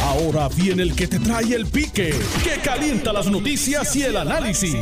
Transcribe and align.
Ahora 0.00 0.48
viene 0.48 0.82
el 0.82 0.94
que 0.94 1.06
te 1.06 1.18
trae 1.18 1.54
el 1.54 1.66
pique, 1.66 2.14
que 2.42 2.60
calienta 2.62 3.12
las 3.12 3.30
noticias 3.30 3.94
y 3.96 4.02
el 4.02 4.16
análisis. 4.16 4.76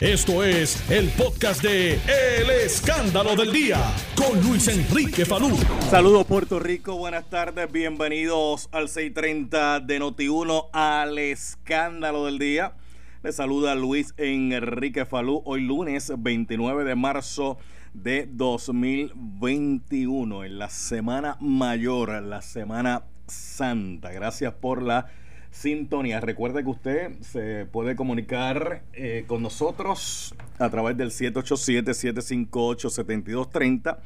Esto 0.00 0.42
es 0.42 0.90
el 0.90 1.08
podcast 1.10 1.62
de 1.62 1.94
El 1.94 2.50
Escándalo 2.50 3.36
del 3.36 3.52
Día 3.52 3.78
con 4.16 4.42
Luis 4.42 4.66
Enrique 4.68 5.24
Falú. 5.24 5.56
Saludos 5.88 6.26
Puerto 6.26 6.58
Rico, 6.58 6.96
buenas 6.96 7.28
tardes, 7.30 7.70
bienvenidos 7.70 8.68
al 8.72 8.88
630 8.88 9.80
de 9.80 10.00
Noti1 10.00 10.68
al 10.72 11.18
Escándalo 11.18 12.26
del 12.26 12.38
Día. 12.38 12.74
Les 13.22 13.36
saluda 13.36 13.74
Luis 13.74 14.14
Enrique 14.16 15.06
Falú, 15.06 15.42
hoy 15.44 15.60
lunes 15.60 16.12
29 16.16 16.84
de 16.84 16.94
marzo 16.94 17.58
de 17.94 18.28
2021, 18.30 20.44
en 20.44 20.58
la 20.58 20.68
semana 20.68 21.36
mayor, 21.40 22.22
la 22.22 22.42
semana 22.42 23.04
santa. 23.34 24.12
Gracias 24.12 24.54
por 24.54 24.82
la 24.82 25.06
sintonía. 25.50 26.20
Recuerde 26.20 26.64
que 26.64 26.70
usted 26.70 27.20
se 27.20 27.66
puede 27.66 27.94
comunicar 27.96 28.82
eh, 28.92 29.24
con 29.26 29.42
nosotros 29.42 30.34
a 30.58 30.70
través 30.70 30.96
del 30.96 31.10
787-758-7230. 31.10 33.98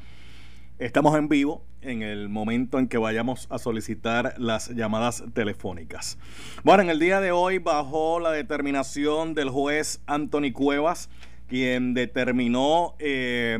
Estamos 0.77 1.17
en 1.17 1.27
vivo 1.27 1.65
en 1.81 2.03
el 2.03 2.29
momento 2.29 2.79
en 2.79 2.87
que 2.87 2.97
vayamos 2.97 3.47
a 3.49 3.57
solicitar 3.57 4.35
las 4.37 4.69
llamadas 4.69 5.23
telefónicas. 5.33 6.17
Bueno, 6.63 6.83
en 6.83 6.89
el 6.89 6.99
día 6.99 7.19
de 7.19 7.31
hoy, 7.31 7.57
bajo 7.57 8.19
la 8.19 8.31
determinación 8.31 9.33
del 9.33 9.49
juez 9.49 10.01
Anthony 10.05 10.51
Cuevas, 10.53 11.09
quien 11.47 11.93
determinó 11.93 12.95
eh, 12.99 13.57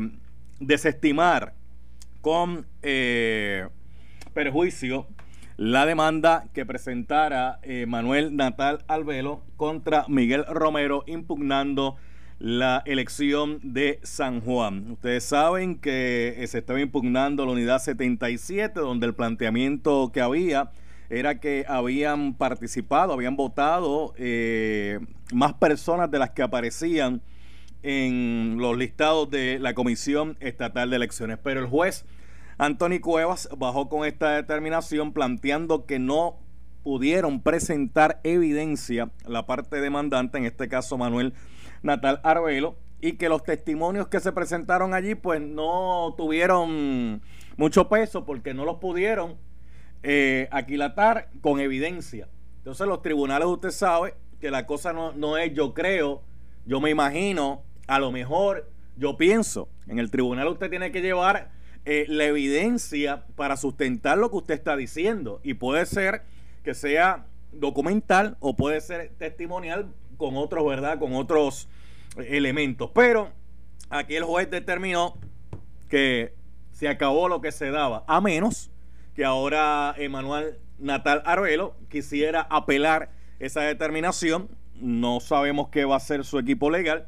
desestimar 0.60 1.54
con 2.20 2.66
eh, 2.82 3.66
perjuicio 4.32 5.06
la 5.60 5.84
demanda 5.84 6.46
que 6.54 6.64
presentara 6.64 7.58
eh, 7.62 7.84
Manuel 7.84 8.34
Natal 8.34 8.82
Albelo 8.88 9.42
contra 9.58 10.06
Miguel 10.08 10.46
Romero 10.48 11.04
impugnando 11.06 11.96
la 12.38 12.82
elección 12.86 13.60
de 13.62 14.00
San 14.02 14.40
Juan. 14.40 14.92
Ustedes 14.92 15.22
saben 15.22 15.78
que 15.78 16.34
eh, 16.38 16.46
se 16.46 16.60
estaba 16.60 16.80
impugnando 16.80 17.44
la 17.44 17.52
unidad 17.52 17.78
77, 17.78 18.80
donde 18.80 19.06
el 19.06 19.14
planteamiento 19.14 20.10
que 20.14 20.22
había 20.22 20.70
era 21.10 21.40
que 21.40 21.66
habían 21.68 22.32
participado, 22.32 23.12
habían 23.12 23.36
votado 23.36 24.14
eh, 24.16 24.98
más 25.30 25.52
personas 25.52 26.10
de 26.10 26.20
las 26.20 26.30
que 26.30 26.40
aparecían 26.40 27.20
en 27.82 28.56
los 28.56 28.78
listados 28.78 29.28
de 29.28 29.58
la 29.58 29.74
Comisión 29.74 30.38
Estatal 30.40 30.88
de 30.88 30.96
Elecciones. 30.96 31.36
Pero 31.42 31.60
el 31.60 31.66
juez 31.66 32.06
Anthony 32.60 33.00
Cuevas 33.00 33.48
bajó 33.56 33.88
con 33.88 34.04
esta 34.04 34.32
determinación 34.32 35.14
planteando 35.14 35.86
que 35.86 35.98
no 35.98 36.36
pudieron 36.82 37.40
presentar 37.40 38.20
evidencia 38.22 39.10
la 39.26 39.46
parte 39.46 39.80
demandante, 39.80 40.36
en 40.36 40.44
este 40.44 40.68
caso 40.68 40.98
Manuel 40.98 41.32
Natal 41.82 42.20
Arbelo, 42.22 42.76
y 43.00 43.12
que 43.12 43.30
los 43.30 43.44
testimonios 43.44 44.08
que 44.08 44.20
se 44.20 44.32
presentaron 44.32 44.92
allí 44.92 45.14
pues 45.14 45.40
no 45.40 46.14
tuvieron 46.18 47.22
mucho 47.56 47.88
peso 47.88 48.26
porque 48.26 48.52
no 48.52 48.66
los 48.66 48.76
pudieron 48.76 49.38
eh, 50.02 50.46
aquilatar 50.50 51.30
con 51.40 51.60
evidencia. 51.60 52.28
Entonces 52.58 52.86
los 52.86 53.00
tribunales 53.00 53.48
usted 53.48 53.70
sabe 53.70 54.16
que 54.38 54.50
la 54.50 54.66
cosa 54.66 54.92
no, 54.92 55.12
no 55.12 55.38
es 55.38 55.54
yo 55.54 55.72
creo, 55.72 56.20
yo 56.66 56.78
me 56.78 56.90
imagino, 56.90 57.62
a 57.86 57.98
lo 57.98 58.12
mejor 58.12 58.70
yo 58.98 59.16
pienso. 59.16 59.70
En 59.86 59.98
el 59.98 60.10
tribunal 60.10 60.48
usted 60.48 60.68
tiene 60.68 60.92
que 60.92 61.00
llevar 61.00 61.58
eh, 61.84 62.04
la 62.08 62.24
evidencia 62.24 63.24
para 63.36 63.56
sustentar 63.56 64.18
lo 64.18 64.30
que 64.30 64.36
usted 64.36 64.54
está 64.54 64.76
diciendo. 64.76 65.40
Y 65.42 65.54
puede 65.54 65.86
ser 65.86 66.22
que 66.62 66.74
sea 66.74 67.26
documental 67.52 68.36
o 68.40 68.54
puede 68.54 68.80
ser 68.80 69.10
testimonial 69.18 69.92
con 70.16 70.36
otros, 70.36 70.66
¿verdad? 70.66 70.98
Con 70.98 71.14
otros 71.14 71.68
elementos. 72.16 72.90
Pero 72.94 73.30
aquí 73.88 74.16
el 74.16 74.24
juez 74.24 74.50
determinó 74.50 75.16
que 75.88 76.34
se 76.72 76.88
acabó 76.88 77.28
lo 77.28 77.40
que 77.40 77.52
se 77.52 77.70
daba, 77.70 78.04
a 78.06 78.20
menos 78.20 78.70
que 79.14 79.24
ahora 79.24 79.94
Emanuel 79.98 80.58
Natal 80.78 81.22
Arbelo 81.26 81.76
quisiera 81.88 82.42
apelar 82.48 83.10
esa 83.38 83.62
determinación. 83.62 84.48
No 84.74 85.20
sabemos 85.20 85.68
qué 85.68 85.84
va 85.84 85.94
a 85.94 85.96
hacer 85.98 86.24
su 86.24 86.38
equipo 86.38 86.70
legal 86.70 87.06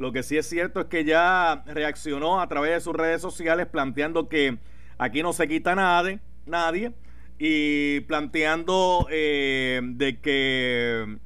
lo 0.00 0.12
que 0.12 0.22
sí 0.22 0.38
es 0.38 0.48
cierto 0.48 0.80
es 0.80 0.86
que 0.86 1.04
ya 1.04 1.62
reaccionó 1.66 2.40
a 2.40 2.48
través 2.48 2.72
de 2.72 2.80
sus 2.80 2.94
redes 2.94 3.20
sociales 3.20 3.66
planteando 3.66 4.30
que 4.30 4.56
aquí 4.96 5.22
no 5.22 5.34
se 5.34 5.46
quita 5.46 5.74
nadie, 5.74 6.20
nadie 6.46 6.92
y 7.38 8.00
planteando 8.00 9.06
eh, 9.10 9.82
de 9.82 10.18
que 10.18 11.18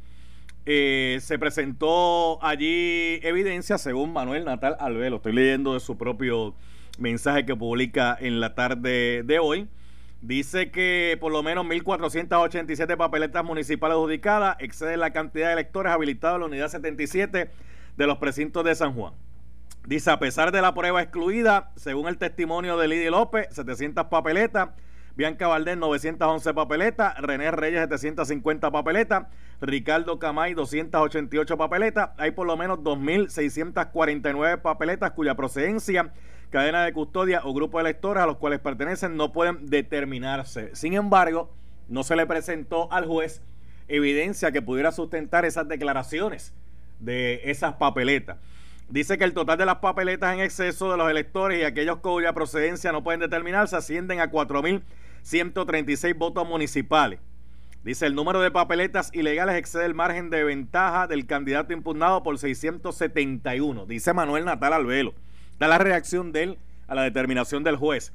eh, 0.66 1.18
se 1.20 1.38
presentó 1.38 2.42
allí 2.44 3.20
evidencia 3.22 3.78
según 3.78 4.12
Manuel 4.12 4.44
Natal 4.44 4.76
Albelo. 4.80 5.16
Estoy 5.16 5.34
leyendo 5.34 5.74
de 5.74 5.80
su 5.80 5.96
propio 5.96 6.56
mensaje 6.98 7.46
que 7.46 7.54
publica 7.54 8.18
en 8.20 8.40
la 8.40 8.56
tarde 8.56 9.22
de 9.24 9.38
hoy. 9.38 9.68
Dice 10.20 10.72
que 10.72 11.16
por 11.20 11.30
lo 11.30 11.44
menos 11.44 11.64
1.487 11.64 12.96
papeletas 12.96 13.44
municipales 13.44 13.94
adjudicadas 13.94 14.56
excede 14.58 14.96
la 14.96 15.12
cantidad 15.12 15.46
de 15.46 15.52
electores 15.52 15.92
habilitados 15.92 16.36
en 16.36 16.40
la 16.40 16.46
unidad 16.46 16.68
77 16.68 17.50
de 17.97 18.06
los 18.06 18.19
precintos 18.19 18.65
de 18.65 18.75
San 18.75 18.94
Juan. 18.94 19.15
Dice, 19.87 20.10
a 20.10 20.19
pesar 20.19 20.50
de 20.50 20.62
la 20.62 20.75
prueba 20.75 21.03
excluida, 21.03 21.71
según 21.77 22.09
el 22.09 22.16
testimonio 22.16 22.78
de 22.78 22.88
Lidia 22.88 23.10
López, 23.10 23.49
700 23.50 24.06
papeletas, 24.06 24.71
Bianca 25.15 25.47
Valdés 25.47 25.77
911 25.77 26.55
papeletas, 26.55 27.16
René 27.19 27.50
Reyes 27.50 27.81
750 27.82 28.71
papeletas, 28.72 29.27
Ricardo 29.60 30.19
Camay 30.19 30.55
288 30.55 31.56
papeletas, 31.56 32.10
hay 32.16 32.31
por 32.31 32.47
lo 32.47 32.56
menos 32.56 32.78
2.649 32.78 34.62
papeletas 34.62 35.11
cuya 35.12 35.34
procedencia, 35.34 36.12
cadena 36.50 36.84
de 36.84 36.93
custodia 36.93 37.43
o 37.44 37.53
grupo 37.53 37.78
de 37.78 37.82
electores 37.82 38.22
a 38.22 38.26
los 38.26 38.38
cuales 38.38 38.61
pertenecen 38.61 39.16
no 39.16 39.32
pueden 39.32 39.66
determinarse. 39.66 40.75
Sin 40.75 40.94
embargo, 40.94 41.50
no 41.88 42.03
se 42.03 42.16
le 42.16 42.26
presentó 42.26 42.91
al 42.91 43.06
juez 43.06 43.43
evidencia 43.87 44.50
que 44.50 44.62
pudiera 44.62 44.93
sustentar 44.93 45.44
esas 45.44 45.69
declaraciones 45.69 46.55
de 47.04 47.42
esas 47.44 47.75
papeletas. 47.75 48.38
Dice 48.88 49.16
que 49.16 49.25
el 49.25 49.32
total 49.32 49.59
de 49.59 49.66
las 49.66 49.76
papeletas 49.76 50.34
en 50.34 50.41
exceso 50.41 50.91
de 50.91 50.97
los 50.97 51.10
electores 51.10 51.60
y 51.60 51.65
aquellos 51.65 51.98
cuya 51.98 52.32
procedencia 52.32 52.92
no 52.92 53.03
pueden 53.03 53.20
determinarse 53.20 53.76
ascienden 53.76 54.20
a 54.20 54.31
4.136 54.31 56.16
votos 56.16 56.47
municipales. 56.47 57.19
Dice 57.82 58.06
el 58.06 58.14
número 58.14 58.41
de 58.41 58.50
papeletas 58.50 59.10
ilegales 59.12 59.56
excede 59.56 59.84
el 59.84 59.94
margen 59.94 60.31
de 60.31 60.44
ventaja 60.44 61.06
del 61.06 61.26
candidato 61.26 61.72
impugnado 61.72 62.22
por 62.22 62.38
671. 62.38 63.87
Dice 63.87 64.12
Manuel 64.12 64.44
Natal 64.44 64.72
Albelo. 64.72 65.14
Da 65.59 65.69
la 65.69 65.78
reacción 65.78 66.32
de 66.32 66.43
él 66.43 66.59
a 66.88 66.94
la 66.94 67.03
determinación 67.03 67.62
del 67.62 67.76
juez. 67.76 68.12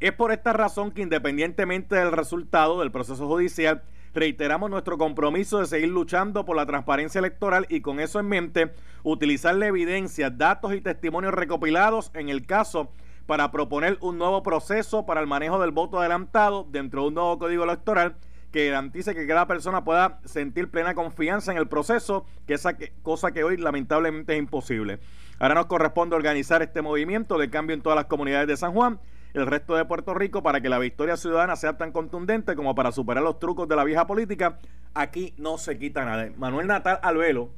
Es 0.00 0.12
por 0.12 0.30
esta 0.30 0.52
razón 0.52 0.92
que 0.92 1.02
independientemente 1.02 1.96
del 1.96 2.12
resultado 2.12 2.78
del 2.80 2.92
proceso 2.92 3.26
judicial, 3.26 3.82
reiteramos 4.14 4.70
nuestro 4.70 4.98
compromiso 4.98 5.58
de 5.58 5.66
seguir 5.66 5.88
luchando 5.88 6.44
por 6.44 6.56
la 6.56 6.66
transparencia 6.66 7.18
electoral 7.18 7.66
y 7.68 7.80
con 7.80 8.00
eso 8.00 8.20
en 8.20 8.28
mente, 8.28 8.72
utilizar 9.02 9.54
la 9.54 9.66
evidencia, 9.66 10.30
datos 10.30 10.74
y 10.74 10.80
testimonios 10.80 11.34
recopilados 11.34 12.10
en 12.14 12.28
el 12.28 12.46
caso 12.46 12.90
para 13.26 13.50
proponer 13.50 13.98
un 14.00 14.18
nuevo 14.18 14.42
proceso 14.42 15.04
para 15.04 15.20
el 15.20 15.26
manejo 15.26 15.60
del 15.60 15.70
voto 15.70 16.00
adelantado 16.00 16.66
dentro 16.70 17.02
de 17.02 17.08
un 17.08 17.14
nuevo 17.14 17.38
código 17.38 17.64
electoral 17.64 18.16
que 18.50 18.70
garantice 18.70 19.14
que 19.14 19.26
cada 19.26 19.46
persona 19.46 19.84
pueda 19.84 20.20
sentir 20.24 20.70
plena 20.70 20.94
confianza 20.94 21.52
en 21.52 21.58
el 21.58 21.68
proceso, 21.68 22.24
que 22.46 22.54
esa 22.54 22.76
cosa 23.02 23.30
que 23.32 23.44
hoy 23.44 23.58
lamentablemente 23.58 24.32
es 24.32 24.38
imposible. 24.38 25.00
Ahora 25.38 25.54
nos 25.54 25.66
corresponde 25.66 26.16
organizar 26.16 26.62
este 26.62 26.80
movimiento 26.80 27.36
de 27.36 27.50
cambio 27.50 27.74
en 27.74 27.82
todas 27.82 27.96
las 27.96 28.06
comunidades 28.06 28.48
de 28.48 28.56
San 28.56 28.72
Juan 28.72 28.98
el 29.34 29.46
resto 29.46 29.76
de 29.76 29.84
Puerto 29.84 30.14
Rico 30.14 30.42
para 30.42 30.60
que 30.60 30.68
la 30.68 30.78
victoria 30.78 31.16
ciudadana 31.16 31.56
sea 31.56 31.76
tan 31.76 31.92
contundente 31.92 32.56
como 32.56 32.74
para 32.74 32.92
superar 32.92 33.22
los 33.22 33.38
trucos 33.38 33.68
de 33.68 33.76
la 33.76 33.84
vieja 33.84 34.06
política. 34.06 34.58
Aquí 34.94 35.34
no 35.36 35.58
se 35.58 35.78
quita 35.78 36.04
nada. 36.04 36.30
Manuel 36.36 36.66
Natal 36.66 36.98
Albelo 37.02 37.50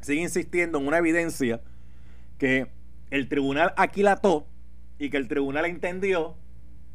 sigue 0.00 0.22
insistiendo 0.22 0.78
en 0.78 0.86
una 0.86 0.98
evidencia 0.98 1.60
que 2.38 2.68
el 3.10 3.28
tribunal 3.28 3.72
aquilató 3.76 4.46
y 4.98 5.10
que 5.10 5.16
el 5.16 5.28
tribunal 5.28 5.66
entendió 5.66 6.36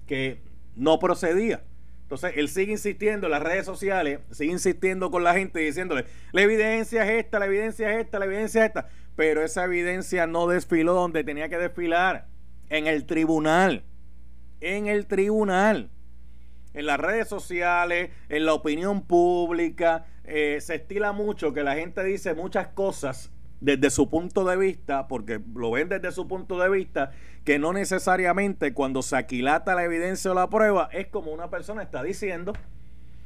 que 0.08 0.42
no 0.75 1.00
procedía. 1.00 1.63
Entonces, 2.04 2.34
él 2.38 2.48
sigue 2.48 2.72
insistiendo 2.72 3.28
en 3.28 3.31
las 3.31 3.44
redes 3.44 3.66
sociales, 3.66 4.22
sigue 4.31 4.54
insistiendo 4.54 5.12
con 5.12 5.25
la 5.25 5.34
gente 5.34 5.60
diciéndole, 5.60 6.06
la 6.31 6.42
evidencia 6.42 7.04
es 7.04 7.25
esta, 7.25 7.38
la 7.38 7.48
evidencia 7.48 7.92
es 7.94 8.06
esta, 8.06 8.18
la 8.18 8.25
evidencia 8.25 8.63
es 8.63 8.68
esta. 8.70 8.88
Pero 9.18 9.44
esa 9.44 9.66
evidencia 9.66 10.25
no 10.25 10.48
desfiló 10.48 10.94
donde 10.94 11.25
tenía 11.25 11.50
que 11.50 11.58
desfilar, 11.58 12.28
en 12.70 12.88
el 12.88 13.06
tribunal 13.06 13.84
en 14.62 14.88
el 14.88 15.07
tribunal, 15.07 15.89
en 16.74 16.86
las 16.86 17.00
redes 17.00 17.27
sociales, 17.27 18.12
en 18.30 18.45
la 18.45 18.54
opinión 18.54 19.01
pública. 19.01 20.06
Eh, 20.24 20.59
se 20.62 20.75
estila 20.75 21.12
mucho 21.12 21.54
que 21.54 21.63
la 21.63 21.75
gente 21.75 22.04
dice 22.04 22.33
muchas 22.33 22.68
cosas 22.68 23.31
desde 23.59 23.89
su 23.89 24.09
punto 24.09 24.45
de 24.45 24.57
vista, 24.57 25.07
porque 25.07 25.42
lo 25.56 25.71
ven 25.71 25.89
desde 25.89 26.12
su 26.12 26.27
punto 26.27 26.59
de 26.59 26.69
vista, 26.69 27.12
que 27.44 27.59
no 27.59 27.74
necesariamente 27.74 28.74
cuando 28.74 29.01
se 29.01 29.15
aquilata 29.15 29.74
la 29.74 29.83
evidencia 29.83 30.31
o 30.31 30.33
la 30.33 30.50
prueba 30.50 30.89
es 30.92 31.07
como 31.07 31.31
una 31.31 31.50
persona 31.50 31.81
está 31.81 32.03
diciendo. 32.03 32.53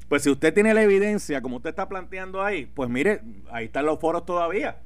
Pues 0.07 0.23
si 0.23 0.29
usted 0.29 0.53
tiene 0.53 0.73
la 0.73 0.83
evidencia, 0.83 1.41
como 1.41 1.57
usted 1.57 1.69
está 1.69 1.87
planteando 1.87 2.43
ahí, 2.43 2.65
pues 2.65 2.89
mire, 2.89 3.21
ahí 3.49 3.65
están 3.65 3.85
los 3.85 3.99
foros 3.99 4.25
todavía. 4.25 4.79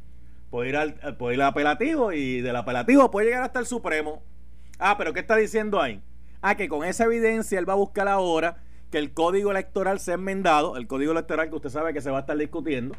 Puede 0.49 0.69
ir 0.69 0.77
al, 0.77 1.17
puede 1.17 1.35
ir 1.35 1.41
al 1.41 1.49
apelativo 1.49 2.13
y 2.13 2.41
del 2.41 2.55
apelativo 2.55 3.09
puede 3.11 3.27
llegar 3.27 3.43
hasta 3.43 3.59
el 3.59 3.65
Supremo. 3.65 4.23
Ah, 4.77 4.97
pero 4.97 5.13
¿qué 5.13 5.19
está 5.19 5.35
diciendo 5.35 5.81
ahí? 5.81 6.01
Ah, 6.41 6.55
que 6.55 6.67
con 6.67 6.83
esa 6.83 7.05
evidencia 7.05 7.57
él 7.59 7.67
va 7.67 7.73
a 7.73 7.77
buscar 7.77 8.07
ahora 8.07 8.57
que 8.91 8.97
el 8.97 9.13
código 9.13 9.51
electoral 9.51 9.99
sea 9.99 10.15
enmendado, 10.15 10.77
el 10.77 10.87
código 10.87 11.11
electoral 11.11 11.49
que 11.49 11.55
usted 11.55 11.69
sabe 11.69 11.93
que 11.93 12.01
se 12.01 12.11
va 12.11 12.17
a 12.17 12.21
estar 12.21 12.37
discutiendo, 12.37 12.95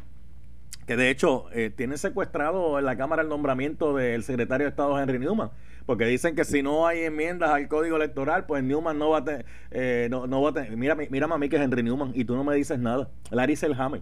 que 0.85 0.95
de 0.95 1.09
hecho 1.09 1.45
eh, 1.53 1.71
tiene 1.75 1.97
secuestrado 1.97 2.77
en 2.79 2.85
la 2.85 2.97
Cámara 2.97 3.21
el 3.21 3.29
nombramiento 3.29 3.95
del 3.95 4.23
secretario 4.23 4.65
de 4.65 4.69
Estado 4.69 4.99
Henry 4.99 5.19
Newman, 5.19 5.49
porque 5.85 6.05
dicen 6.05 6.35
que 6.35 6.43
si 6.43 6.61
no 6.61 6.85
hay 6.87 7.03
enmiendas 7.03 7.49
al 7.49 7.67
código 7.67 7.95
electoral, 7.95 8.45
pues 8.45 8.63
Newman 8.63 8.99
no 8.99 9.09
va 9.09 9.19
a 9.19 9.23
tener, 9.23 9.45
eh, 9.71 10.07
no, 10.11 10.27
no, 10.27 10.41
va 10.41 10.49
a 10.49 10.53
tener, 10.53 10.75
mira, 10.75 10.95
mira 10.95 11.25
a 11.25 11.37
mí 11.37 11.49
que 11.49 11.55
es 11.55 11.61
Henry 11.61 11.83
Newman 11.83 12.11
y 12.13 12.25
tú 12.25 12.35
no 12.35 12.43
me 12.43 12.55
dices 12.55 12.79
nada, 12.79 13.09
Larry 13.31 13.55
Selhammer. 13.55 14.01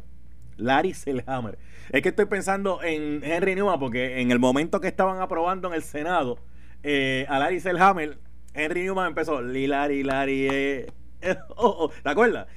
Larry 0.57 0.93
Selhammer. 0.93 1.57
Es 1.91 2.01
que 2.01 2.09
estoy 2.09 2.25
pensando 2.25 2.81
en 2.81 3.23
Henry 3.23 3.55
Newman 3.55 3.79
porque 3.79 4.21
en 4.21 4.31
el 4.31 4.39
momento 4.39 4.79
que 4.79 4.87
estaban 4.87 5.19
aprobando 5.21 5.67
en 5.67 5.73
el 5.73 5.83
Senado 5.83 6.39
eh, 6.83 7.25
a 7.29 7.39
Larry 7.39 7.59
Selhammer, 7.59 8.17
Henry 8.55 8.83
Newman 8.83 9.07
empezó, 9.07 9.41
Lilari, 9.41 10.01
Larry, 10.01 10.47
eh, 10.49 10.87
oh, 11.57 11.75
oh, 11.79 11.91
¿te 12.01 12.09
acuerdas? 12.09 12.47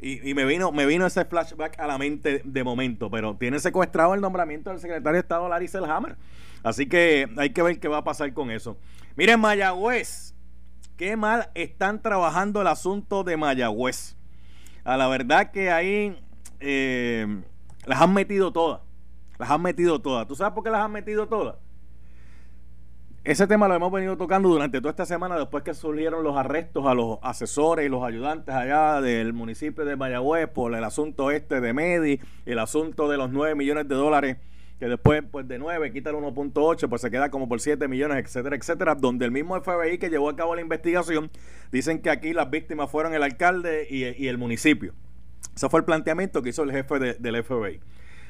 Y, 0.00 0.34
me 0.34 0.44
vino 0.44 0.72
me 0.72 0.84
vino 0.84 1.06
ese 1.06 1.24
flashback 1.24 1.80
a 1.80 1.86
la 1.86 1.96
mente 1.96 2.42
de 2.44 2.64
momento, 2.64 3.10
pero 3.10 3.34
tiene 3.34 3.58
secuestrado 3.58 4.12
el 4.12 4.20
nombramiento 4.20 4.68
del 4.68 4.78
secretario 4.78 5.14
de 5.14 5.20
Estado 5.20 5.48
Larry 5.48 5.68
Selhammer. 5.68 6.16
Así 6.62 6.86
que 6.86 7.30
hay 7.38 7.50
que 7.50 7.62
ver 7.62 7.80
qué 7.80 7.88
va 7.88 7.98
a 7.98 8.04
pasar 8.04 8.32
con 8.34 8.50
eso. 8.50 8.76
Miren, 9.16 9.40
Mayagüez, 9.40 10.34
qué 10.98 11.16
mal 11.16 11.48
están 11.54 12.02
trabajando 12.02 12.60
el 12.60 12.66
asunto 12.66 13.24
de 13.24 13.38
Mayagüez. 13.38 14.16
A 14.84 14.98
la 14.98 15.08
verdad 15.08 15.50
que 15.50 15.70
ahí 15.70 16.18
eh, 16.60 17.42
las 17.86 18.02
han 18.02 18.12
metido 18.12 18.52
todas. 18.52 18.82
Las 19.38 19.50
han 19.50 19.62
metido 19.62 20.00
todas. 20.02 20.28
¿Tú 20.28 20.36
sabes 20.36 20.52
por 20.52 20.62
qué 20.62 20.70
las 20.70 20.82
han 20.82 20.92
metido 20.92 21.26
todas? 21.26 21.56
Ese 23.26 23.48
tema 23.48 23.66
lo 23.66 23.74
hemos 23.74 23.90
venido 23.90 24.16
tocando 24.16 24.48
durante 24.48 24.78
toda 24.78 24.90
esta 24.90 25.04
semana 25.04 25.36
después 25.36 25.64
que 25.64 25.74
surgieron 25.74 26.22
los 26.22 26.36
arrestos 26.36 26.86
a 26.86 26.94
los 26.94 27.18
asesores 27.22 27.84
y 27.84 27.88
los 27.88 28.04
ayudantes 28.04 28.54
allá 28.54 29.00
del 29.00 29.32
municipio 29.32 29.84
de 29.84 29.96
Mayagüez 29.96 30.46
por 30.46 30.72
el 30.72 30.84
asunto 30.84 31.32
este 31.32 31.60
de 31.60 31.72
Medi, 31.72 32.20
el 32.44 32.60
asunto 32.60 33.08
de 33.08 33.16
los 33.16 33.32
9 33.32 33.56
millones 33.56 33.88
de 33.88 33.96
dólares 33.96 34.36
que 34.78 34.86
después 34.86 35.24
pues 35.28 35.48
de 35.48 35.58
9 35.58 35.92
quita 35.92 36.10
el 36.10 36.16
1.8, 36.16 36.88
pues 36.88 37.02
se 37.02 37.10
queda 37.10 37.28
como 37.28 37.48
por 37.48 37.60
7 37.60 37.88
millones, 37.88 38.24
etcétera, 38.24 38.54
etcétera, 38.54 38.94
donde 38.94 39.24
el 39.24 39.32
mismo 39.32 39.60
FBI 39.60 39.98
que 39.98 40.08
llevó 40.08 40.30
a 40.30 40.36
cabo 40.36 40.54
la 40.54 40.60
investigación 40.60 41.28
dicen 41.72 42.02
que 42.02 42.10
aquí 42.10 42.32
las 42.32 42.48
víctimas 42.48 42.88
fueron 42.92 43.12
el 43.12 43.24
alcalde 43.24 43.88
y, 43.90 44.28
el 44.28 44.38
municipio. 44.38 44.94
Ese 45.52 45.68
fue 45.68 45.80
el 45.80 45.84
planteamiento 45.84 46.42
que 46.42 46.50
hizo 46.50 46.62
el 46.62 46.70
jefe 46.70 47.16
del 47.18 47.42
FBI. 47.42 47.80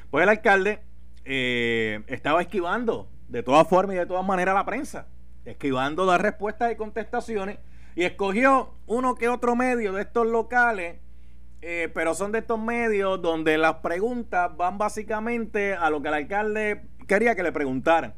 Pues 0.09 0.23
el 0.23 0.29
alcalde 0.29 0.79
eh, 1.23 2.01
estaba 2.07 2.41
esquivando 2.41 3.09
de 3.27 3.43
todas 3.43 3.67
formas 3.67 3.95
y 3.95 3.99
de 3.99 4.05
todas 4.05 4.25
maneras 4.25 4.55
la 4.55 4.65
prensa, 4.65 5.07
esquivando 5.45 6.05
las 6.05 6.21
respuestas 6.21 6.71
y 6.71 6.75
contestaciones, 6.75 7.59
y 7.95 8.03
escogió 8.03 8.75
uno 8.85 9.15
que 9.15 9.27
otro 9.27 9.55
medio 9.55 9.93
de 9.93 10.03
estos 10.03 10.27
locales, 10.27 10.99
eh, 11.61 11.89
pero 11.93 12.13
son 12.13 12.31
de 12.31 12.39
estos 12.39 12.59
medios 12.59 13.21
donde 13.21 13.57
las 13.57 13.75
preguntas 13.75 14.55
van 14.55 14.77
básicamente 14.77 15.73
a 15.73 15.89
lo 15.89 16.01
que 16.01 16.09
el 16.09 16.13
alcalde 16.13 16.87
quería 17.07 17.35
que 17.35 17.43
le 17.43 17.51
preguntaran. 17.51 18.13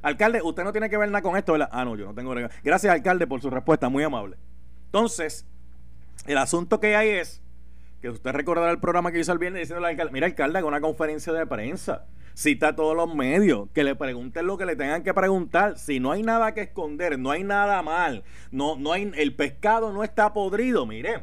Alcalde, 0.00 0.40
usted 0.42 0.64
no 0.64 0.72
tiene 0.72 0.88
que 0.88 0.96
ver 0.96 1.08
nada 1.08 1.22
con 1.22 1.36
esto, 1.36 1.52
¿verdad? 1.52 1.68
Ah, 1.72 1.84
no, 1.84 1.96
yo 1.96 2.06
no 2.06 2.14
tengo. 2.14 2.34
Gracias, 2.62 2.92
alcalde, 2.92 3.26
por 3.26 3.40
su 3.40 3.50
respuesta, 3.50 3.88
muy 3.88 4.04
amable. 4.04 4.36
Entonces, 4.86 5.46
el 6.26 6.38
asunto 6.38 6.80
que 6.80 6.96
hay 6.96 7.08
es 7.10 7.42
que 8.04 8.10
usted 8.10 8.32
recordará 8.32 8.70
el 8.70 8.80
programa 8.80 9.12
que 9.12 9.20
hizo 9.20 9.32
el 9.32 9.38
viernes 9.38 9.62
diciendo 9.62 9.82
al 9.82 9.92
alcalde, 9.92 10.12
mira, 10.12 10.26
alcalde, 10.26 10.58
haga 10.58 10.68
una 10.68 10.82
conferencia 10.82 11.32
de 11.32 11.46
prensa 11.46 12.04
cita 12.34 12.68
a 12.68 12.76
todos 12.76 12.94
los 12.94 13.14
medios, 13.14 13.70
que 13.72 13.82
le 13.82 13.96
pregunten 13.96 14.46
lo 14.46 14.58
que 14.58 14.66
le 14.66 14.76
tengan 14.76 15.02
que 15.02 15.14
preguntar. 15.14 15.78
Si 15.78 16.00
no 16.00 16.12
hay 16.12 16.22
nada 16.22 16.52
que 16.52 16.60
esconder, 16.60 17.18
no 17.18 17.30
hay 17.30 17.44
nada 17.44 17.80
mal, 17.80 18.22
no, 18.50 18.76
no 18.76 18.92
hay, 18.92 19.10
el 19.16 19.34
pescado 19.34 19.90
no 19.90 20.04
está 20.04 20.34
podrido, 20.34 20.84
mire, 20.84 21.22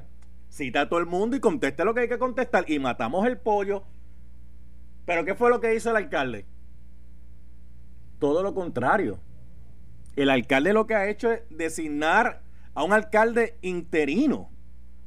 cita 0.49 0.81
a 0.81 0.89
todo 0.89 0.97
el 0.97 1.05
mundo 1.05 1.35
y 1.35 1.39
conteste 1.39 1.85
lo 1.85 1.93
que 1.93 1.99
hay 1.99 2.09
que 2.09 2.17
contestar 2.17 2.67
y 2.67 2.79
matamos 2.79 3.27
el 3.27 3.37
pollo. 3.37 3.83
Pero 5.05 5.23
¿qué 5.23 5.35
fue 5.35 5.51
lo 5.51 5.61
que 5.61 5.75
hizo 5.75 5.91
el 5.91 5.97
alcalde? 5.97 6.47
Todo 8.17 8.41
lo 8.41 8.55
contrario. 8.55 9.19
El 10.15 10.31
alcalde 10.31 10.73
lo 10.73 10.87
que 10.87 10.95
ha 10.95 11.07
hecho 11.07 11.31
es 11.31 11.43
designar 11.51 12.41
a 12.73 12.83
un 12.83 12.91
alcalde 12.91 13.59
interino, 13.61 14.49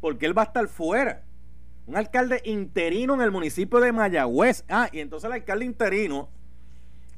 porque 0.00 0.26
él 0.26 0.38
va 0.38 0.43
a 0.43 0.47
estar 0.47 0.69
fuera 0.69 1.24
un 1.87 1.97
alcalde 1.97 2.41
interino 2.45 3.15
en 3.15 3.21
el 3.21 3.31
municipio 3.31 3.79
de 3.81 3.93
Mayagüez. 3.93 4.65
Ah, 4.69 4.89
y 4.93 5.01
entonces 5.01 5.27
el 5.27 5.33
alcalde 5.33 5.65
interino, 5.65 6.29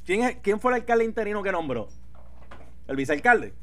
¿quién, 0.05 0.41
quién 0.43 0.61
fue 0.61 0.73
el 0.73 0.81
alcalde 0.81 1.05
interino 1.05 1.43
que 1.43 1.53
nombró? 1.53 1.89
El 2.89 2.97
vicealcalde. 2.97 3.55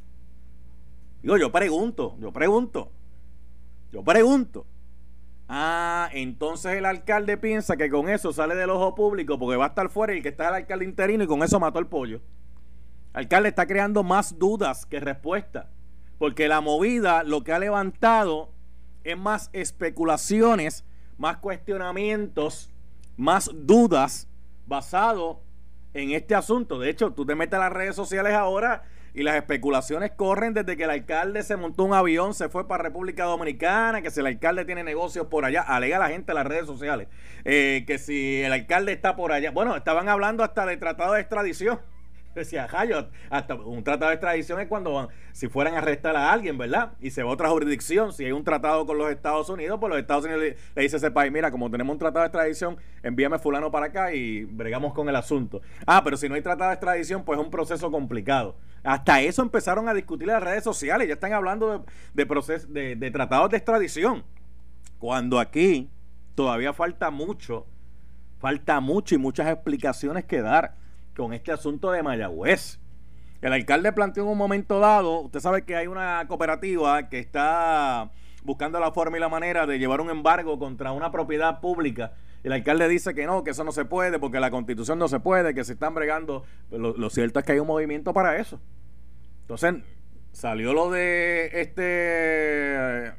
Digo, 1.21 1.37
yo 1.37 1.51
pregunto, 1.51 2.15
yo 2.19 2.31
pregunto, 2.31 2.91
yo 3.91 4.03
pregunto. 4.03 4.65
Ah, 5.47 6.09
entonces 6.13 6.73
el 6.73 6.85
alcalde 6.85 7.37
piensa 7.37 7.75
que 7.75 7.89
con 7.89 8.09
eso 8.09 8.31
sale 8.31 8.55
del 8.55 8.69
ojo 8.69 8.95
público 8.95 9.37
porque 9.37 9.57
va 9.57 9.65
a 9.65 9.69
estar 9.69 9.89
fuera 9.89 10.13
y 10.13 10.17
el 10.17 10.23
que 10.23 10.29
está 10.29 10.49
el 10.49 10.55
alcalde 10.55 10.85
interino 10.85 11.23
y 11.23 11.27
con 11.27 11.43
eso 11.43 11.59
mató 11.59 11.79
el 11.79 11.87
pollo. 11.87 12.21
Alcalde 13.13 13.49
está 13.49 13.67
creando 13.67 14.03
más 14.03 14.39
dudas 14.39 14.85
que 14.85 14.99
respuestas. 14.99 15.67
Porque 16.17 16.47
la 16.47 16.61
movida 16.61 17.23
lo 17.23 17.43
que 17.43 17.51
ha 17.51 17.59
levantado 17.59 18.51
es 19.03 19.17
más 19.17 19.49
especulaciones 19.53 20.85
más 21.17 21.37
cuestionamientos, 21.37 22.71
más 23.17 23.49
dudas 23.53 24.27
basado 24.65 25.41
en 25.93 26.11
este 26.11 26.35
asunto. 26.35 26.79
De 26.79 26.89
hecho, 26.89 27.11
tú 27.11 27.25
te 27.25 27.35
metes 27.35 27.55
a 27.55 27.63
las 27.63 27.73
redes 27.73 27.95
sociales 27.95 28.33
ahora 28.33 28.83
y 29.13 29.21
las 29.21 29.35
especulaciones 29.35 30.11
corren 30.11 30.53
desde 30.53 30.75
que 30.75 30.85
el 30.85 30.89
alcalde 30.89 31.43
se 31.43 31.55
montó 31.55 31.83
un 31.83 31.93
avión, 31.93 32.33
se 32.33 32.49
fue 32.49 32.67
para 32.67 32.83
República 32.83 33.25
Dominicana, 33.25 34.01
que 34.01 34.09
si 34.09 34.21
el 34.21 34.27
alcalde 34.27 34.65
tiene 34.65 34.83
negocios 34.83 35.27
por 35.27 35.45
allá, 35.45 35.61
alega 35.61 35.99
la 35.99 36.09
gente 36.09 36.31
en 36.31 36.35
las 36.35 36.47
redes 36.47 36.65
sociales, 36.65 37.07
eh, 37.45 37.83
que 37.85 37.99
si 37.99 38.41
el 38.41 38.51
alcalde 38.51 38.91
está 38.91 39.15
por 39.15 39.31
allá. 39.31 39.51
Bueno, 39.51 39.75
estaban 39.75 40.09
hablando 40.09 40.43
hasta 40.43 40.65
de 40.65 40.77
tratado 40.77 41.13
de 41.13 41.21
extradición 41.21 41.79
decía, 42.35 42.67
Jayo, 42.67 43.09
hasta 43.29 43.55
un 43.55 43.83
tratado 43.83 44.09
de 44.09 44.15
extradición 44.15 44.59
es 44.59 44.67
cuando 44.67 44.93
van, 44.93 45.07
si 45.31 45.47
fueran 45.47 45.75
a 45.75 45.79
arrestar 45.79 46.15
a 46.15 46.31
alguien, 46.31 46.57
¿verdad? 46.57 46.93
Y 46.99 47.11
se 47.11 47.23
va 47.23 47.29
a 47.29 47.33
otra 47.33 47.49
jurisdicción, 47.49 48.13
si 48.13 48.25
hay 48.25 48.31
un 48.31 48.43
tratado 48.43 48.85
con 48.85 48.97
los 48.97 49.11
Estados 49.11 49.49
Unidos, 49.49 49.77
pues 49.79 49.89
los 49.89 49.99
Estados 49.99 50.25
Unidos 50.25 50.41
le, 50.75 50.81
dice 50.81 50.95
a 50.95 50.97
ese 50.97 51.11
país, 51.11 51.31
mira, 51.31 51.51
como 51.51 51.69
tenemos 51.69 51.93
un 51.93 51.99
tratado 51.99 52.21
de 52.21 52.27
extradición, 52.27 52.77
envíame 53.01 53.39
fulano 53.39 53.71
para 53.71 53.87
acá 53.87 54.13
y 54.13 54.45
bregamos 54.45 54.93
con 54.93 55.09
el 55.09 55.15
asunto. 55.15 55.61
Ah, 55.85 56.01
pero 56.03 56.17
si 56.17 56.29
no 56.29 56.35
hay 56.35 56.41
tratado 56.41 56.69
de 56.69 56.75
extradición, 56.75 57.23
pues 57.23 57.39
es 57.39 57.45
un 57.45 57.51
proceso 57.51 57.91
complicado. 57.91 58.55
Hasta 58.83 59.21
eso 59.21 59.41
empezaron 59.41 59.87
a 59.87 59.93
discutir 59.93 60.27
en 60.27 60.33
las 60.33 60.43
redes 60.43 60.63
sociales, 60.63 61.07
ya 61.07 61.13
están 61.13 61.33
hablando 61.33 61.85
de, 62.13 62.25
de, 62.25 62.59
de, 62.67 62.95
de 62.95 63.11
tratados 63.11 63.49
de 63.49 63.57
extradición. 63.57 64.23
Cuando 64.99 65.39
aquí 65.39 65.89
todavía 66.35 66.73
falta 66.73 67.09
mucho, 67.09 67.65
falta 68.39 68.79
mucho 68.79 69.15
y 69.15 69.17
muchas 69.17 69.47
explicaciones 69.47 70.25
que 70.25 70.41
dar 70.41 70.82
con 71.15 71.33
este 71.33 71.51
asunto 71.51 71.91
de 71.91 72.03
Mayagüez. 72.03 72.79
El 73.41 73.53
alcalde 73.53 73.91
planteó 73.91 74.23
en 74.23 74.29
un 74.29 74.37
momento 74.37 74.79
dado, 74.79 75.21
usted 75.21 75.39
sabe 75.39 75.63
que 75.63 75.75
hay 75.75 75.87
una 75.87 76.25
cooperativa 76.27 77.09
que 77.09 77.19
está 77.19 78.09
buscando 78.43 78.79
la 78.79 78.91
forma 78.91 79.17
y 79.17 79.19
la 79.19 79.29
manera 79.29 79.65
de 79.65 79.79
llevar 79.79 80.01
un 80.01 80.09
embargo 80.09 80.57
contra 80.57 80.91
una 80.91 81.11
propiedad 81.11 81.59
pública. 81.59 82.13
El 82.43 82.51
alcalde 82.51 82.87
dice 82.87 83.13
que 83.13 83.25
no, 83.25 83.43
que 83.43 83.51
eso 83.51 83.63
no 83.63 83.71
se 83.71 83.85
puede, 83.85 84.19
porque 84.19 84.39
la 84.39 84.51
constitución 84.51 84.99
no 84.99 85.07
se 85.07 85.19
puede, 85.19 85.53
que 85.53 85.63
se 85.63 85.73
están 85.73 85.93
bregando. 85.93 86.43
Lo, 86.71 87.09
cierto 87.09 87.39
es 87.39 87.45
que 87.45 87.53
hay 87.53 87.59
un 87.59 87.67
movimiento 87.67 88.13
para 88.13 88.37
eso. 88.37 88.59
Entonces, 89.41 89.75
salió 90.31 90.73
lo 90.73 90.91
de 90.91 91.49
este 91.53 93.13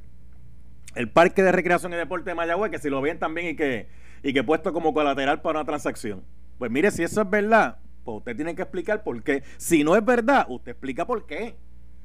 el 0.95 1.11
parque 1.11 1.43
de 1.43 1.53
recreación 1.53 1.93
y 1.93 1.97
deporte 1.97 2.31
de 2.31 2.35
Mayagüez, 2.35 2.71
que 2.71 2.79
si 2.79 2.89
lo 2.89 3.01
ven 3.01 3.19
también 3.19 3.49
y 3.49 3.57
que, 3.57 3.89
y 4.23 4.33
que 4.33 4.45
puesto 4.45 4.73
como 4.73 4.95
colateral 4.95 5.43
para 5.43 5.61
una 5.61 5.67
transacción. 5.67 6.23
Pues 6.59 6.71
mire, 6.71 6.91
si 6.91 7.03
eso 7.03 7.23
es 7.23 7.31
verdad, 7.31 7.79
pues 8.05 8.19
usted 8.19 8.37
tiene 8.37 8.55
que 8.55 8.63
explicar 8.63 9.03
por 9.03 9.23
qué. 9.23 9.43
Si 9.57 9.83
no 9.83 9.97
es 9.97 10.05
verdad, 10.05 10.47
usted 10.49 10.73
explica 10.73 11.07
por 11.07 11.27
qué. 11.27 11.57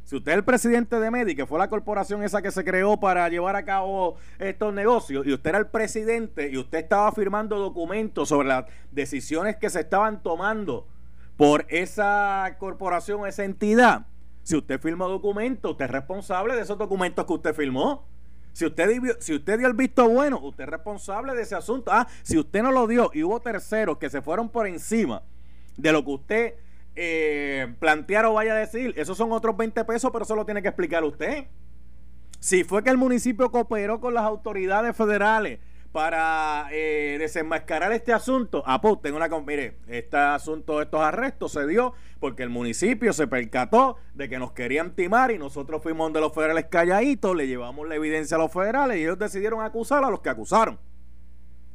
Si 0.03 0.15
usted 0.15 0.31
es 0.31 0.37
el 0.39 0.43
presidente 0.43 0.99
de 0.99 1.11
Medi, 1.11 1.35
que 1.35 1.45
fue 1.45 1.59
la 1.59 1.69
corporación 1.69 2.23
esa 2.23 2.41
que 2.41 2.49
se 2.49 2.63
creó 2.63 2.99
para 2.99 3.29
llevar 3.29 3.55
a 3.55 3.63
cabo 3.63 4.15
estos 4.39 4.73
negocios, 4.73 5.27
y 5.27 5.33
usted 5.33 5.49
era 5.49 5.59
el 5.59 5.67
presidente 5.67 6.49
y 6.49 6.57
usted 6.57 6.79
estaba 6.79 7.11
firmando 7.11 7.59
documentos 7.59 8.29
sobre 8.29 8.47
las 8.47 8.65
decisiones 8.91 9.57
que 9.57 9.69
se 9.69 9.81
estaban 9.81 10.23
tomando 10.23 10.87
por 11.37 11.65
esa 11.69 12.55
corporación, 12.57 13.27
esa 13.27 13.43
entidad, 13.43 14.07
si 14.49 14.55
usted 14.55 14.81
firma 14.81 15.05
documentos, 15.05 15.73
usted 15.73 15.85
es 15.85 15.91
responsable 15.91 16.55
de 16.55 16.63
esos 16.63 16.75
documentos 16.75 17.23
que 17.23 17.33
usted 17.33 17.53
firmó. 17.53 18.07
Si 18.51 18.65
usted, 18.65 18.99
si 19.19 19.35
usted 19.35 19.59
dio 19.59 19.67
el 19.67 19.75
visto 19.75 20.09
bueno, 20.09 20.39
usted 20.41 20.63
es 20.63 20.69
responsable 20.71 21.35
de 21.35 21.43
ese 21.43 21.55
asunto. 21.55 21.91
Ah, 21.93 22.07
si 22.23 22.35
usted 22.35 22.63
no 22.63 22.71
lo 22.71 22.87
dio 22.87 23.11
y 23.13 23.21
hubo 23.21 23.39
terceros 23.39 23.99
que 23.99 24.09
se 24.09 24.23
fueron 24.23 24.49
por 24.49 24.65
encima 24.65 25.21
de 25.81 25.91
lo 25.91 26.03
que 26.03 26.11
usted 26.11 26.53
eh, 26.95 27.73
plantear 27.79 28.25
o 28.25 28.33
vaya 28.33 28.53
a 28.53 28.57
decir, 28.57 28.93
esos 28.97 29.17
son 29.17 29.31
otros 29.31 29.55
20 29.55 29.85
pesos, 29.85 30.11
pero 30.11 30.23
eso 30.23 30.35
lo 30.35 30.45
tiene 30.45 30.61
que 30.61 30.67
explicar 30.67 31.03
usted. 31.03 31.45
Si 32.39 32.63
fue 32.63 32.83
que 32.83 32.89
el 32.89 32.97
municipio 32.97 33.51
cooperó 33.51 33.99
con 33.99 34.13
las 34.13 34.23
autoridades 34.23 34.95
federales 34.95 35.59
para 35.93 36.67
eh, 36.71 37.15
desenmascarar 37.19 37.93
este 37.93 38.13
asunto, 38.13 38.63
ah, 38.65 38.81
pues 38.81 39.13
una... 39.13 39.29
Mire, 39.39 39.77
este 39.87 40.17
asunto, 40.17 40.81
estos 40.81 41.01
arrestos 41.01 41.53
se 41.53 41.65
dio 41.67 41.93
porque 42.19 42.43
el 42.43 42.49
municipio 42.49 43.13
se 43.13 43.27
percató 43.27 43.95
de 44.13 44.27
que 44.27 44.37
nos 44.37 44.51
querían 44.51 44.93
timar 44.93 45.31
y 45.31 45.37
nosotros 45.37 45.81
fuimos 45.81 46.11
de 46.11 46.19
los 46.19 46.33
federales 46.33 46.65
calladitos, 46.65 47.35
le 47.35 47.47
llevamos 47.47 47.87
la 47.87 47.95
evidencia 47.95 48.35
a 48.35 48.39
los 48.39 48.51
federales 48.51 48.97
y 48.97 49.01
ellos 49.03 49.17
decidieron 49.17 49.61
acusar 49.61 50.03
a 50.03 50.09
los 50.09 50.19
que 50.19 50.29
acusaron. 50.29 50.79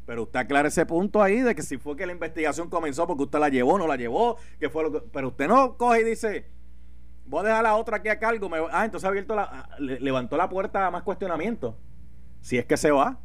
Pero 0.07 0.25
usted 0.25 0.41
aclara 0.41 0.69
ese 0.69 0.85
punto 0.85 1.23
ahí 1.23 1.41
de 1.41 1.55
que 1.55 1.63
si 1.63 1.79
fue 1.79 1.97
que 1.97 2.07
la 2.07 2.13
investigación 2.13 2.69
comenzó 2.69 3.07
porque 3.07 3.23
usted 3.23 3.39
la 3.39 3.49
llevó, 3.49 3.79
no 3.79 3.87
la 3.87 3.97
llevó, 3.97 4.37
que 4.61 4.69
fue 4.69 4.83
lo 4.83 4.93
que... 4.93 5.01
Pero 5.13 5.29
usted 5.29 5.49
no 5.49 5.77
coge 5.77 6.03
y 6.03 6.05
dice, 6.05 6.47
voy 7.25 7.41
a 7.41 7.49
dejar 7.49 7.63
la 7.63 7.77
otra 7.77 7.99
aquí 7.99 8.09
a 8.09 8.19
cargo. 8.19 8.51
Ah, 8.71 8.85
entonces 8.85 9.07
ha 9.07 9.09
abierto 9.09 9.35
la... 9.35 9.45
Ah, 9.45 9.69
levantó 9.79 10.37
la 10.37 10.49
puerta 10.49 10.87
a 10.87 10.91
más 10.91 11.03
cuestionamiento. 11.05 11.79
Si 12.43 12.59
es 12.59 12.67
que 12.67 12.77
se 12.77 12.91
va. 12.91 13.19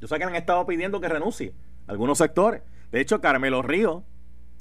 Yo 0.00 0.08
sé 0.08 0.18
que 0.18 0.24
han 0.24 0.34
estado 0.34 0.66
pidiendo 0.66 1.00
que 1.00 1.08
renuncie 1.08 1.54
algunos 1.86 2.18
sectores. 2.18 2.62
De 2.90 3.00
hecho, 3.00 3.20
Carmelo 3.20 3.62
Río, 3.62 4.02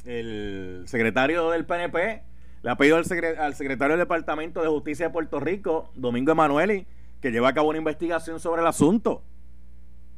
el 0.05 0.83
secretario 0.85 1.49
del 1.49 1.65
PNP, 1.65 2.23
le 2.61 2.69
ha 2.69 2.75
pedido 2.75 2.97
al, 2.97 3.05
secretario 3.05 3.95
del 3.95 3.99
Departamento 3.99 4.61
de 4.61 4.67
Justicia 4.67 5.07
de 5.07 5.13
Puerto 5.13 5.39
Rico, 5.39 5.89
Domingo 5.95 6.31
Emanueli, 6.31 6.85
que 7.21 7.31
lleve 7.31 7.47
a 7.47 7.53
cabo 7.53 7.69
una 7.69 7.77
investigación 7.79 8.39
sobre 8.39 8.61
el 8.61 8.67
asunto 8.67 9.23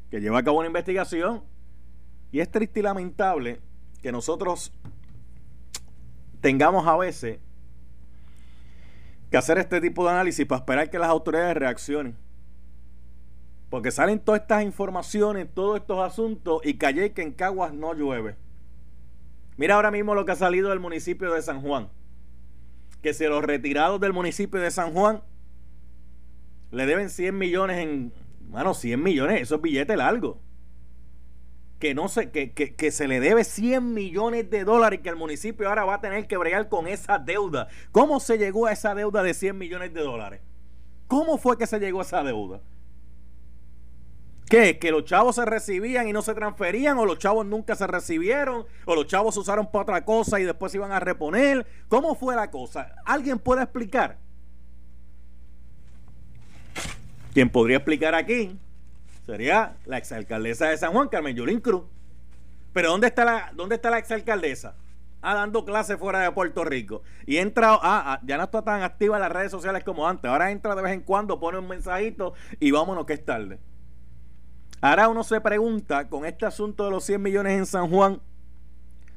que 0.09 0.21
lleva 0.21 0.39
a 0.39 0.43
cabo 0.43 0.59
una 0.59 0.67
investigación. 0.67 1.43
Y 2.31 2.39
es 2.39 2.51
triste 2.51 2.79
y 2.79 2.83
lamentable 2.83 3.59
que 4.01 4.11
nosotros 4.11 4.71
tengamos 6.41 6.87
a 6.87 6.95
veces 6.97 7.39
que 9.29 9.37
hacer 9.37 9.57
este 9.57 9.81
tipo 9.81 10.03
de 10.05 10.11
análisis 10.11 10.45
para 10.45 10.59
esperar 10.59 10.89
que 10.89 10.99
las 10.99 11.09
autoridades 11.09 11.55
reaccionen. 11.57 12.15
Porque 13.69 13.91
salen 13.91 14.19
todas 14.19 14.41
estas 14.41 14.63
informaciones, 14.63 15.47
todos 15.53 15.79
estos 15.79 15.99
asuntos, 15.99 16.61
y 16.63 16.75
callé 16.75 17.13
que 17.13 17.21
en 17.21 17.33
Caguas 17.33 17.73
no 17.73 17.93
llueve. 17.93 18.35
Mira 19.57 19.75
ahora 19.75 19.91
mismo 19.91 20.15
lo 20.15 20.25
que 20.25 20.31
ha 20.31 20.35
salido 20.35 20.69
del 20.69 20.79
municipio 20.79 21.31
de 21.33 21.41
San 21.41 21.61
Juan. 21.61 21.89
Que 23.03 23.13
si 23.13 23.25
los 23.25 23.43
retirados 23.43 23.99
del 23.99 24.13
municipio 24.13 24.59
de 24.59 24.71
San 24.71 24.93
Juan 24.93 25.21
le 26.71 26.85
deben 26.85 27.09
100 27.09 27.37
millones 27.37 27.77
en 27.77 28.11
Mano, 28.49 28.73
100 28.73 29.01
millones, 29.01 29.41
eso 29.41 29.55
es 29.55 29.61
billete 29.61 29.95
largo. 29.95 30.41
Que, 31.79 31.93
no 31.93 32.09
se, 32.09 32.31
que, 32.31 32.51
que, 32.51 32.91
se 32.91 33.07
le 33.07 33.21
debe 33.21 33.45
100 33.45 33.93
millones 33.93 34.49
de 34.49 34.65
dólares 34.65 34.99
y 34.99 35.03
que 35.03 35.09
el 35.09 35.15
municipio 35.15 35.69
ahora 35.69 35.85
va 35.85 35.95
a 35.95 36.01
tener 36.01 36.27
que 36.27 36.35
bregar 36.35 36.67
con 36.67 36.87
esa 36.87 37.19
deuda. 37.19 37.69
¿Cómo 37.91 38.19
se 38.19 38.37
llegó 38.37 38.65
a 38.65 38.73
esa 38.73 38.95
deuda 38.95 39.23
de 39.23 39.33
100 39.33 39.57
millones 39.57 39.93
de 39.93 40.01
dólares? 40.01 40.41
¿Cómo 41.07 41.37
fue 41.37 41.57
que 41.57 41.67
se 41.67 41.79
llegó 41.79 41.99
a 41.99 42.03
esa 42.03 42.23
deuda? 42.23 42.59
¿Qué? 44.49 44.79
¿Que 44.79 44.91
los 44.91 45.05
chavos 45.05 45.35
se 45.35 45.45
recibían 45.45 46.07
y 46.07 46.13
no 46.13 46.23
se 46.23 46.33
transferían? 46.33 46.97
¿O 46.97 47.05
los 47.05 47.19
chavos 47.19 47.45
nunca 47.45 47.75
se 47.75 47.85
recibieron? 47.85 48.65
¿O 48.85 48.95
los 48.95 49.05
chavos 49.05 49.35
se 49.35 49.39
usaron 49.39 49.71
para 49.71 49.83
otra 49.83 50.05
cosa 50.05 50.39
y 50.39 50.43
después 50.43 50.71
se 50.71 50.79
iban 50.79 50.91
a 50.91 50.99
reponer? 50.99 51.65
¿Cómo 51.87 52.15
fue 52.15 52.35
la 52.35 52.49
cosa? 52.49 52.95
¿Alguien 53.05 53.37
puede 53.37 53.61
explicar? 53.61 54.17
Quien 57.33 57.49
podría 57.49 57.77
explicar 57.77 58.15
aquí 58.15 58.57
sería 59.25 59.77
la 59.85 59.97
exalcaldesa 59.97 60.69
de 60.69 60.77
San 60.77 60.91
Juan, 60.91 61.07
Carmen 61.07 61.35
Yulín 61.35 61.59
Cruz. 61.59 61.83
Pero 62.73 62.89
¿dónde 62.91 63.07
está 63.07 63.25
la, 63.25 63.51
dónde 63.55 63.75
está 63.75 63.89
la 63.89 63.99
exalcaldesa? 63.99 64.75
Ah, 65.21 65.35
dando 65.35 65.65
clases 65.65 65.97
fuera 65.97 66.21
de 66.21 66.31
Puerto 66.31 66.63
Rico. 66.63 67.03
Y 67.25 67.37
entra, 67.37 67.73
ah, 67.73 67.79
ah, 67.83 68.19
ya 68.23 68.37
no 68.37 68.45
está 68.45 68.63
tan 68.63 68.83
activa 68.83 69.17
en 69.17 69.21
las 69.21 69.31
redes 69.31 69.51
sociales 69.51 69.83
como 69.83 70.07
antes. 70.07 70.31
Ahora 70.31 70.49
entra 70.51 70.75
de 70.75 70.81
vez 70.81 70.93
en 70.93 71.01
cuando, 71.01 71.39
pone 71.39 71.59
un 71.59 71.67
mensajito 71.67 72.33
y 72.59 72.71
vámonos 72.71 73.05
que 73.05 73.13
es 73.13 73.25
tarde. 73.25 73.59
Ahora 74.81 75.09
uno 75.09 75.23
se 75.25 75.41
pregunta, 75.41 76.07
con 76.07 76.25
este 76.25 76.45
asunto 76.45 76.85
de 76.85 76.91
los 76.91 77.03
100 77.03 77.21
millones 77.21 77.57
en 77.57 77.65
San 77.65 77.89
Juan, 77.89 78.21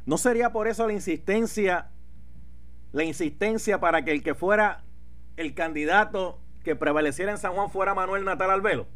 ¿no 0.05 0.19
sería 0.19 0.51
por 0.51 0.67
eso 0.67 0.87
la 0.89 0.93
insistencia, 0.93 1.91
la 2.91 3.05
insistencia 3.05 3.79
para 3.79 4.05
que 4.05 4.11
el 4.11 4.25
que 4.25 4.35
fuera 4.35 4.83
el 5.37 5.55
candidato 5.55 6.42
que 6.63 6.77
prevaleciera 6.77 7.33
en 7.33 7.39
San 7.39 7.53
Juan 7.53 7.71
fuera 7.71 7.95
Manuel 7.95 8.25
Natal 8.25 8.51
Albelo. 8.51 8.87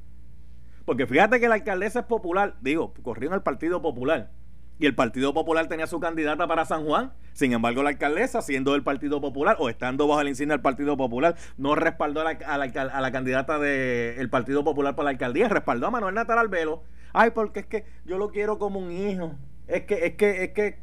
Porque 0.84 1.06
fíjate 1.06 1.40
que 1.40 1.48
la 1.48 1.56
alcaldesa 1.56 2.00
es 2.00 2.06
popular, 2.06 2.54
digo, 2.60 2.94
corrió 3.02 3.28
en 3.28 3.34
el 3.34 3.42
Partido 3.42 3.82
Popular. 3.82 4.30
Y 4.78 4.86
el 4.86 4.94
Partido 4.94 5.32
Popular 5.32 5.68
tenía 5.68 5.86
su 5.86 6.00
candidata 6.00 6.46
para 6.46 6.64
San 6.64 6.84
Juan. 6.84 7.12
Sin 7.32 7.52
embargo, 7.52 7.82
la 7.82 7.90
alcaldesa, 7.90 8.42
siendo 8.42 8.72
del 8.72 8.82
Partido 8.82 9.20
Popular 9.20 9.56
o 9.58 9.70
estando 9.70 10.06
bajo 10.06 10.20
el 10.20 10.28
insignia 10.28 10.54
del 10.54 10.62
Partido 10.62 10.96
Popular, 10.96 11.34
no 11.56 11.74
respaldó 11.74 12.20
a 12.20 12.24
la, 12.24 12.30
a 12.30 13.00
la, 13.00 13.12
candidata 13.12 13.58
del 13.58 14.28
Partido 14.28 14.64
Popular 14.64 14.94
para 14.94 15.04
la 15.04 15.10
alcaldía, 15.10 15.48
respaldó 15.48 15.86
a 15.86 15.90
Manuel 15.90 16.14
Natal 16.14 16.38
Albelo. 16.38 16.82
Ay, 17.12 17.30
porque 17.30 17.60
es 17.60 17.66
que 17.66 17.84
yo 18.04 18.18
lo 18.18 18.30
quiero 18.30 18.58
como 18.58 18.78
un 18.78 18.92
hijo. 18.92 19.34
Es 19.66 19.82
que, 19.82 20.06
es 20.06 20.14
que, 20.14 20.44
es 20.44 20.50
que. 20.50 20.78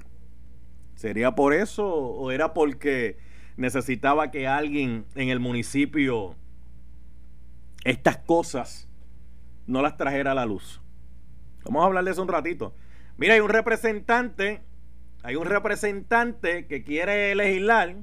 ¿Sería 0.95 1.35
por 1.35 1.53
eso 1.53 1.87
o 1.87 2.31
era 2.31 2.53
porque 2.53 3.17
necesitaba 3.57 4.31
que 4.31 4.47
alguien 4.47 5.05
en 5.15 5.29
el 5.29 5.39
municipio 5.39 6.35
estas 7.83 8.17
cosas 8.17 8.87
no 9.67 9.81
las 9.81 9.97
trajera 9.97 10.31
a 10.31 10.35
la 10.35 10.45
luz. 10.45 10.81
Vamos 11.65 11.83
a 11.83 11.85
hablar 11.85 12.03
de 12.03 12.11
eso 12.11 12.21
un 12.21 12.27
ratito. 12.27 12.73
Mira, 13.17 13.35
hay 13.35 13.39
un 13.39 13.49
representante, 13.49 14.61
hay 15.23 15.35
un 15.35 15.45
representante 15.45 16.67
que 16.67 16.83
quiere 16.83 17.33
legislar 17.35 17.95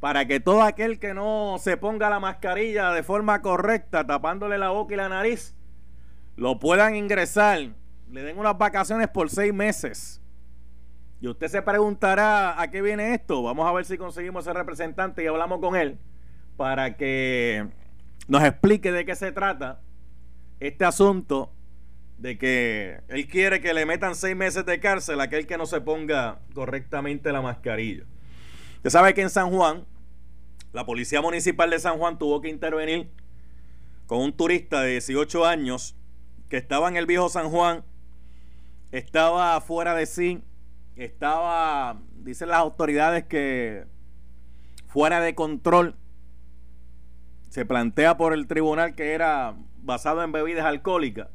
para 0.00 0.26
que 0.26 0.40
todo 0.40 0.62
aquel 0.62 0.98
que 0.98 1.12
no 1.12 1.56
se 1.58 1.76
ponga 1.76 2.08
la 2.08 2.20
mascarilla 2.20 2.92
de 2.92 3.02
forma 3.02 3.42
correcta, 3.42 4.06
tapándole 4.06 4.56
la 4.56 4.70
boca 4.70 4.94
y 4.94 4.96
la 4.96 5.10
nariz, 5.10 5.54
lo 6.36 6.58
puedan 6.58 6.96
ingresar, 6.96 7.74
le 8.10 8.22
den 8.22 8.38
unas 8.38 8.56
vacaciones 8.56 9.08
por 9.08 9.28
seis 9.28 9.52
meses. 9.52 10.22
Y 11.20 11.28
usted 11.28 11.48
se 11.48 11.60
preguntará 11.60 12.58
a 12.58 12.70
qué 12.70 12.80
viene 12.80 13.12
esto. 13.12 13.42
Vamos 13.42 13.68
a 13.68 13.72
ver 13.72 13.84
si 13.84 13.98
conseguimos 13.98 14.46
ese 14.46 14.54
representante 14.54 15.22
y 15.22 15.26
hablamos 15.26 15.60
con 15.60 15.76
él 15.76 15.98
para 16.56 16.96
que 16.96 17.68
nos 18.30 18.44
explique 18.44 18.92
de 18.92 19.04
qué 19.04 19.16
se 19.16 19.32
trata 19.32 19.80
este 20.60 20.84
asunto 20.84 21.52
de 22.16 22.38
que 22.38 23.00
él 23.08 23.26
quiere 23.26 23.60
que 23.60 23.74
le 23.74 23.84
metan 23.86 24.14
seis 24.14 24.36
meses 24.36 24.64
de 24.64 24.78
cárcel 24.78 25.20
a 25.20 25.24
aquel 25.24 25.48
que 25.48 25.58
no 25.58 25.66
se 25.66 25.80
ponga 25.80 26.38
correctamente 26.54 27.32
la 27.32 27.42
mascarilla. 27.42 28.04
Usted 28.76 28.90
sabe 28.90 29.14
que 29.14 29.22
en 29.22 29.30
San 29.30 29.50
Juan, 29.50 29.84
la 30.72 30.86
Policía 30.86 31.20
Municipal 31.20 31.70
de 31.70 31.80
San 31.80 31.98
Juan 31.98 32.20
tuvo 32.20 32.40
que 32.40 32.48
intervenir 32.48 33.10
con 34.06 34.20
un 34.20 34.32
turista 34.32 34.82
de 34.82 34.92
18 34.92 35.44
años 35.44 35.96
que 36.48 36.56
estaba 36.56 36.88
en 36.88 36.96
el 36.96 37.06
viejo 37.06 37.28
San 37.30 37.50
Juan, 37.50 37.84
estaba 38.92 39.60
fuera 39.60 39.96
de 39.96 40.06
sí, 40.06 40.44
estaba, 40.94 42.00
dicen 42.14 42.50
las 42.50 42.58
autoridades 42.58 43.24
que 43.24 43.86
fuera 44.86 45.20
de 45.20 45.34
control 45.34 45.96
se 47.50 47.66
plantea 47.66 48.16
por 48.16 48.32
el 48.32 48.46
tribunal 48.46 48.94
que 48.94 49.12
era 49.12 49.56
basado 49.82 50.22
en 50.22 50.30
bebidas 50.32 50.64
alcohólicas 50.64 51.28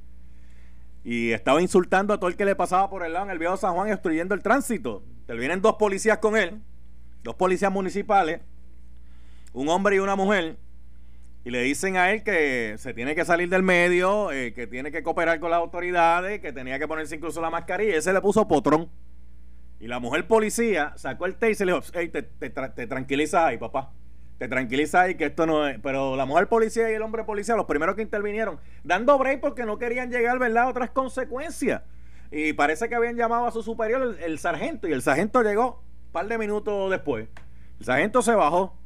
y 1.03 1.33
estaba 1.33 1.61
insultando 1.61 2.13
a 2.13 2.17
todo 2.17 2.29
el 2.29 2.37
que 2.37 2.45
le 2.45 2.55
pasaba 2.55 2.89
por 2.89 3.03
el 3.03 3.13
lado 3.13 3.25
en 3.25 3.31
el 3.31 3.37
viejo 3.37 3.57
San 3.57 3.73
Juan 3.75 3.91
obstruyendo 3.91 4.33
el 4.33 4.41
tránsito. 4.41 5.03
Vienen 5.27 5.61
dos 5.61 5.75
policías 5.75 6.17
con 6.19 6.37
él, 6.37 6.61
dos 7.21 7.35
policías 7.35 7.71
municipales, 7.71 8.39
un 9.53 9.67
hombre 9.67 9.97
y 9.97 9.99
una 9.99 10.15
mujer, 10.15 10.57
y 11.43 11.51
le 11.51 11.61
dicen 11.61 11.97
a 11.97 12.11
él 12.11 12.23
que 12.23 12.75
se 12.77 12.93
tiene 12.93 13.13
que 13.13 13.25
salir 13.25 13.49
del 13.49 13.61
medio, 13.61 14.31
eh, 14.31 14.53
que 14.53 14.67
tiene 14.67 14.91
que 14.91 15.03
cooperar 15.03 15.39
con 15.39 15.51
las 15.51 15.59
autoridades, 15.59 16.39
que 16.39 16.53
tenía 16.53 16.79
que 16.79 16.87
ponerse 16.87 17.15
incluso 17.17 17.41
la 17.41 17.49
mascarilla, 17.49 17.91
y 17.91 17.97
ese 17.97 18.13
le 18.13 18.21
puso 18.21 18.47
potrón. 18.47 18.89
Y 19.79 19.87
la 19.87 19.99
mujer 19.99 20.27
policía 20.27 20.93
sacó 20.95 21.25
el 21.25 21.35
té 21.35 21.51
y 21.51 21.55
se 21.55 21.65
le 21.65 21.73
dijo, 21.73 21.83
hey, 21.93 22.07
te, 22.07 22.23
te, 22.23 22.49
te 22.49 22.87
tranquilizas 22.87 23.43
ahí, 23.43 23.57
papá 23.57 23.91
te 24.37 24.47
tranquiliza 24.47 25.01
ahí 25.01 25.15
que 25.15 25.25
esto 25.25 25.45
no 25.45 25.67
es. 25.67 25.79
Pero 25.81 26.15
la 26.15 26.25
mujer 26.25 26.47
policía 26.47 26.91
y 26.91 26.93
el 26.93 27.01
hombre 27.01 27.23
policía, 27.23 27.55
los 27.55 27.65
primeros 27.65 27.95
que 27.95 28.01
intervinieron, 28.01 28.59
dando 28.83 29.17
break 29.17 29.39
porque 29.39 29.65
no 29.65 29.77
querían 29.77 30.11
llegar, 30.11 30.39
¿verdad?, 30.39 30.63
a 30.63 30.67
otras 30.67 30.89
consecuencias. 30.89 31.83
Y 32.31 32.53
parece 32.53 32.89
que 32.89 32.95
habían 32.95 33.15
llamado 33.15 33.45
a 33.45 33.51
su 33.51 33.63
superior, 33.63 34.17
el, 34.21 34.39
sargento, 34.39 34.87
y 34.87 34.93
el 34.93 35.01
sargento 35.01 35.41
llegó 35.41 35.83
un 36.07 36.11
par 36.11 36.27
de 36.27 36.37
minutos 36.37 36.91
después. 36.91 37.27
El 37.79 37.85
sargento 37.85 38.21
se 38.21 38.33
bajó. 38.33 38.77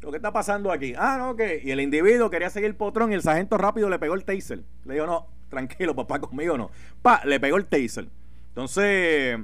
¿Lo 0.00 0.10
que 0.10 0.16
está 0.16 0.32
pasando 0.32 0.72
aquí? 0.72 0.94
Ah, 0.96 1.16
no, 1.18 1.36
que. 1.36 1.60
Y 1.62 1.70
el 1.70 1.80
individuo 1.80 2.30
quería 2.30 2.50
seguir 2.50 2.76
potrón 2.76 3.12
y 3.12 3.14
el 3.14 3.22
sargento 3.22 3.56
rápido 3.56 3.88
le 3.88 3.98
pegó 3.98 4.14
el 4.14 4.24
taser. 4.24 4.62
Le 4.84 4.94
dijo, 4.94 5.06
no, 5.06 5.28
tranquilo, 5.48 5.94
papá, 5.94 6.20
conmigo 6.20 6.56
no. 6.56 6.70
Pa, 7.02 7.22
le 7.24 7.38
pegó 7.38 7.56
el 7.56 7.66
taser. 7.66 8.08
Entonces, 8.48 9.38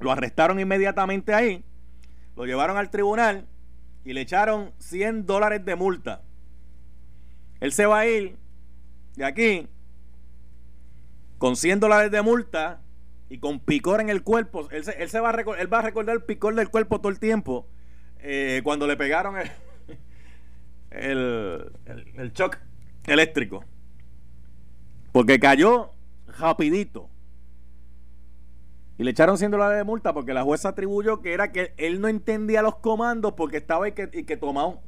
lo 0.00 0.10
arrestaron 0.10 0.58
inmediatamente 0.58 1.34
ahí. 1.34 1.64
Lo 2.36 2.46
llevaron 2.46 2.76
al 2.76 2.90
tribunal 2.90 3.46
y 4.06 4.12
le 4.12 4.20
echaron 4.20 4.72
100 4.78 5.26
dólares 5.26 5.64
de 5.64 5.74
multa. 5.74 6.22
Él 7.58 7.72
se 7.72 7.86
va 7.86 7.98
a 7.98 8.06
ir 8.06 8.36
de 9.16 9.24
aquí 9.24 9.68
con 11.38 11.56
100 11.56 11.80
dólares 11.80 12.12
de 12.12 12.22
multa 12.22 12.82
y 13.28 13.38
con 13.38 13.58
picor 13.58 14.00
en 14.00 14.08
el 14.08 14.22
cuerpo. 14.22 14.68
Él 14.70 14.84
se, 14.84 15.20
va, 15.20 15.30
a 15.30 15.82
recordar 15.82 16.14
el 16.14 16.22
picor 16.22 16.54
del 16.54 16.68
cuerpo 16.68 17.00
todo 17.00 17.08
el 17.08 17.18
tiempo. 17.18 17.66
Eh, 18.20 18.60
cuando 18.62 18.86
le 18.86 18.96
pegaron 18.96 19.34
el, 19.38 19.50
el, 22.14 22.32
shock 22.32 22.58
eléctrico. 23.08 23.64
Porque 25.10 25.40
cayó 25.40 25.90
rapidito. 26.38 27.10
Y 28.98 29.04
le 29.04 29.10
echaron 29.10 29.36
100 29.36 29.50
dólares 29.50 29.76
de 29.78 29.84
multa 29.84 30.14
porque 30.14 30.32
la 30.32 30.42
jueza 30.42 30.70
atribuyó 30.70 31.20
que 31.20 31.32
era 31.34 31.52
que 31.52 31.74
él 31.76 32.00
no 32.00 32.08
entendía 32.08 32.62
los 32.62 32.76
comandos 32.76 33.34
porque 33.34 33.58
estaba 33.58 33.88
y 33.88 33.92
que, 33.92 34.08
y 34.12 34.24
que 34.24 34.36
tomaba 34.36 34.80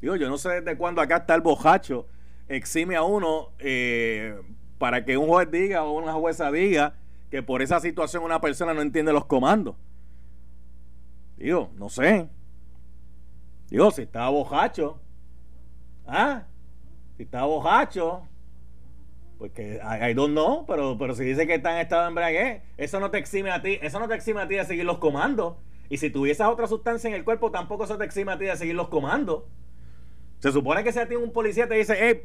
Digo, 0.00 0.16
yo 0.16 0.28
no 0.28 0.38
sé 0.38 0.60
desde 0.60 0.76
cuándo 0.76 1.00
acá 1.00 1.18
está 1.18 1.34
el 1.34 1.42
bojacho 1.42 2.06
exime 2.50 2.96
a 2.96 3.02
uno 3.02 3.52
eh, 3.60 4.38
para 4.78 5.04
que 5.04 5.16
un 5.16 5.28
juez 5.28 5.50
diga 5.50 5.84
o 5.84 5.92
una 5.92 6.12
jueza 6.12 6.50
diga 6.50 6.94
que 7.30 7.42
por 7.42 7.62
esa 7.62 7.78
situación 7.80 8.24
una 8.24 8.40
persona 8.40 8.74
no 8.74 8.82
entiende 8.82 9.12
los 9.12 9.24
comandos. 9.24 9.76
Digo, 11.36 11.70
no 11.76 11.88
sé. 11.88 12.28
Digo, 13.68 13.90
si 13.92 14.02
estaba 14.02 14.28
bojacho. 14.30 15.00
¿Ah? 16.06 16.42
Si 17.16 17.22
estaba 17.22 17.46
bojacho. 17.46 18.26
Pues 19.40 19.52
que 19.52 19.80
I, 19.82 20.12
don't 20.12 20.32
know, 20.32 20.66
pero, 20.66 20.98
pero 20.98 21.14
si 21.14 21.24
dice 21.24 21.46
que 21.46 21.54
está 21.54 21.72
en 21.72 21.78
estado 21.78 22.02
de 22.02 22.08
embriaguez, 22.08 22.62
eso 22.76 23.00
no 23.00 23.10
te 23.10 23.16
exime 23.16 23.50
a 23.50 23.62
ti, 23.62 23.78
eso 23.80 23.98
no 23.98 24.06
te 24.06 24.14
exime 24.14 24.42
a 24.42 24.46
ti 24.46 24.56
de 24.56 24.66
seguir 24.66 24.84
los 24.84 24.98
comandos. 24.98 25.56
Y 25.88 25.96
si 25.96 26.10
tuvieses 26.10 26.44
otra 26.44 26.66
sustancia 26.66 27.08
en 27.08 27.14
el 27.14 27.24
cuerpo, 27.24 27.50
tampoco 27.50 27.84
eso 27.84 27.96
te 27.96 28.04
exime 28.04 28.32
a 28.32 28.38
ti 28.38 28.44
de 28.44 28.54
seguir 28.58 28.74
los 28.74 28.88
comandos. 28.88 29.44
Se 30.40 30.52
supone 30.52 30.84
que 30.84 30.92
si 30.92 30.98
a 30.98 31.08
ti 31.08 31.14
un 31.14 31.32
policía 31.32 31.66
te 31.66 31.76
dice, 31.76 31.96
hey, 31.98 32.22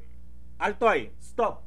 alto 0.59 0.89
ahí, 0.89 1.09
stop. 1.21 1.61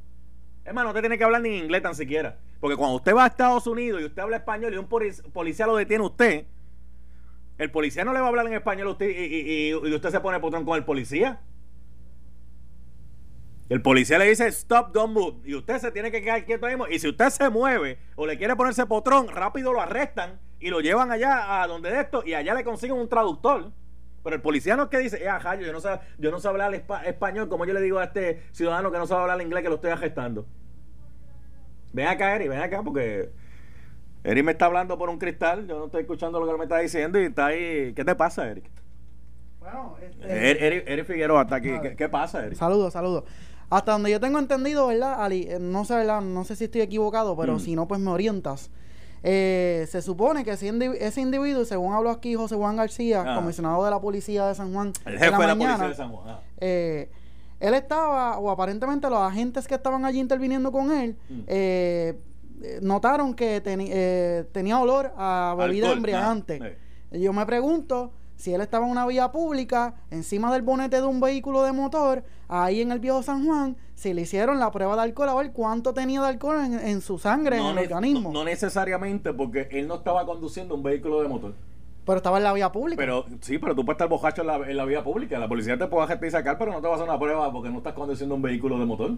Hermano, 0.65 0.89
no 0.89 0.93
te 0.93 0.99
tiene 0.99 1.17
que 1.17 1.23
hablar 1.23 1.41
ni 1.41 1.57
inglés 1.57 1.81
tan 1.81 1.95
siquiera. 1.95 2.37
Porque 2.59 2.77
cuando 2.77 2.97
usted 2.97 3.15
va 3.15 3.23
a 3.23 3.27
Estados 3.27 3.65
Unidos 3.65 4.03
y 4.03 4.05
usted 4.05 4.21
habla 4.21 4.37
español 4.37 4.71
y 4.75 4.77
un 4.77 4.87
policía 4.87 5.65
lo 5.65 5.77
detiene 5.77 6.03
usted, 6.03 6.45
el 7.57 7.71
policía 7.71 8.05
no 8.05 8.13
le 8.13 8.19
va 8.19 8.27
a 8.27 8.29
hablar 8.29 8.45
en 8.45 8.53
español 8.53 8.89
a 8.89 8.91
usted 8.91 9.09
y, 9.09 9.73
usted 9.73 10.11
se 10.11 10.19
pone 10.19 10.39
potrón 10.39 10.63
con 10.63 10.77
el 10.77 10.85
policía. 10.85 11.39
El 13.69 13.83
policía 13.83 14.17
le 14.17 14.25
dice 14.25 14.47
stop, 14.47 14.91
don't 14.91 15.13
move. 15.13 15.37
Y 15.45 15.53
usted 15.53 15.77
se 15.77 15.91
tiene 15.91 16.11
que 16.11 16.21
quedar 16.21 16.43
quieto 16.43 16.65
ahí. 16.65 16.75
Y 16.89 16.99
si 16.99 17.07
usted 17.07 17.29
se 17.29 17.49
mueve 17.49 17.99
o 18.15 18.25
le 18.25 18.37
quiere 18.37 18.55
ponerse 18.55 18.85
potrón, 18.87 19.27
rápido 19.27 19.71
lo 19.71 19.79
arrestan 19.79 20.39
y 20.59 20.69
lo 20.69 20.81
llevan 20.81 21.11
allá 21.11 21.61
a 21.61 21.67
donde 21.67 21.91
de 21.91 22.01
esto 22.01 22.23
y 22.25 22.33
allá 22.33 22.55
le 22.55 22.63
consiguen 22.63 22.97
un 22.97 23.07
traductor. 23.07 23.71
Pero 24.23 24.35
el 24.35 24.41
policía 24.41 24.75
no 24.75 24.83
es 24.83 24.89
que 24.89 24.97
dice, 24.97 25.23
eh, 25.23 25.29
ajá, 25.29 25.55
yo 25.55 25.71
no 25.71 25.79
sé, 25.79 25.89
yo 26.17 26.31
no 26.31 26.39
sé 26.39 26.47
hablar 26.47 26.73
español, 26.73 27.47
como 27.47 27.65
yo 27.65 27.73
le 27.73 27.81
digo 27.81 27.99
a 27.99 28.05
este 28.05 28.43
ciudadano 28.51 28.91
que 28.91 28.97
no 28.97 29.07
sabe 29.07 29.21
hablar 29.21 29.41
inglés 29.41 29.63
que 29.63 29.69
lo 29.69 29.75
estoy 29.75 29.91
arrestando. 29.91 30.45
Ven 31.93 32.07
acá, 32.07 32.35
Eri, 32.35 32.47
ven 32.47 32.59
acá, 32.59 32.83
porque 32.83 33.31
Eric 34.23 34.43
me 34.43 34.51
está 34.51 34.65
hablando 34.65 34.97
por 34.97 35.09
un 35.09 35.17
cristal, 35.17 35.67
yo 35.67 35.79
no 35.79 35.85
estoy 35.85 36.01
escuchando 36.01 36.39
lo 36.39 36.51
que 36.51 36.57
me 36.57 36.65
está 36.65 36.79
diciendo 36.79 37.19
y 37.19 37.25
está 37.25 37.47
ahí. 37.47 37.93
¿Qué 37.93 38.03
te 38.03 38.15
pasa, 38.15 38.49
Eric? 38.49 38.69
Bueno, 39.59 39.95
este... 40.01 40.93
Eric, 40.93 41.05
Figueroa 41.05 41.43
está 41.43 41.55
aquí. 41.55 41.71
¿Qué, 41.97 42.09
pasa, 42.09 42.45
Eric? 42.45 42.57
Saludos, 42.57 42.93
saludos. 42.93 43.23
Hasta 43.69 43.91
donde 43.91 44.11
yo 44.11 44.19
tengo 44.19 44.39
entendido, 44.39 44.87
¿verdad, 44.87 45.23
Ali? 45.23 45.47
Eh, 45.49 45.59
no 45.59 45.85
sé, 45.85 45.95
¿verdad? 45.95 46.21
No 46.21 46.43
sé 46.43 46.55
si 46.55 46.65
estoy 46.65 46.81
equivocado, 46.81 47.37
pero 47.37 47.55
mm. 47.55 47.59
si 47.59 47.75
no, 47.75 47.87
pues 47.87 48.01
me 48.01 48.09
orientas. 48.09 48.71
Eh, 49.21 49.85
se 49.89 50.01
supone 50.01 50.45
que 50.45 50.51
ese, 50.51 51.21
individuo, 51.21 51.65
según 51.65 51.93
habló 51.93 52.09
aquí 52.09 52.35
José 52.35 52.55
Juan 52.55 52.77
García, 52.77 53.23
ah. 53.25 53.35
comisionado 53.35 53.83
de 53.83 53.91
la 53.91 53.99
policía 53.99 54.47
de 54.47 54.55
San 54.55 54.73
Juan, 54.73 54.93
el 55.05 55.19
jefe 55.19 55.25
de 55.25 55.47
la, 55.47 55.55
policía 55.55 55.87
de 55.87 55.95
San 55.95 56.11
Juan. 56.11 56.29
Ah. 56.29 56.39
Eh, 56.57 57.09
él 57.59 57.73
estaba, 57.73 58.39
o 58.39 58.49
aparentemente 58.49 59.09
los 59.09 59.19
agentes 59.19 59.67
que 59.67 59.75
estaban 59.75 60.05
allí 60.05 60.19
interviniendo 60.19 60.71
con 60.71 60.91
él, 60.91 61.17
mm. 61.29 61.39
eh, 61.47 62.17
notaron 62.81 63.33
que 63.33 63.59
tenía 64.51 64.79
olor 64.79 65.13
a 65.17 65.55
bebida 65.57 65.91
embriagante. 65.91 66.77
Yo 67.11 67.33
me 67.33 67.45
pregunto 67.45 68.11
si 68.39 68.53
él 68.53 68.61
estaba 68.61 68.85
en 68.85 68.91
una 68.91 69.05
vía 69.05 69.33
pública, 69.33 69.95
encima 70.11 70.51
del 70.53 70.61
bonete 70.61 70.95
de 70.95 71.05
un 71.05 71.19
vehículo 71.19 71.61
de 71.63 71.73
motor, 71.73 72.23
ahí 72.47 72.79
en 72.79 72.93
el 72.93 72.99
viejo 72.99 73.21
San 73.21 73.45
Juan, 73.45 73.75
si 73.95 74.13
le 74.13 74.21
hicieron 74.21 74.59
la 74.59 74.71
prueba 74.71 74.95
de 74.95 75.01
alcohol, 75.01 75.27
a 75.27 75.35
ver 75.35 75.51
cuánto 75.51 75.93
tenía 75.93 76.21
de 76.21 76.29
alcohol 76.29 76.55
en, 76.61 77.01
su 77.01 77.19
sangre, 77.19 77.57
en 77.57 77.65
el 77.65 77.77
organismo. 77.77 78.31
No, 78.31 78.45
necesariamente, 78.45 79.33
porque 79.33 79.67
él 79.71 79.89
no 79.89 79.95
estaba 79.95 80.25
conduciendo 80.25 80.73
un 80.75 80.83
vehículo 80.83 81.21
de 81.21 81.27
motor. 81.27 81.53
Pero 82.05 82.15
estaba 82.15 82.37
en 82.37 82.45
la 82.45 82.53
vía 82.53 82.71
pública. 82.71 82.97
Pero 82.97 83.25
sí, 83.41 83.57
pero 83.57 83.75
tú 83.75 83.83
puedes 83.83 83.97
estar 83.97 84.07
bojacho 84.07 84.41
en 84.41 84.77
la, 84.77 84.85
vía 84.85 85.03
pública. 85.03 85.37
La 85.37 85.49
policía 85.49 85.77
te 85.77 85.87
puede 85.87 86.05
hacer 86.05 86.25
y 86.25 86.31
sacar, 86.31 86.57
pero 86.57 86.71
no 86.71 86.79
te 86.79 86.87
va 86.87 86.93
a 86.93 86.95
hacer 86.95 87.09
una 87.09 87.19
prueba 87.19 87.51
porque 87.51 87.69
no 87.69 87.79
estás 87.79 87.93
conduciendo 87.93 88.35
un 88.35 88.41
vehículo 88.41 88.79
de 88.79 88.85
motor. 88.85 89.11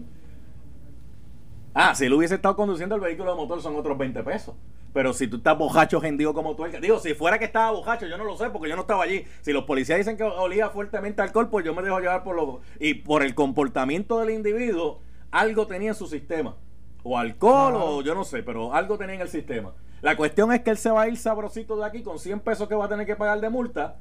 Ah, 1.74 1.94
si 1.94 2.04
él 2.04 2.12
hubiese 2.12 2.34
estado 2.34 2.54
conduciendo 2.54 2.94
el 2.94 3.00
vehículo 3.00 3.30
de 3.30 3.36
motor 3.36 3.62
son 3.62 3.76
otros 3.76 3.96
20 3.96 4.22
pesos. 4.22 4.54
Pero 4.92 5.14
si 5.14 5.26
tú 5.26 5.38
estás 5.38 5.56
bojacho 5.56 6.00
gendido 6.02 6.34
como 6.34 6.54
tú, 6.54 6.64
digo, 6.80 6.98
si 6.98 7.14
fuera 7.14 7.38
que 7.38 7.46
estaba 7.46 7.70
bojacho, 7.70 8.06
yo 8.06 8.18
no 8.18 8.24
lo 8.24 8.36
sé 8.36 8.50
porque 8.50 8.68
yo 8.68 8.76
no 8.76 8.82
estaba 8.82 9.04
allí. 9.04 9.24
Si 9.40 9.52
los 9.52 9.64
policías 9.64 9.96
dicen 9.96 10.18
que 10.18 10.24
olía 10.24 10.68
fuertemente 10.68 11.22
alcohol, 11.22 11.48
pues 11.48 11.64
yo 11.64 11.74
me 11.74 11.82
dejo 11.82 11.98
llevar 11.98 12.22
por 12.24 12.36
lo 12.36 12.60
y 12.78 12.94
por 12.94 13.22
el 13.22 13.34
comportamiento 13.34 14.20
del 14.20 14.30
individuo, 14.30 15.00
algo 15.30 15.66
tenía 15.66 15.88
en 15.88 15.94
su 15.94 16.06
sistema. 16.06 16.56
O 17.04 17.18
alcohol 17.18 17.74
o 17.76 18.02
yo 18.02 18.14
no 18.14 18.24
sé, 18.24 18.42
pero 18.42 18.74
algo 18.74 18.98
tenía 18.98 19.14
en 19.14 19.22
el 19.22 19.28
sistema. 19.28 19.72
La 20.02 20.16
cuestión 20.16 20.52
es 20.52 20.60
que 20.60 20.70
él 20.70 20.76
se 20.76 20.90
va 20.90 21.02
a 21.02 21.08
ir 21.08 21.16
sabrosito 21.16 21.76
de 21.76 21.86
aquí 21.86 22.02
con 22.02 22.18
100 22.18 22.40
pesos 22.40 22.68
que 22.68 22.74
va 22.74 22.84
a 22.84 22.88
tener 22.88 23.06
que 23.06 23.16
pagar 23.16 23.40
de 23.40 23.48
multa 23.48 23.96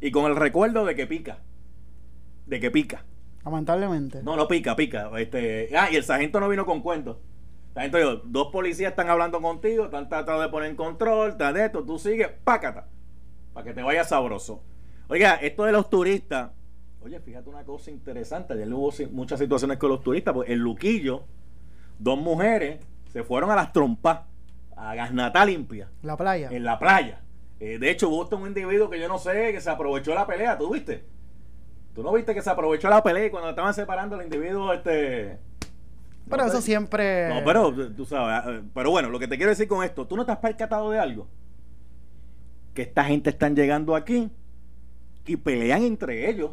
y 0.00 0.10
con 0.10 0.24
el 0.24 0.36
recuerdo 0.36 0.86
de 0.86 0.94
que 0.94 1.06
pica. 1.06 1.40
De 2.46 2.60
que 2.60 2.70
pica. 2.70 3.04
Lamentablemente. 3.44 4.22
No, 4.22 4.36
no 4.36 4.46
pica, 4.48 4.76
pica. 4.76 5.10
Este, 5.18 5.70
ah, 5.76 5.88
y 5.90 5.96
el 5.96 6.04
sargento 6.04 6.40
no 6.40 6.48
vino 6.48 6.66
con 6.66 6.82
cuentos. 6.82 7.16
Entonces, 7.74 8.20
dos 8.26 8.48
policías 8.48 8.90
están 8.90 9.08
hablando 9.08 9.40
contigo, 9.40 9.84
están 9.84 10.08
tratando 10.08 10.42
de 10.42 10.48
poner 10.48 10.70
en 10.70 10.76
control, 10.76 11.30
está 11.30 11.52
de 11.52 11.66
esto, 11.66 11.84
tú 11.84 11.98
sigues, 11.98 12.28
pácata, 12.44 12.88
para 13.52 13.64
que 13.64 13.72
te 13.72 13.82
vaya 13.82 14.04
sabroso. 14.04 14.62
Oiga, 15.08 15.34
esto 15.36 15.64
de 15.64 15.72
los 15.72 15.88
turistas, 15.88 16.50
oye, 17.00 17.20
fíjate 17.20 17.48
una 17.48 17.64
cosa 17.64 17.90
interesante, 17.90 18.54
ayer 18.54 18.72
hubo 18.74 18.92
muchas 19.12 19.38
situaciones 19.38 19.78
con 19.78 19.88
los 19.90 20.02
turistas, 20.02 20.34
pues 20.34 20.50
el 20.50 20.58
Luquillo, 20.58 21.22
dos 21.98 22.18
mujeres 22.18 22.80
se 23.12 23.22
fueron 23.22 23.50
a 23.50 23.56
las 23.56 23.72
trompas, 23.72 24.20
a 24.76 24.94
Gasnata 24.94 25.44
Limpia. 25.44 25.88
La 26.02 26.16
playa. 26.16 26.48
En 26.50 26.64
la 26.64 26.78
playa. 26.78 27.20
Eh, 27.60 27.78
de 27.78 27.90
hecho, 27.90 28.08
hubo 28.08 28.36
un 28.36 28.48
individuo 28.48 28.90
que 28.90 28.98
yo 28.98 29.08
no 29.08 29.18
sé, 29.18 29.52
que 29.52 29.60
se 29.60 29.70
aprovechó 29.70 30.14
la 30.14 30.26
pelea, 30.26 30.58
¿tú 30.58 30.72
viste? 30.72 31.04
¿Tú 31.94 32.02
no 32.02 32.12
viste 32.12 32.34
que 32.34 32.42
se 32.42 32.50
aprovechó 32.50 32.88
la 32.88 33.02
pelea 33.02 33.26
y 33.26 33.30
cuando 33.30 33.50
estaban 33.50 33.74
separando 33.74 34.16
el 34.16 34.22
individuo, 34.22 34.72
este 34.72 35.38
pero 36.30 36.46
eso 36.46 36.60
siempre. 36.60 37.28
No, 37.28 37.44
pero 37.44 37.72
tú 37.92 38.04
sabes. 38.06 38.44
Eh, 38.46 38.62
pero 38.72 38.90
bueno, 38.90 39.10
lo 39.10 39.18
que 39.18 39.26
te 39.26 39.36
quiero 39.36 39.50
decir 39.50 39.66
con 39.66 39.84
esto, 39.84 40.06
¿tú 40.06 40.16
no 40.16 40.24
te 40.24 40.32
has 40.32 40.38
percatado 40.38 40.90
de 40.90 40.98
algo? 40.98 41.26
Que 42.72 42.82
esta 42.82 43.04
gente 43.04 43.30
están 43.30 43.56
llegando 43.56 43.96
aquí 43.96 44.30
y 45.26 45.36
pelean 45.36 45.82
entre 45.82 46.30
ellos. 46.30 46.52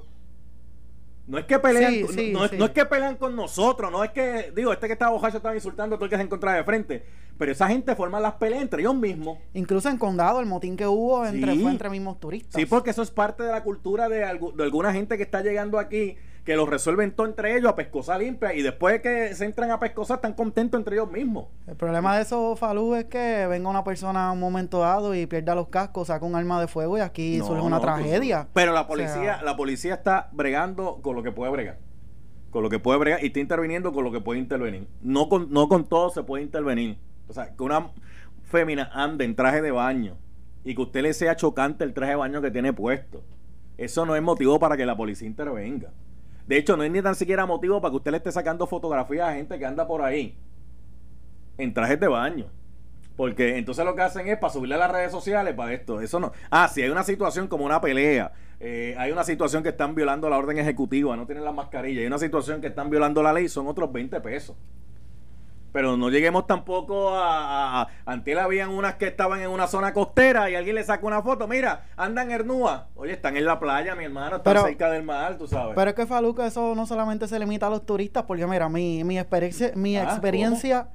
No 1.27 1.37
es 1.37 1.45
que 1.45 1.59
pelean, 1.59 1.93
no, 2.31 2.45
es 2.45 2.71
que 2.71 2.85
pelean 2.85 3.17
con 3.17 3.35
nosotros, 3.35 3.91
no 3.91 4.01
es 4.01 4.11
que, 4.11 4.53
digo, 4.55 4.71
este 4.71 4.87
que 4.87 4.93
está 4.93 5.09
bojacho 5.09 5.37
estaba 5.37 5.53
insultando 5.53 5.95
a 5.95 5.97
todo 5.97 6.05
el 6.05 6.09
que 6.09 6.15
se 6.15 6.23
encontraba 6.23 6.55
de 6.55 6.63
frente, 6.63 7.03
pero 7.37 7.51
esa 7.51 7.67
gente 7.67 7.95
forma 7.95 8.19
las 8.21 8.35
peleas 8.35 8.61
entre 8.61 8.81
ellos 8.81 8.95
mismos. 8.95 9.37
Incluso 9.53 9.89
en 9.89 9.97
Condado, 9.97 10.39
el 10.39 10.45
motín 10.45 10.77
que 10.77 10.87
hubo 10.87 11.25
entre, 11.25 11.55
fue 11.59 11.69
entre 11.69 11.89
mismos 11.89 12.17
turistas. 12.19 12.53
Sí, 12.55 12.65
porque 12.65 12.91
eso 12.91 13.01
es 13.01 13.11
parte 13.11 13.43
de 13.43 13.51
la 13.51 13.61
cultura 13.61 14.07
de, 14.07 14.19
de 14.19 14.63
alguna 14.63 14.93
gente 14.93 15.17
que 15.17 15.23
está 15.23 15.41
llegando 15.41 15.79
aquí 15.79 16.15
que 16.47 16.55
lo 16.55 16.65
resuelven 16.65 17.11
todo 17.11 17.27
entre 17.27 17.57
ellos 17.57 17.69
a 17.69 17.75
pescosa 17.75 18.17
limpia 18.17 18.53
y 18.53 18.61
después 18.61 19.01
que 19.01 19.35
se 19.35 19.43
entran 19.43 19.69
a 19.69 19.81
pescosa 19.81 20.15
están 20.15 20.31
contentos 20.31 20.79
entre 20.79 20.95
ellos 20.95 21.11
mismos. 21.11 21.47
El 21.67 21.75
problema 21.75 22.15
de 22.15 22.21
eso, 22.21 22.55
Falú, 22.55 22.95
es 22.95 23.03
que 23.03 23.45
venga 23.47 23.69
una 23.69 23.83
persona 23.83 24.29
a 24.29 24.31
un 24.31 24.39
momento 24.39 24.79
dado 24.79 25.13
y 25.13 25.25
pierda 25.25 25.55
los 25.55 25.67
cascos, 25.67 26.07
saca 26.07 26.25
un 26.25 26.35
arma 26.35 26.61
de 26.61 26.69
fuego 26.69 26.97
y 26.97 27.01
aquí 27.01 27.39
surge 27.39 27.61
una 27.61 27.81
tragedia. 27.81 28.47
Pero 28.53 28.71
la 28.71 28.87
policía, 28.87 29.41
la 29.43 29.57
policía 29.57 29.95
está 29.95 30.29
bregando 30.31 31.01
con 31.01 31.17
lo 31.17 31.21
que 31.21 31.33
puede 31.33 31.51
bregar. 31.51 31.79
Con 32.49 32.63
lo 32.63 32.69
que 32.69 32.79
puede 32.79 32.97
bregar 32.97 33.21
y 33.21 33.27
está 33.27 33.41
interviniendo 33.41 33.91
con 33.91 34.05
lo 34.05 34.13
que 34.13 34.21
puede 34.21 34.39
intervenir. 34.39 34.87
No 35.01 35.27
con, 35.27 35.51
no 35.51 35.67
con 35.67 35.83
todo 35.83 36.11
se 36.11 36.23
puede 36.23 36.45
intervenir. 36.45 36.97
O 37.27 37.33
sea, 37.33 37.53
que 37.53 37.61
una 37.61 37.91
fémina 38.43 38.89
ande 38.93 39.25
en 39.25 39.35
traje 39.35 39.61
de 39.61 39.71
baño 39.71 40.15
y 40.63 40.75
que 40.75 40.81
usted 40.81 41.01
le 41.01 41.13
sea 41.13 41.35
chocante 41.35 41.83
el 41.83 41.93
traje 41.93 42.11
de 42.11 42.15
baño 42.15 42.41
que 42.41 42.51
tiene 42.51 42.71
puesto. 42.71 43.21
Eso 43.77 44.05
no 44.05 44.15
es 44.15 44.21
motivo 44.21 44.57
para 44.59 44.77
que 44.77 44.85
la 44.85 44.95
policía 44.95 45.27
intervenga. 45.27 45.91
De 46.47 46.57
hecho, 46.57 46.77
no 46.77 46.83
es 46.83 46.91
ni 46.91 47.01
tan 47.01 47.15
siquiera 47.15 47.45
motivo 47.45 47.81
para 47.81 47.91
que 47.91 47.97
usted 47.97 48.11
le 48.11 48.17
esté 48.17 48.31
sacando 48.31 48.65
fotografías 48.67 49.29
a 49.29 49.33
gente 49.35 49.59
que 49.59 49.65
anda 49.65 49.85
por 49.85 50.01
ahí 50.01 50.37
en 51.57 51.73
trajes 51.73 51.99
de 51.99 52.07
baño. 52.07 52.45
Porque 53.17 53.57
entonces 53.57 53.83
lo 53.83 53.95
que 53.95 54.03
hacen 54.03 54.27
es 54.27 54.37
para 54.37 54.53
subirle 54.53 54.75
a 54.75 54.77
las 54.77 54.91
redes 54.91 55.11
sociales 55.11 55.53
para 55.55 55.73
esto. 55.73 56.01
Eso 56.01 56.19
no. 56.19 56.31
Ah, 56.49 56.67
si 56.67 56.83
hay 56.83 56.89
una 56.89 57.03
situación 57.03 57.47
como 57.47 57.65
una 57.65 57.81
pelea, 57.81 58.31
eh, 58.59 58.95
hay 58.97 59.11
una 59.11 59.23
situación 59.23 59.63
que 59.63 59.69
están 59.69 59.95
violando 59.95 60.29
la 60.29 60.37
orden 60.37 60.57
ejecutiva, 60.57 61.17
no 61.17 61.25
tienen 61.25 61.43
la 61.43 61.51
mascarilla, 61.51 62.01
hay 62.01 62.07
una 62.07 62.19
situación 62.19 62.61
que 62.61 62.67
están 62.67 62.89
violando 62.89 63.21
la 63.21 63.33
ley, 63.33 63.49
son 63.49 63.67
otros 63.67 63.91
20 63.91 64.21
pesos. 64.21 64.55
Pero 65.71 65.97
no 65.97 66.09
lleguemos 66.09 66.47
tampoco 66.47 67.15
a, 67.15 67.81
a, 67.81 67.87
Antes 68.05 68.37
habían 68.37 68.69
unas 68.69 68.95
que 68.95 69.07
estaban 69.07 69.41
en 69.41 69.49
una 69.49 69.67
zona 69.67 69.93
costera 69.93 70.49
y 70.49 70.55
alguien 70.55 70.75
le 70.75 70.83
saca 70.83 71.05
una 71.05 71.21
foto. 71.21 71.47
Mira, 71.47 71.85
andan 71.95 72.31
Hernúa. 72.31 72.87
Oye, 72.95 73.13
están 73.13 73.37
en 73.37 73.45
la 73.45 73.59
playa, 73.59 73.95
mi 73.95 74.05
hermano, 74.05 74.37
están 74.37 74.63
cerca 74.63 74.89
del 74.89 75.03
mar, 75.03 75.37
tú 75.37 75.47
sabes. 75.47 75.75
Pero 75.75 75.89
es 75.89 75.95
que 75.95 76.05
Faluca, 76.05 76.47
eso 76.47 76.75
no 76.75 76.85
solamente 76.85 77.27
se 77.27 77.39
limita 77.39 77.67
a 77.67 77.69
los 77.69 77.85
turistas, 77.85 78.23
porque 78.23 78.47
mira, 78.47 78.69
mi, 78.69 79.03
mi 79.03 79.19
experiencia, 79.19 79.71
mi 79.75 79.97
ah, 79.97 80.03
experiencia 80.03 80.87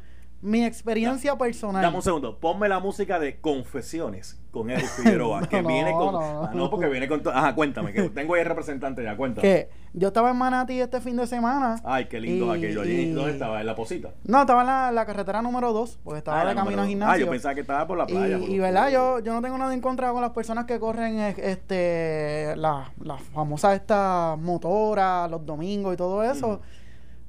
mi 0.42 0.64
experiencia 0.64 1.38
personal. 1.38 1.83
Dame 1.83 1.96
un 1.96 2.02
segundo, 2.02 2.38
ponme 2.38 2.68
la 2.68 2.81
música 2.81 3.18
de 3.18 3.40
Confesiones 3.40 4.40
con 4.50 4.68
Eric 4.68 4.87
Figueroa, 4.96 5.46
que 5.48 5.62
viene 5.62 5.92
con... 5.92 6.12
No, 6.12 6.44
ah, 6.44 6.50
no, 6.52 6.68
porque 6.68 6.88
viene 6.88 7.09
con... 7.09 7.22
Ajá, 7.28 7.55
cuéntame, 7.55 7.92
que 7.92 8.02
tengo 8.11 8.35
ahí 8.35 8.40
el 8.42 8.48
representante 8.48 9.02
ya, 9.02 9.16
cuéntame. 9.16 9.48
Que 9.48 9.70
yo 9.94 10.09
estaba 10.09 10.31
en 10.31 10.37
Manatí 10.37 10.81
este 10.81 11.00
fin 11.00 11.16
de 11.16 11.26
semana. 11.26 11.76
Ay, 11.85 12.07
qué 12.07 12.20
lindo 12.20 12.50
aquello. 12.50 12.83
Allí, 12.83 13.12
¿Dónde 13.12 13.33
estaba? 13.33 13.61
¿En 13.61 13.66
la 13.66 13.74
Posita? 13.74 14.11
No, 14.24 14.40
estaba 14.40 14.88
en 14.88 14.94
la, 14.94 15.07
carretera 15.07 15.42
número 15.42 15.72
2, 15.72 16.00
porque 16.02 16.18
estaba 16.18 16.42
ah, 16.42 16.46
de 16.46 16.55
camino 16.55 16.83
al 16.83 16.88
gimnasio. 16.88 17.14
Ah, 17.14 17.18
yo 17.18 17.31
pensaba 17.31 17.55
que 17.55 17.61
estaba 17.61 17.87
por 17.87 17.96
la 17.96 18.07
playa. 18.07 18.38
Y, 18.38 18.55
y 18.55 18.59
verdad, 18.59 18.90
yo, 18.90 19.20
yo 19.20 19.33
no 19.33 19.42
tengo 19.42 19.57
nada 19.59 19.72
en 19.72 19.81
contra 19.81 20.12
con 20.12 20.20
las 20.20 20.33
personas 20.33 20.64
que 20.64 20.78
corren 20.81 21.18
este 21.20 22.55
las 22.57 22.88
la 22.98 23.16
famosas 23.16 23.74
estas 23.74 24.38
motoras 24.38 25.31
los 25.31 25.46
domingos 25.46 25.94
y 25.94 25.96
todo 25.96 26.22
eso. 26.22 26.61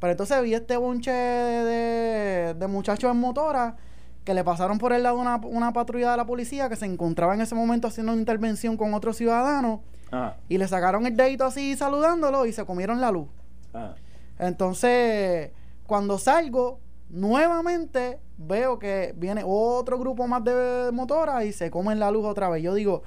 Pero 0.03 0.11
entonces 0.11 0.43
vi 0.43 0.53
este 0.53 0.75
bonche 0.75 1.13
de, 1.13 2.53
de, 2.55 2.67
muchachos 2.67 3.09
en 3.09 3.21
motora 3.21 3.77
que 4.25 4.33
le 4.33 4.43
pasaron 4.43 4.77
por 4.77 4.91
el 4.91 5.01
lado 5.01 5.17
una, 5.17 5.37
una 5.37 5.71
patrulla 5.71 6.11
de 6.11 6.17
la 6.17 6.25
policía 6.25 6.67
que 6.67 6.75
se 6.75 6.85
encontraba 6.85 7.33
en 7.35 7.39
ese 7.39 7.55
momento 7.55 7.87
haciendo 7.87 8.11
una 8.11 8.19
intervención 8.19 8.75
con 8.75 8.93
otro 8.93 9.13
ciudadano 9.13 9.81
ah. 10.11 10.35
y 10.49 10.57
le 10.57 10.67
sacaron 10.67 11.05
el 11.05 11.15
dedito 11.15 11.45
así 11.45 11.77
saludándolo 11.77 12.45
y 12.45 12.51
se 12.51 12.65
comieron 12.65 12.99
la 12.99 13.11
luz. 13.11 13.29
Ah. 13.73 13.95
Entonces, 14.39 15.51
cuando 15.87 16.17
salgo, 16.17 16.81
nuevamente 17.07 18.19
veo 18.37 18.79
que 18.79 19.13
viene 19.15 19.43
otro 19.45 19.97
grupo 19.97 20.27
más 20.27 20.43
de 20.43 20.89
motoras 20.91 21.45
y 21.45 21.53
se 21.53 21.71
comen 21.71 21.97
la 21.97 22.11
luz 22.11 22.25
otra 22.25 22.49
vez. 22.49 22.61
Yo 22.61 22.73
digo, 22.73 23.03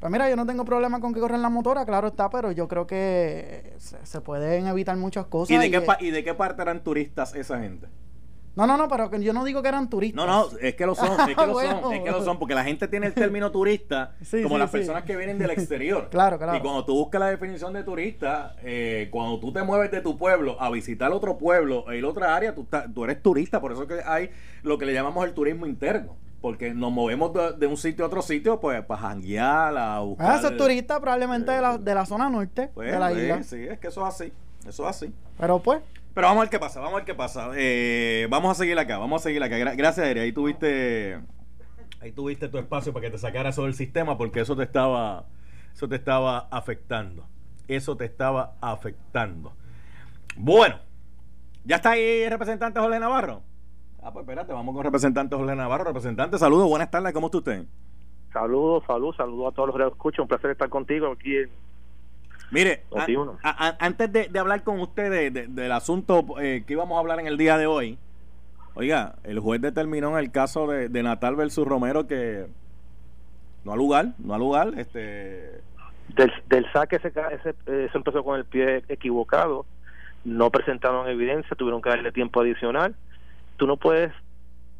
pues 0.00 0.10
mira, 0.10 0.30
yo 0.30 0.36
no 0.36 0.46
tengo 0.46 0.64
problema 0.64 0.98
con 0.98 1.12
que 1.12 1.20
corren 1.20 1.42
la 1.42 1.50
motora, 1.50 1.84
claro 1.84 2.08
está, 2.08 2.30
pero 2.30 2.52
yo 2.52 2.66
creo 2.66 2.86
que 2.86 3.74
se, 3.78 4.20
pueden 4.22 4.66
evitar 4.66 4.96
muchas 4.96 5.26
cosas. 5.26 5.50
¿Y 5.50 5.58
de, 5.58 5.70
qué 5.70 5.86
¿Y 6.00 6.10
de 6.10 6.24
qué 6.24 6.32
parte 6.32 6.62
eran 6.62 6.82
turistas 6.82 7.34
esa 7.34 7.60
gente? 7.60 7.86
No, 8.56 8.66
no, 8.66 8.78
no, 8.78 8.88
pero 8.88 9.14
yo 9.18 9.32
no 9.34 9.44
digo 9.44 9.62
que 9.62 9.68
eran 9.68 9.90
turistas. 9.90 10.16
No, 10.16 10.26
no, 10.26 10.58
es 10.58 10.74
que 10.74 10.86
lo 10.86 10.94
son, 10.94 11.28
es 11.28 11.36
que 11.36 11.46
lo 11.46 11.54
son, 11.54 11.92
es 11.92 12.00
que 12.02 12.10
lo 12.10 12.24
son, 12.24 12.38
porque 12.38 12.54
la 12.54 12.64
gente 12.64 12.88
tiene 12.88 13.08
el 13.08 13.14
término 13.14 13.52
turista 13.52 14.14
como 14.42 14.56
las 14.56 14.70
personas 14.70 15.04
que 15.04 15.16
vienen 15.16 15.38
del 15.38 15.50
exterior. 15.50 16.08
Claro, 16.10 16.38
claro. 16.38 16.56
Y 16.56 16.60
cuando 16.60 16.84
tú 16.84 16.94
buscas 16.94 17.20
la 17.20 17.28
definición 17.28 17.72
de 17.72 17.84
turista, 17.84 18.56
eh, 18.62 19.08
cuando 19.10 19.38
tú 19.38 19.52
te 19.52 19.62
mueves 19.62 19.90
de 19.90 20.00
tu 20.00 20.16
pueblo 20.16 20.60
a 20.60 20.70
visitar 20.70 21.12
otro 21.12 21.36
pueblo, 21.38 21.90
en 21.92 22.04
otra 22.04 22.34
área, 22.34 22.54
tú, 22.54 22.66
tú 22.94 23.04
eres 23.04 23.22
turista, 23.22 23.60
por 23.60 23.72
eso 23.72 23.86
que 23.86 24.00
hay 24.04 24.30
lo 24.62 24.78
que 24.78 24.86
le 24.86 24.94
llamamos 24.94 25.24
el 25.26 25.34
turismo 25.34 25.66
interno 25.66 26.16
porque 26.40 26.72
nos 26.72 26.90
movemos 26.90 27.32
de, 27.58 27.66
un 27.66 27.76
sitio 27.76 28.04
a 28.04 28.08
otro 28.08 28.22
sitio, 28.22 28.60
pues 28.60 28.82
para 28.84 29.00
janguear, 29.00 29.76
a 29.76 30.00
buscar. 30.00 30.30
Ah, 30.30 30.36
esos 30.36 30.56
turistas 30.56 30.98
probablemente 31.00 31.52
de, 31.52 31.60
la, 31.60 31.78
de 31.78 31.94
la 31.94 32.06
zona 32.06 32.30
norte 32.30 32.70
pues, 32.74 32.90
de 32.90 32.98
la 32.98 33.10
pues, 33.10 33.22
isla. 33.22 33.42
Sí, 33.42 33.62
es 33.68 33.78
que 33.78 33.88
eso 33.88 34.06
es 34.06 34.14
así. 34.14 34.32
Eso 34.66 34.88
es 34.88 34.96
así. 34.96 35.14
Pero 35.38 35.58
pues. 35.58 35.80
Pero 36.14 36.26
vamos 36.26 36.40
a 36.40 36.44
ver 36.44 36.50
qué 36.50 36.58
pasa, 36.58 36.80
vamos 36.80 36.94
a 36.94 36.96
ver 36.96 37.04
qué 37.04 37.14
pasa. 37.14 37.50
Eh, 37.54 38.26
vamos 38.30 38.50
a 38.50 38.54
seguir 38.54 38.78
acá, 38.78 38.98
vamos 38.98 39.22
a 39.22 39.24
seguir 39.24 39.42
acá. 39.42 39.56
gracias, 39.56 40.06
Eri. 40.06 40.20
Ahí 40.20 40.32
tuviste. 40.32 41.20
Ahí 42.00 42.12
tuviste 42.12 42.48
tu 42.48 42.58
espacio 42.58 42.94
para 42.94 43.06
que 43.06 43.10
te 43.10 43.18
sacara 43.18 43.50
eso 43.50 43.64
del 43.64 43.74
sistema, 43.74 44.16
porque 44.16 44.40
eso 44.40 44.56
te 44.56 44.62
estaba. 44.62 45.26
Eso 45.74 45.88
te 45.88 45.96
estaba 45.96 46.48
afectando. 46.50 47.26
Eso 47.68 47.96
te 47.96 48.06
estaba 48.06 48.54
afectando. 48.60 49.54
Bueno, 50.36 50.80
ya 51.64 51.76
está 51.76 51.90
ahí 51.90 52.22
el 52.22 52.30
representante 52.30 52.80
Jorge 52.80 52.98
Navarro. 52.98 53.42
Ah, 54.02 54.12
pues 54.12 54.22
espérate, 54.22 54.52
vamos 54.52 54.74
con 54.74 54.82
representante 54.82 55.36
Jorge 55.36 55.54
Navarro. 55.54 55.84
Representante, 55.84 56.38
saludos, 56.38 56.68
buenas 56.68 56.90
tardes, 56.90 57.12
¿cómo 57.12 57.26
está 57.26 57.38
usted? 57.38 57.64
Saludos, 58.32 58.82
saludos, 58.86 59.16
saludos 59.16 59.52
a 59.52 59.54
todos 59.54 59.68
los 59.68 59.76
que 59.76 59.86
escuchan. 59.86 60.22
Un 60.22 60.28
placer 60.28 60.50
estar 60.50 60.68
contigo 60.70 61.12
aquí 61.12 61.36
en. 61.36 61.50
Mire, 62.50 62.84
antes 63.78 64.12
de, 64.12 64.38
hablar 64.38 64.64
con 64.64 64.80
usted 64.80 65.32
del 65.32 65.72
asunto 65.72 66.24
eh, 66.40 66.64
que 66.66 66.72
íbamos 66.72 66.96
a 66.96 67.00
hablar 67.00 67.20
en 67.20 67.26
el 67.28 67.36
día 67.36 67.58
de 67.58 67.66
hoy, 67.66 67.96
oiga, 68.74 69.16
el 69.22 69.38
juez 69.38 69.60
determinó 69.60 70.10
en 70.10 70.24
el 70.24 70.32
caso 70.32 70.66
de, 70.66 71.02
Natal 71.02 71.36
versus 71.36 71.66
Romero 71.66 72.08
que 72.08 72.46
no 73.64 73.72
ha 73.72 73.76
lugar, 73.76 74.14
no 74.18 74.34
ha 74.34 74.38
lugar. 74.38 74.72
Este... 74.78 75.60
Del, 76.08 76.32
del 76.48 76.72
saque 76.72 76.96
ese, 76.96 77.08
ese, 77.08 77.54
ese 77.66 77.96
empezó 77.96 78.24
con 78.24 78.36
el 78.36 78.44
pie 78.44 78.82
equivocado, 78.88 79.64
no 80.24 80.50
presentaron 80.50 81.08
evidencia, 81.08 81.54
tuvieron 81.56 81.80
que 81.80 81.90
darle 81.90 82.10
tiempo 82.10 82.40
adicional 82.40 82.96
tú 83.60 83.66
no 83.66 83.76
puedes 83.76 84.10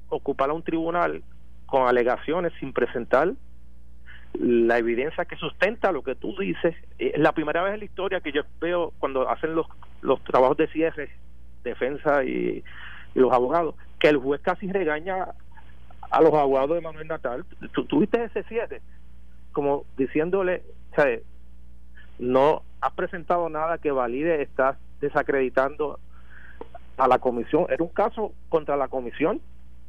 ocupar 0.08 0.48
a 0.48 0.54
un 0.54 0.62
tribunal 0.62 1.22
con 1.66 1.86
alegaciones 1.86 2.50
sin 2.58 2.72
presentar 2.72 3.30
la 4.32 4.78
evidencia 4.78 5.26
que 5.26 5.36
sustenta 5.36 5.92
lo 5.92 6.02
que 6.02 6.14
tú 6.14 6.34
dices. 6.38 6.74
Es 6.98 7.18
la 7.18 7.32
primera 7.32 7.62
vez 7.62 7.74
en 7.74 7.80
la 7.80 7.84
historia 7.84 8.22
que 8.22 8.32
yo 8.32 8.40
veo 8.58 8.94
cuando 8.98 9.28
hacen 9.28 9.54
los, 9.54 9.66
los 10.00 10.24
trabajos 10.24 10.56
de 10.56 10.68
cierre, 10.68 11.10
defensa 11.62 12.24
y, 12.24 12.64
los 13.12 13.30
abogados, 13.32 13.74
que 13.98 14.08
el 14.08 14.16
juez 14.16 14.40
casi 14.40 14.72
regaña 14.72 15.26
a 16.10 16.22
los 16.22 16.32
abogados 16.32 16.76
de 16.76 16.80
Manuel 16.80 17.06
Natal. 17.06 17.44
Tú 17.72 17.84
tuviste 17.84 18.24
ese 18.24 18.44
cierre, 18.44 18.80
como 19.52 19.84
diciéndole, 19.98 20.62
¿sabes? 20.96 21.22
no 22.18 22.62
has 22.80 22.92
presentado 22.92 23.50
nada 23.50 23.76
que 23.76 23.90
valide, 23.90 24.40
estás 24.40 24.78
desacreditando 25.02 26.00
a 27.00 27.08
la 27.08 27.18
comisión. 27.18 27.66
Era 27.70 27.82
un 27.82 27.90
caso 27.90 28.32
contra 28.50 28.76
la 28.76 28.88
comisión, 28.88 29.40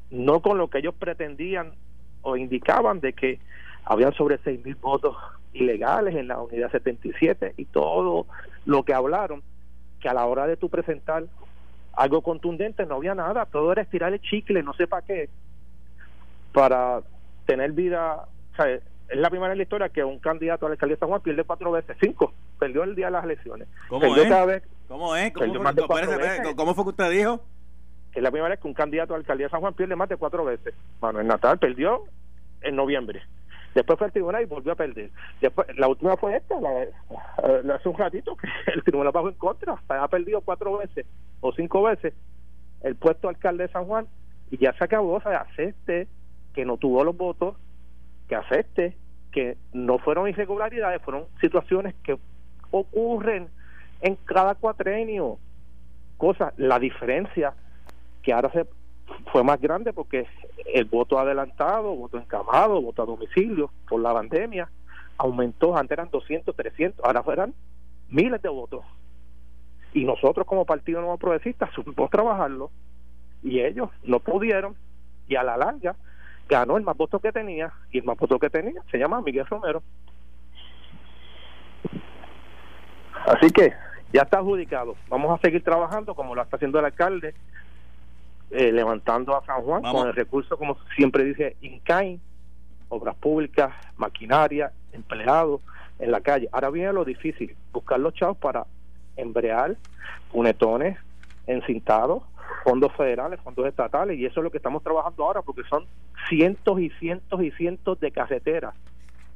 no 0.10 0.42
con 0.42 0.58
lo 0.58 0.70
que 0.70 0.80
ellos 0.80 0.96
pretendían 0.98 1.74
o 2.22 2.38
indicaban 2.38 3.02
de 3.02 3.12
que 3.12 3.40
habían 3.84 4.14
sobre 4.14 4.38
seis 4.44 4.64
mil 4.64 4.76
votos 4.76 5.18
ilegales 5.54 6.16
en 6.16 6.30
la 6.30 6.40
unidad 6.42 6.72
77 6.72 7.56
y 7.58 7.66
todo 7.66 8.28
lo 8.66 8.84
que 8.84 8.94
hablaron, 8.94 9.44
que 10.00 10.08
a 10.08 10.14
la 10.14 10.26
hora 10.26 10.48
de 10.48 10.56
tu 10.56 10.70
presentar 10.70 11.26
algo 11.94 12.22
contundente 12.22 12.86
no 12.86 12.96
había 12.96 13.14
nada, 13.14 13.46
todo 13.46 13.74
era 13.74 13.82
estirar 13.82 14.14
el 14.14 14.22
chicle, 14.22 14.64
no 14.64 14.74
sé 14.74 14.88
para 14.88 15.06
qué, 15.06 15.30
para 16.54 17.02
tener 17.46 17.74
vida, 17.74 18.26
es 19.12 19.18
la 19.18 19.30
primera 19.30 19.52
en 19.52 19.58
la 19.58 19.64
historia 19.64 19.90
que 19.90 20.04
un 20.04 20.20
candidato 20.20 20.66
a 20.66 20.70
la 20.70 20.74
alcaldía 20.74 20.96
de 20.96 21.00
San 21.00 21.10
Juan 21.10 21.22
pierde 21.22 21.44
cuatro 21.44 21.72
veces, 21.72 21.98
cinco, 22.00 22.34
perdió 22.58 22.84
el 22.84 22.96
día 22.96 23.08
de 23.08 23.12
las 23.12 23.26
elecciones. 23.26 23.68
¿Cómo 23.90 24.06
es? 24.06 24.64
¿Cómo 24.88 25.16
es? 25.16 25.34
¿Cómo, 25.34 26.74
fue, 26.74 26.84
que 26.84 26.90
usted 26.90 27.12
dijo? 27.12 27.42
Es 28.14 28.24
la 28.24 28.32
primera 28.32 28.50
vez 28.50 28.60
que 28.60 28.68
un 28.68 28.74
candidato 28.74 29.14
a 29.14 29.18
la 29.18 29.22
alcaldía 29.22 29.48
de 29.48 29.52
San 29.52 29.60
Juan 29.60 29.74
pierde 29.74 29.98
más 29.98 30.08
de 30.08 30.16
cuatro 30.16 30.46
veces. 30.46 30.74
Manuel 31.02 31.28
Natal 31.28 31.60
perdió 31.60 32.04
en 32.62 32.76
noviembre. 32.76 33.22
Después 33.76 33.98
fue 34.00 34.08
al 34.08 34.14
tribunal 34.14 34.44
y 34.44 34.46
volvió 34.46 34.72
a 34.72 34.76
perder. 34.76 35.12
Después, 35.42 35.68
la 35.78 35.88
última 35.90 36.16
fue 36.16 36.38
esta, 36.38 36.56
la, 36.60 37.76
hace 37.76 37.90
un 37.90 37.98
ratito 37.98 38.36
que 38.66 38.72
el 38.74 38.84
tribunal 38.84 39.12
bajó 39.12 39.28
en 39.28 39.36
contra. 39.36 39.82
Ha 39.90 40.08
perdido 40.08 40.40
cuatro 40.42 40.78
veces 40.78 41.06
o 41.42 41.52
cinco 41.54 41.84
veces 41.84 42.14
el 42.82 42.96
puesto 42.96 43.28
alcalde 43.28 43.68
de 43.68 43.74
San 43.74 43.86
Juan 43.86 44.08
y 44.52 44.58
ya 44.58 44.72
se 44.74 44.86
acabó. 44.86 45.16
O 45.16 45.22
sea, 45.22 45.42
acepte 45.42 46.08
que 46.54 46.66
no 46.66 46.78
tuvo 46.78 47.04
los 47.04 47.16
votos, 47.16 47.58
que 48.30 48.36
acepte 48.36 48.98
que 49.32 49.58
no 49.74 49.98
fueron 50.00 50.28
irregularidades, 50.28 51.02
fueron 51.02 51.26
situaciones 51.40 51.96
que 52.04 52.18
ocurren 52.72 53.48
en 54.02 54.16
cada 54.26 54.56
cuatrenio. 54.56 55.38
Cosa, 56.18 56.54
la 56.58 56.80
diferencia 56.80 57.54
que 58.22 58.34
ahora 58.34 58.52
se 58.52 58.66
fue 59.32 59.44
más 59.44 59.60
grande 59.60 59.94
porque 59.94 60.28
el 60.74 60.86
voto 60.86 61.18
adelantado, 61.20 61.96
voto 61.96 62.18
encamado, 62.18 62.82
voto 62.82 63.02
a 63.02 63.06
domicilio 63.06 63.72
por 63.88 64.02
la 64.02 64.14
pandemia 64.14 64.70
aumentó, 65.18 65.78
antes 65.78 65.92
eran 65.92 66.10
200, 66.10 66.56
300, 66.56 67.06
ahora 67.06 67.24
fueran 67.24 67.54
miles 68.10 68.42
de 68.42 68.50
votos. 68.50 68.84
Y 69.94 70.06
nosotros 70.06 70.48
como 70.48 70.66
Partido 70.66 71.02
Nuevo 71.02 71.18
Progresista 71.18 71.70
supimos 71.76 72.10
trabajarlo 72.10 72.72
y 73.44 73.60
ellos 73.60 73.90
no 74.04 74.20
pudieron 74.20 74.76
y 75.28 75.36
a 75.36 75.44
la 75.44 75.58
larga 75.58 75.96
ganó 76.52 76.76
el 76.76 76.84
más 76.84 76.98
votos 76.98 77.22
que 77.22 77.32
tenía 77.32 77.72
y 77.92 78.00
el 78.00 78.04
más 78.04 78.18
votos 78.18 78.38
que 78.40 78.50
tenía 78.50 78.82
se 78.92 78.98
llama 78.98 79.22
Miguel 79.22 79.46
Romero. 79.46 79.82
Así 83.26 83.50
que 83.52 83.74
ya 84.12 84.24
está 84.24 84.40
adjudicado. 84.40 84.96
Vamos 85.08 85.32
a 85.32 85.42
seguir 85.42 85.64
trabajando 85.64 86.14
como 86.14 86.36
lo 86.36 86.42
está 86.42 86.58
haciendo 86.58 86.78
el 86.80 86.86
alcalde, 86.86 87.34
eh, 88.50 88.72
levantando 88.74 89.36
a 89.38 89.46
San 89.46 89.62
Juan 89.62 89.82
con 89.82 90.08
el 90.08 90.14
recurso, 90.14 90.58
como 90.58 90.78
siempre 90.96 91.24
dice, 91.24 91.56
INCAIN, 91.62 92.20
obras 92.90 93.16
públicas, 93.16 93.74
maquinaria, 93.96 94.74
empleados 94.92 95.62
en 96.00 96.12
la 96.12 96.20
calle. 96.20 96.50
Ahora 96.52 96.70
viene 96.70 96.92
lo 96.92 97.06
difícil, 97.06 97.56
buscar 97.72 98.02
los 98.02 98.14
chavos 98.14 98.38
para 98.38 98.66
embrear, 99.16 99.78
punetones, 100.34 100.98
encintados, 101.48 102.24
fondos 102.64 102.92
federales, 102.96 103.40
fondos 103.42 103.66
estatales, 103.66 104.18
y 104.18 104.26
eso 104.26 104.40
es 104.40 104.44
lo 104.44 104.52
que 104.52 104.58
estamos 104.58 104.84
trabajando 104.84 105.24
ahora, 105.24 105.42
porque 105.42 105.64
son 105.70 105.86
cientos 106.30 106.80
y 106.80 106.90
cientos 106.92 107.42
y 107.42 107.52
cientos 107.52 108.00
de 108.00 108.12
carreteras 108.12 108.76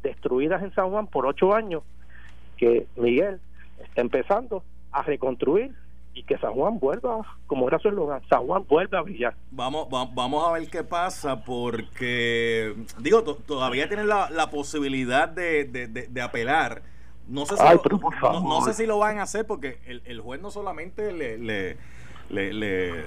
destruidas 0.04 0.62
en 0.62 0.74
San 0.74 0.90
Juan 0.90 1.08
por 1.08 1.26
ocho 1.26 1.54
años, 1.54 1.84
que 2.58 2.88
Miguel 2.96 3.40
está 3.84 4.02
empezando 4.02 4.64
a 4.92 5.02
reconstruir 5.02 5.74
y 6.14 6.24
que 6.24 6.38
San 6.38 6.54
Juan 6.54 6.80
vuelva, 6.80 7.26
como 7.46 7.68
era 7.68 7.78
su 7.80 7.90
eslogan, 7.90 8.22
San 8.30 8.48
Juan 8.48 8.66
vuelve 8.68 8.98
a 8.98 9.02
brillar. 9.02 9.36
Vamos, 9.52 9.90
vamos 9.90 10.48
a 10.48 10.54
ver 10.54 10.70
qué 10.70 10.84
pasa, 10.84 11.44
porque, 11.44 12.74
digo, 13.00 13.22
todavía 13.24 13.90
tienen 13.90 14.08
la, 14.08 14.30
la 14.30 14.50
posibilidad 14.50 15.28
de, 15.28 15.66
de, 15.66 16.22
apelar. 16.22 16.84
No 17.28 17.46
sé, 17.46 17.58
si 17.58 17.64
lo, 17.64 18.40
no, 18.40 18.62
sé 18.62 18.74
si 18.74 18.86
lo 18.86 19.00
van 19.00 19.18
a 19.18 19.24
hacer 19.24 19.46
porque 19.48 19.80
el, 19.88 20.04
el 20.06 20.22
juez 20.22 20.40
no 20.42 20.52
solamente 20.52 21.12
le, 21.12 21.38
le, 21.40 21.78
le, 22.30 23.04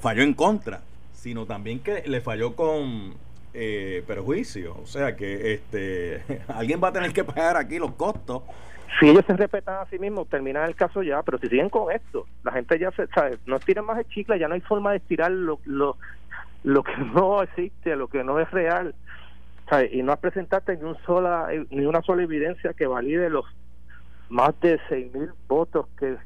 falló 0.00 0.22
en 0.22 0.34
contra, 0.34 0.80
sino 1.12 1.46
también 1.46 1.80
que 1.80 2.02
le 2.06 2.20
falló 2.20 2.54
con 2.54 3.14
eh, 3.54 4.02
perjuicio. 4.06 4.76
O 4.82 4.86
sea 4.86 5.16
que 5.16 5.54
este 5.54 6.22
alguien 6.48 6.80
va 6.82 6.88
a 6.88 6.92
tener 6.92 7.12
que 7.12 7.24
pagar 7.24 7.56
aquí 7.56 7.78
los 7.78 7.92
costos. 7.92 8.42
Si 8.98 9.08
ellos 9.08 9.24
se 9.26 9.36
respetan 9.36 9.76
a 9.76 9.86
sí 9.86 9.98
mismos, 9.98 10.28
terminan 10.28 10.66
el 10.66 10.74
caso 10.74 11.02
ya, 11.02 11.22
pero 11.22 11.38
si 11.38 11.48
siguen 11.48 11.68
con 11.68 11.92
esto, 11.92 12.26
la 12.42 12.52
gente 12.52 12.78
ya 12.78 12.90
se, 12.92 13.06
sabe, 13.08 13.38
no 13.46 13.56
estiran 13.56 13.84
más 13.84 13.98
el 13.98 14.08
chicle, 14.08 14.38
ya 14.38 14.48
no 14.48 14.54
hay 14.54 14.60
forma 14.60 14.90
de 14.90 14.96
estirar 14.96 15.30
lo, 15.30 15.60
lo, 15.66 15.96
lo 16.64 16.82
que 16.82 16.96
no 17.14 17.42
existe, 17.42 17.96
lo 17.96 18.08
que 18.08 18.24
no 18.24 18.40
es 18.40 18.50
real. 18.50 18.94
Y 19.92 20.02
no 20.02 20.16
presentarte 20.16 20.78
ni, 20.78 20.84
un 20.84 20.96
sola, 21.04 21.48
ni 21.68 21.84
una 21.84 22.00
sola 22.00 22.22
evidencia 22.22 22.72
que 22.72 22.86
valide 22.86 23.28
los 23.28 23.44
más 24.30 24.58
de 24.60 24.80
seis 24.88 25.12
mil 25.12 25.30
votos 25.46 25.86
que 25.98 26.16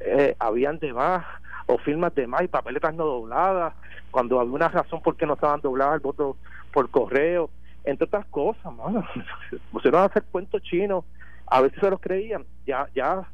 eh, 0.00 0.36
habían 0.38 0.78
de 0.78 0.92
más 0.92 1.24
o 1.66 1.78
firmas 1.78 2.14
de 2.14 2.26
más 2.26 2.42
y 2.42 2.48
papeletas 2.48 2.94
no 2.94 3.04
dobladas 3.04 3.74
cuando 4.10 4.38
había 4.40 4.52
una 4.52 4.68
razón 4.68 5.02
por 5.02 5.16
qué 5.16 5.26
no 5.26 5.34
estaban 5.34 5.60
dobladas 5.60 5.94
el 5.94 6.00
voto 6.00 6.36
por 6.72 6.90
correo 6.90 7.50
entre 7.84 8.06
otras 8.06 8.26
cosas 8.26 8.72
mano. 8.72 9.06
Pusieron 9.72 10.02
a 10.02 10.04
hacer 10.04 10.24
cuentos 10.30 10.62
chinos 10.62 11.04
a 11.46 11.62
si 11.68 11.80
se 11.80 11.90
los 11.90 12.00
creían. 12.00 12.44
Ya 12.66 12.88
ya 12.94 13.26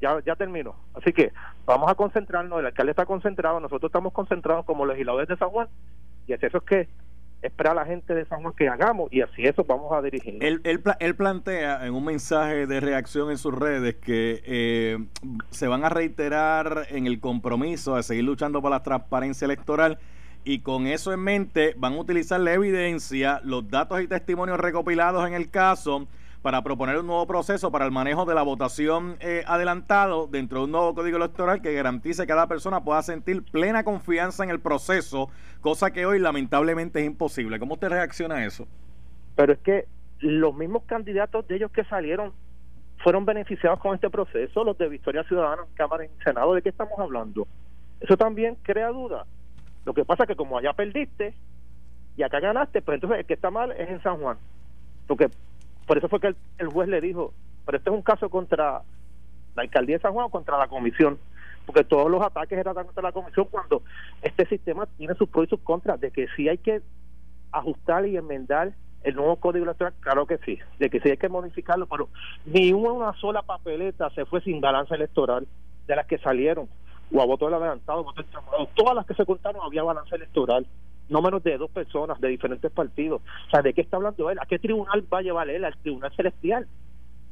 ya 0.00 0.20
ya 0.24 0.36
terminó. 0.36 0.74
Así 0.94 1.12
que 1.12 1.32
vamos 1.66 1.90
a 1.90 1.94
concentrarnos 1.94 2.60
el 2.60 2.66
alcalde 2.66 2.90
está 2.90 3.06
concentrado 3.06 3.60
nosotros 3.60 3.90
estamos 3.90 4.12
concentrados 4.12 4.64
como 4.64 4.86
legisladores 4.86 5.28
de 5.28 5.36
San 5.36 5.50
Juan 5.50 5.68
y 6.26 6.32
es 6.32 6.42
eso 6.42 6.58
es 6.58 6.64
que 6.64 6.88
espera 7.42 7.70
a 7.70 7.74
la 7.74 7.84
gente 7.84 8.14
de 8.14 8.24
San 8.24 8.42
Juan 8.42 8.54
que 8.56 8.68
hagamos 8.68 9.12
y 9.12 9.20
así 9.20 9.44
eso 9.44 9.64
vamos 9.64 9.92
a 9.92 10.02
dirigirnos. 10.02 10.42
Él, 10.42 10.60
él, 10.64 11.14
plantea 11.14 11.86
en 11.86 11.94
un 11.94 12.04
mensaje 12.04 12.66
de 12.66 12.80
reacción 12.80 13.30
en 13.30 13.38
sus 13.38 13.54
redes 13.54 13.96
que 13.96 14.42
eh, 14.44 14.98
se 15.50 15.68
van 15.68 15.84
a 15.84 15.88
reiterar 15.88 16.86
en 16.90 17.06
el 17.06 17.20
compromiso 17.20 17.96
de 17.96 18.02
seguir 18.02 18.24
luchando 18.24 18.60
por 18.60 18.70
la 18.70 18.82
transparencia 18.82 19.44
electoral 19.44 19.98
y 20.44 20.60
con 20.60 20.86
eso 20.86 21.12
en 21.12 21.20
mente 21.20 21.74
van 21.76 21.94
a 21.94 21.98
utilizar 21.98 22.40
la 22.40 22.54
evidencia, 22.54 23.40
los 23.44 23.68
datos 23.68 24.00
y 24.00 24.08
testimonios 24.08 24.58
recopilados 24.58 25.26
en 25.26 25.34
el 25.34 25.50
caso 25.50 26.08
para 26.48 26.62
proponer 26.62 26.96
un 26.96 27.06
nuevo 27.06 27.26
proceso 27.26 27.70
para 27.70 27.84
el 27.84 27.90
manejo 27.90 28.24
de 28.24 28.34
la 28.34 28.40
votación 28.40 29.18
eh, 29.20 29.44
adelantado 29.46 30.26
dentro 30.28 30.60
de 30.60 30.64
un 30.64 30.72
nuevo 30.72 30.94
código 30.94 31.18
electoral 31.18 31.60
que 31.60 31.74
garantice 31.74 32.22
que 32.22 32.28
cada 32.28 32.46
persona 32.46 32.82
pueda 32.82 33.02
sentir 33.02 33.42
plena 33.42 33.84
confianza 33.84 34.44
en 34.44 34.48
el 34.48 34.58
proceso, 34.58 35.28
cosa 35.60 35.90
que 35.90 36.06
hoy 36.06 36.18
lamentablemente 36.18 37.00
es 37.00 37.04
imposible. 37.04 37.58
¿Cómo 37.58 37.76
te 37.76 37.90
reacciona 37.90 38.36
a 38.36 38.46
eso? 38.46 38.66
Pero 39.36 39.52
es 39.52 39.58
que 39.58 39.88
los 40.20 40.54
mismos 40.54 40.84
candidatos 40.84 41.46
de 41.48 41.56
ellos 41.56 41.70
que 41.70 41.84
salieron 41.84 42.32
fueron 43.04 43.26
beneficiados 43.26 43.78
con 43.80 43.94
este 43.94 44.08
proceso, 44.08 44.64
los 44.64 44.78
de 44.78 44.88
Victoria 44.88 45.24
Ciudadana, 45.24 45.64
Cámara 45.74 46.06
y 46.06 46.24
Senado, 46.24 46.54
¿de 46.54 46.62
qué 46.62 46.70
estamos 46.70 46.98
hablando? 46.98 47.46
Eso 48.00 48.16
también 48.16 48.56
crea 48.62 48.88
duda. 48.88 49.26
Lo 49.84 49.92
que 49.92 50.06
pasa 50.06 50.22
es 50.22 50.28
que 50.28 50.36
como 50.36 50.56
allá 50.56 50.72
perdiste 50.72 51.34
y 52.16 52.22
acá 52.22 52.40
ganaste, 52.40 52.80
pues 52.80 52.94
entonces 52.94 53.18
el 53.18 53.26
que 53.26 53.34
está 53.34 53.50
mal 53.50 53.70
es 53.72 53.90
en 53.90 54.02
San 54.02 54.16
Juan. 54.16 54.38
Porque 55.06 55.28
por 55.88 55.96
eso 55.96 56.08
fue 56.08 56.20
que 56.20 56.34
el, 56.58 56.68
juez 56.68 56.86
le 56.86 57.00
dijo, 57.00 57.32
pero 57.64 57.78
este 57.78 57.88
es 57.88 57.96
un 57.96 58.02
caso 58.02 58.28
contra 58.28 58.82
la 59.56 59.62
alcaldía 59.62 59.96
de 59.96 60.02
San 60.02 60.12
Juan 60.12 60.26
o 60.26 60.30
contra 60.30 60.58
la 60.58 60.68
comisión, 60.68 61.18
porque 61.64 61.82
todos 61.82 62.10
los 62.10 62.22
ataques 62.22 62.58
eran 62.58 62.74
contra 62.74 63.02
la 63.02 63.10
comisión 63.10 63.48
cuando 63.50 63.82
este 64.20 64.46
sistema 64.46 64.86
tiene 64.98 65.14
sus 65.14 65.30
pros 65.30 65.46
y 65.46 65.48
sus 65.48 65.60
contras, 65.60 65.98
de 65.98 66.10
que 66.10 66.28
sí 66.36 66.46
hay 66.46 66.58
que 66.58 66.82
ajustar 67.52 68.06
y 68.06 68.18
enmendar 68.18 68.74
el 69.02 69.16
nuevo 69.16 69.36
código 69.36 69.64
electoral, 69.64 69.94
claro 70.00 70.26
que 70.26 70.36
sí, 70.44 70.58
de 70.78 70.90
que 70.90 71.00
sí 71.00 71.08
hay 71.08 71.16
que 71.16 71.30
modificarlo, 71.30 71.86
pero 71.86 72.10
ni 72.44 72.74
una 72.74 73.14
sola 73.14 73.40
papeleta 73.40 74.10
se 74.10 74.26
fue 74.26 74.42
sin 74.42 74.60
balance 74.60 74.94
electoral 74.94 75.46
de 75.86 75.96
las 75.96 76.06
que 76.06 76.18
salieron, 76.18 76.68
o 77.10 77.22
a 77.22 77.24
voto 77.24 77.46
adelantado, 77.46 78.04
voto 78.04 78.22
todas 78.74 78.94
las 78.94 79.06
que 79.06 79.14
se 79.14 79.24
contaron 79.24 79.62
había 79.64 79.82
balance 79.82 80.14
electoral 80.14 80.66
no 81.08 81.22
menos 81.22 81.42
de 81.42 81.56
dos 81.56 81.70
personas 81.70 82.20
de 82.20 82.28
diferentes 82.28 82.70
partidos. 82.70 83.22
O 83.52 83.62
¿de 83.62 83.72
qué 83.72 83.80
está 83.80 83.96
hablando 83.96 84.30
él? 84.30 84.38
¿A 84.40 84.46
qué 84.46 84.58
tribunal 84.58 85.04
va 85.12 85.18
a 85.18 85.22
llevar 85.22 85.48
él? 85.48 85.64
Al 85.64 85.76
tribunal 85.78 86.14
celestial. 86.14 86.66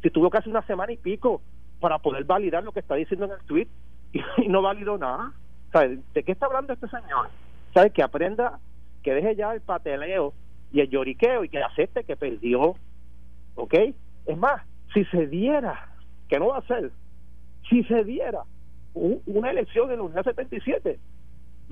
Si 0.02 0.10
tuvo 0.10 0.30
casi 0.30 0.48
una 0.48 0.62
semana 0.66 0.92
y 0.92 0.96
pico 0.96 1.42
para 1.80 1.98
poder 1.98 2.24
validar 2.24 2.64
lo 2.64 2.72
que 2.72 2.80
está 2.80 2.94
diciendo 2.94 3.26
en 3.26 3.32
el 3.32 3.46
tweet 3.46 3.68
y, 4.12 4.20
no 4.48 4.62
validó 4.62 4.98
nada. 4.98 5.32
O 5.74 5.78
¿de 5.78 6.22
qué 6.22 6.32
está 6.32 6.46
hablando 6.46 6.72
este 6.72 6.88
señor? 6.88 7.28
¿Sabe? 7.74 7.90
Que 7.90 8.02
aprenda, 8.02 8.58
que 9.02 9.14
deje 9.14 9.36
ya 9.36 9.52
el 9.52 9.60
pateleo 9.60 10.32
y 10.72 10.80
el 10.80 10.88
lloriqueo 10.88 11.44
y 11.44 11.48
que 11.48 11.62
acepte 11.62 12.04
que 12.04 12.16
perdió. 12.16 12.76
¿Ok? 13.56 13.74
Es 14.26 14.38
más, 14.38 14.62
si 14.92 15.04
se 15.06 15.26
diera, 15.26 15.90
que 16.28 16.38
no 16.38 16.48
va 16.48 16.58
a 16.58 16.66
ser, 16.66 16.90
si 17.68 17.84
se 17.84 18.04
diera 18.04 18.42
una 18.94 19.50
elección 19.50 19.90
en 19.90 19.98
la 19.98 20.04
Unidad 20.04 20.24
77, 20.24 20.98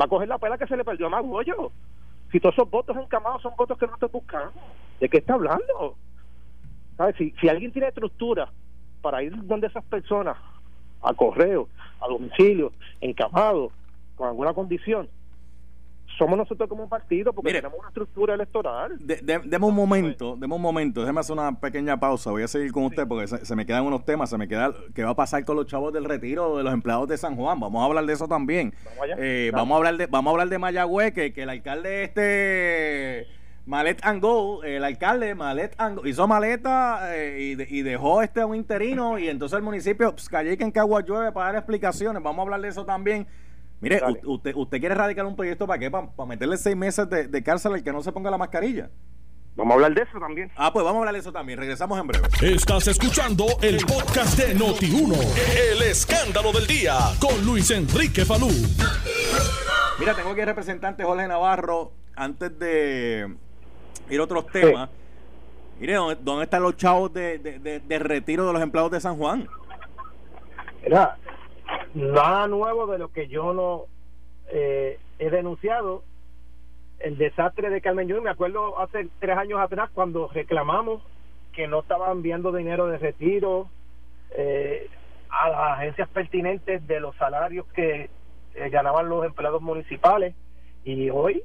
va 0.01 0.05
a 0.05 0.09
coger 0.09 0.29
la 0.29 0.39
pela 0.39 0.59
que 0.59 0.67
se 0.67 0.77
le 0.77 0.85
perdió 0.85 1.07
a 1.07 1.11
Magollo. 1.11 1.73
Si 2.33 2.41
todos 2.41 2.55
esos 2.55 2.71
votos 2.71 2.97
encamados 2.97 3.43
son 3.43 3.55
votos 3.57 3.79
que 3.79 3.87
no 3.87 3.97
te 3.97 4.07
buscan, 4.07 4.51
¿de 5.01 5.09
qué 5.09 5.19
está 5.19 5.35
hablando? 5.35 5.97
¿Sabes? 6.97 7.17
Si, 7.17 7.35
si 7.41 7.49
alguien 7.49 7.73
tiene 7.73 7.89
estructura 7.89 8.51
para 9.03 9.23
ir 9.23 9.33
donde 9.47 9.67
esas 9.67 9.85
personas, 9.85 10.37
a 11.03 11.15
correo, 11.15 11.69
a 12.01 12.09
domicilio, 12.09 12.73
encamado, 13.01 13.71
con 14.17 14.29
alguna 14.29 14.55
condición, 14.55 15.09
somos 16.19 16.39
nosotros 16.39 16.69
como 16.69 16.85
un 16.85 16.89
partido 16.89 17.33
porque 17.33 17.53
tenemos 17.53 17.79
una 17.79 17.89
estructura 17.89 18.35
electoral. 18.35 18.97
De, 18.99 19.41
demos 19.45 19.71
un 19.71 19.77
momento, 19.77 20.37
demos 20.39 20.57
un 20.57 20.63
momento, 20.63 21.01
déjeme 21.01 21.21
hacer 21.21 21.33
una 21.35 21.59
pequeña 21.59 21.99
pausa, 21.99 22.31
voy 22.31 22.43
a 22.43 22.49
seguir 22.49 22.73
con 22.73 22.85
usted 22.85 23.07
porque 23.07 23.27
se, 23.27 23.57
me 23.57 23.67
quedan 23.67 23.85
unos 23.85 24.05
temas, 24.05 24.31
se 24.31 24.39
me 24.39 24.49
queda 24.49 24.73
qué 24.95 25.05
va 25.05 25.11
a 25.11 25.17
pasar 25.17 25.45
con 25.45 25.57
los 25.57 25.67
chavos 25.67 25.93
del 25.93 26.05
retiro 26.05 26.57
de 26.57 26.63
los 26.63 26.73
empleados 26.73 27.09
de 27.09 27.17
San 27.17 27.37
Juan, 27.37 27.59
vamos 27.59 27.83
a 27.83 27.87
hablar 27.87 28.07
de 28.07 28.13
eso 28.13 28.29
también. 28.29 28.75
Vamos, 28.85 29.17
eh, 29.19 29.51
vamos 29.53 29.75
a 29.75 29.77
hablar 29.79 29.97
de 29.97 30.07
vamos 30.07 30.31
a 30.31 30.33
hablar 30.33 30.49
de 30.49 30.59
Mayagüez, 30.59 31.13
que, 31.13 31.33
que 31.33 31.43
el 31.43 31.51
alcalde 31.51 32.05
este 32.05 33.27
Malet 33.67 34.05
and 34.05 34.21
Go, 34.21 34.63
el 34.63 34.85
alcalde 34.85 35.35
Malet 35.35 35.75
and 35.79 36.07
hizo 36.07 36.29
maleta 36.29 37.17
eh, 37.17 37.57
y, 37.69 37.83
dejó 37.83 38.23
este 38.23 38.43
a 38.43 38.47
un 38.47 38.57
interino 38.57 39.19
y 39.19 39.29
entonces 39.29 39.57
el 39.57 39.63
municipio 39.63 40.13
pues, 40.13 40.29
callé 40.29 40.59
que 40.59 40.65
en 40.65 40.71
Cagua 40.71 41.03
llueve 41.03 41.33
para 41.33 41.47
dar 41.47 41.57
explicaciones, 41.57 42.23
vamos 42.23 42.41
a 42.41 42.43
hablar 42.43 42.61
de 42.61 42.69
eso 42.69 42.85
también. 42.85 43.27
Mire, 43.85 44.01
usted, 44.25 44.55
usted 44.55 44.81
quiere 44.81 44.95
radicar 44.95 45.27
un 45.27 45.37
proyecto 45.37 45.67
para 45.67 45.79
qué? 45.79 45.91
Para, 45.91 46.09
meterle 46.27 46.57
seis 46.57 46.75
meses 46.75 47.07
de, 47.11 47.43
cárcel 47.43 47.75
al 47.75 47.85
que 47.85 47.93
no 47.93 48.03
se 48.03 48.13
ponga 48.13 48.31
la 48.31 48.39
mascarilla. 48.39 48.89
Vamos 49.57 49.73
a 49.73 49.75
hablar 49.75 49.95
de 49.95 50.03
eso 50.03 50.19
también. 50.19 50.51
Ah, 50.57 50.73
pues 50.73 50.83
vamos 50.83 50.97
a 50.97 51.01
hablar 51.01 51.13
de 51.13 51.21
eso 51.21 51.31
también. 51.31 51.59
Regresamos 51.59 52.01
en 52.01 52.07
breve. 52.07 52.27
Estás 52.41 52.89
escuchando 52.89 53.45
el 53.61 53.77
podcast 53.85 54.39
de 54.39 54.57
Noti1. 54.57 55.19
El 55.71 55.83
escándalo 55.83 56.51
del 56.53 56.67
día 56.67 56.95
con 57.21 57.45
Luis 57.45 57.71
Enrique 57.73 58.25
Falú. 58.25 58.49
Mira, 59.99 60.15
tengo 60.15 60.31
aquí 60.31 60.41
el 60.41 60.47
representante 60.47 61.05
Jorge 61.05 61.29
Navarro. 61.29 61.93
Antes 62.17 62.59
de 62.59 63.37
ir 64.09 64.19
a 64.19 64.25
otros 64.25 64.47
temas. 64.47 64.89
Mire, 65.79 65.93
¿dónde, 66.23 66.45
están 66.45 66.63
los 66.63 66.75
chavos 66.79 67.13
de, 67.13 67.39
de, 67.39 67.99
retiro 67.99 68.47
de 68.47 68.53
los 68.55 68.63
empleados 68.63 68.93
de 68.93 69.01
San 69.01 69.19
Juan? 69.19 69.47
Mira, 70.83 71.19
nada 71.95 72.47
nuevo 72.49 72.87
de 72.87 72.99
lo 72.99 73.09
que 73.13 73.29
yo 73.29 73.53
no 73.53 73.85
eh, 74.49 74.99
he 75.19 75.31
denunciado. 75.31 76.03
El 76.99 77.19
desastre 77.19 77.71
de 77.71 77.81
Carmen 77.81 78.09
me 78.23 78.31
acuerdo 78.31 78.79
hace 78.79 79.09
tres 79.21 79.37
años 79.37 79.61
atrás 79.61 79.91
cuando 79.95 80.29
reclamamos 80.29 81.03
que 81.53 81.69
no 81.69 81.81
estaban 81.81 82.13
enviando 82.13 82.53
dinero 82.53 82.87
de 82.87 82.99
retiro 82.99 83.69
eh, 84.31 84.89
a 85.29 85.49
las 85.49 85.79
agencias 85.79 86.09
pertinentes 86.09 86.87
de 86.87 87.01
los 87.01 87.15
salarios 87.17 87.67
que 87.75 88.11
eh, 88.55 88.71
ganaban 88.71 89.09
los 89.09 89.25
empleados 89.25 89.63
municipales 89.63 90.35
y 90.85 91.11
hoy 91.11 91.43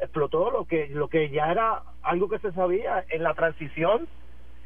explotó 0.00 0.50
lo 0.50 0.64
que 0.64 0.88
lo 0.88 1.08
que 1.08 1.30
ya 1.30 1.50
era 1.50 1.82
algo 2.02 2.28
que 2.28 2.38
se 2.38 2.52
sabía 2.52 3.04
en 3.08 3.22
la 3.22 3.34
transición 3.34 4.08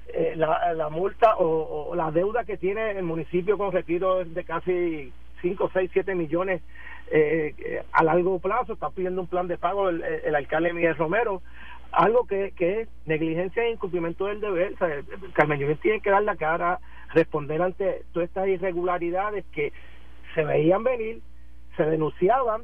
eh, 0.08 0.34
la, 0.36 0.72
la, 0.74 0.88
multa 0.88 1.36
o, 1.38 1.94
la 1.94 2.10
deuda 2.10 2.44
que 2.44 2.56
tiene 2.56 2.92
el 2.92 3.04
municipio 3.04 3.58
con 3.58 3.72
retiro 3.72 4.24
de 4.24 4.44
casi 4.44 5.12
5, 5.42 5.70
6, 5.72 5.90
7 5.92 6.14
millones 6.14 6.62
eh, 7.10 7.82
a 7.92 8.02
largo 8.02 8.38
plazo. 8.38 8.72
Está 8.72 8.90
pidiendo 8.90 9.20
un 9.20 9.26
plan 9.26 9.48
de 9.48 9.58
pago 9.58 9.88
el, 9.88 10.02
el 10.02 10.34
alcalde 10.34 10.72
Miguel 10.72 10.96
Romero. 10.96 11.42
Algo 11.92 12.26
que, 12.26 12.52
que 12.52 12.82
es 12.82 12.88
negligencia 13.06 13.64
e 13.64 13.72
incumplimiento 13.72 14.26
del 14.26 14.40
deber. 14.40 14.74
Carmen 15.32 15.60
Yúñez 15.60 15.80
tiene 15.80 16.00
que 16.00 16.10
dar 16.10 16.22
la 16.22 16.36
cara, 16.36 16.80
responder 17.14 17.62
ante 17.62 18.02
todas 18.12 18.28
estas 18.28 18.48
irregularidades 18.48 19.44
que 19.52 19.72
se 20.34 20.44
veían 20.44 20.84
venir, 20.84 21.20
se 21.76 21.84
denunciaban, 21.84 22.62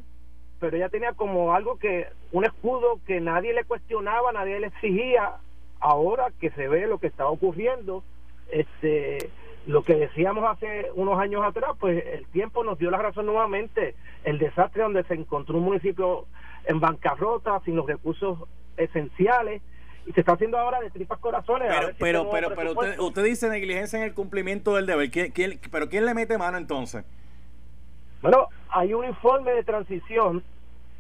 pero 0.61 0.77
ella 0.77 0.89
tenía 0.89 1.13
como 1.13 1.55
algo 1.55 1.79
que, 1.79 2.07
un 2.33 2.45
escudo 2.45 3.01
que 3.07 3.21
nadie 3.21 3.53
le 3.53 3.65
cuestionaba, 3.65 4.33
nadie 4.33 4.61
le 4.61 4.69
exigía, 4.69 5.33
ahora 5.85 6.33
que 6.41 6.51
se 6.53 6.67
ve 6.67 6.87
lo 6.87 6.99
que 6.99 7.07
está 7.07 7.27
ocurriendo, 7.29 8.03
este 8.51 9.31
lo 9.67 9.83
que 9.83 9.95
decíamos 9.95 10.45
hace 10.45 10.91
unos 10.95 11.19
años 11.19 11.43
atrás, 11.43 11.73
pues 11.79 12.05
el 12.07 12.27
tiempo 12.29 12.65
nos 12.65 12.79
dio 12.79 12.91
la 12.91 12.99
razón 12.99 13.27
nuevamente. 13.27 13.95
El 14.23 14.39
desastre 14.39 14.83
donde 14.83 15.05
se 15.05 15.15
encontró 15.15 15.57
un 15.57 15.65
municipio 15.65 16.27
en 16.67 16.81
bancarrota, 16.81 17.61
sin 17.65 17.77
los 17.77 17.87
recursos 17.87 18.39
esenciales, 18.77 19.63
y 20.07 20.13
se 20.13 20.21
está 20.21 20.33
haciendo 20.33 20.59
ahora 20.59 20.81
de 20.81 20.91
tripas 20.91 21.19
corazones. 21.19 21.69
Pero, 21.99 22.29
pero, 22.31 22.55
pero, 22.55 22.73
usted, 22.73 22.99
usted, 22.99 23.25
dice 23.25 23.49
negligencia 23.49 23.99
en 23.99 24.05
el 24.05 24.13
cumplimiento 24.13 24.75
del 24.77 24.85
deber. 24.85 25.11
¿Quién, 25.11 25.59
pero 25.71 25.89
¿quién 25.89 26.05
le 26.05 26.13
mete 26.13 26.37
mano 26.37 26.59
entonces? 26.59 27.05
Bueno, 28.21 28.49
hay 28.69 28.93
un 28.93 29.07
informe 29.07 29.53
de 29.53 29.65
transición 29.65 30.43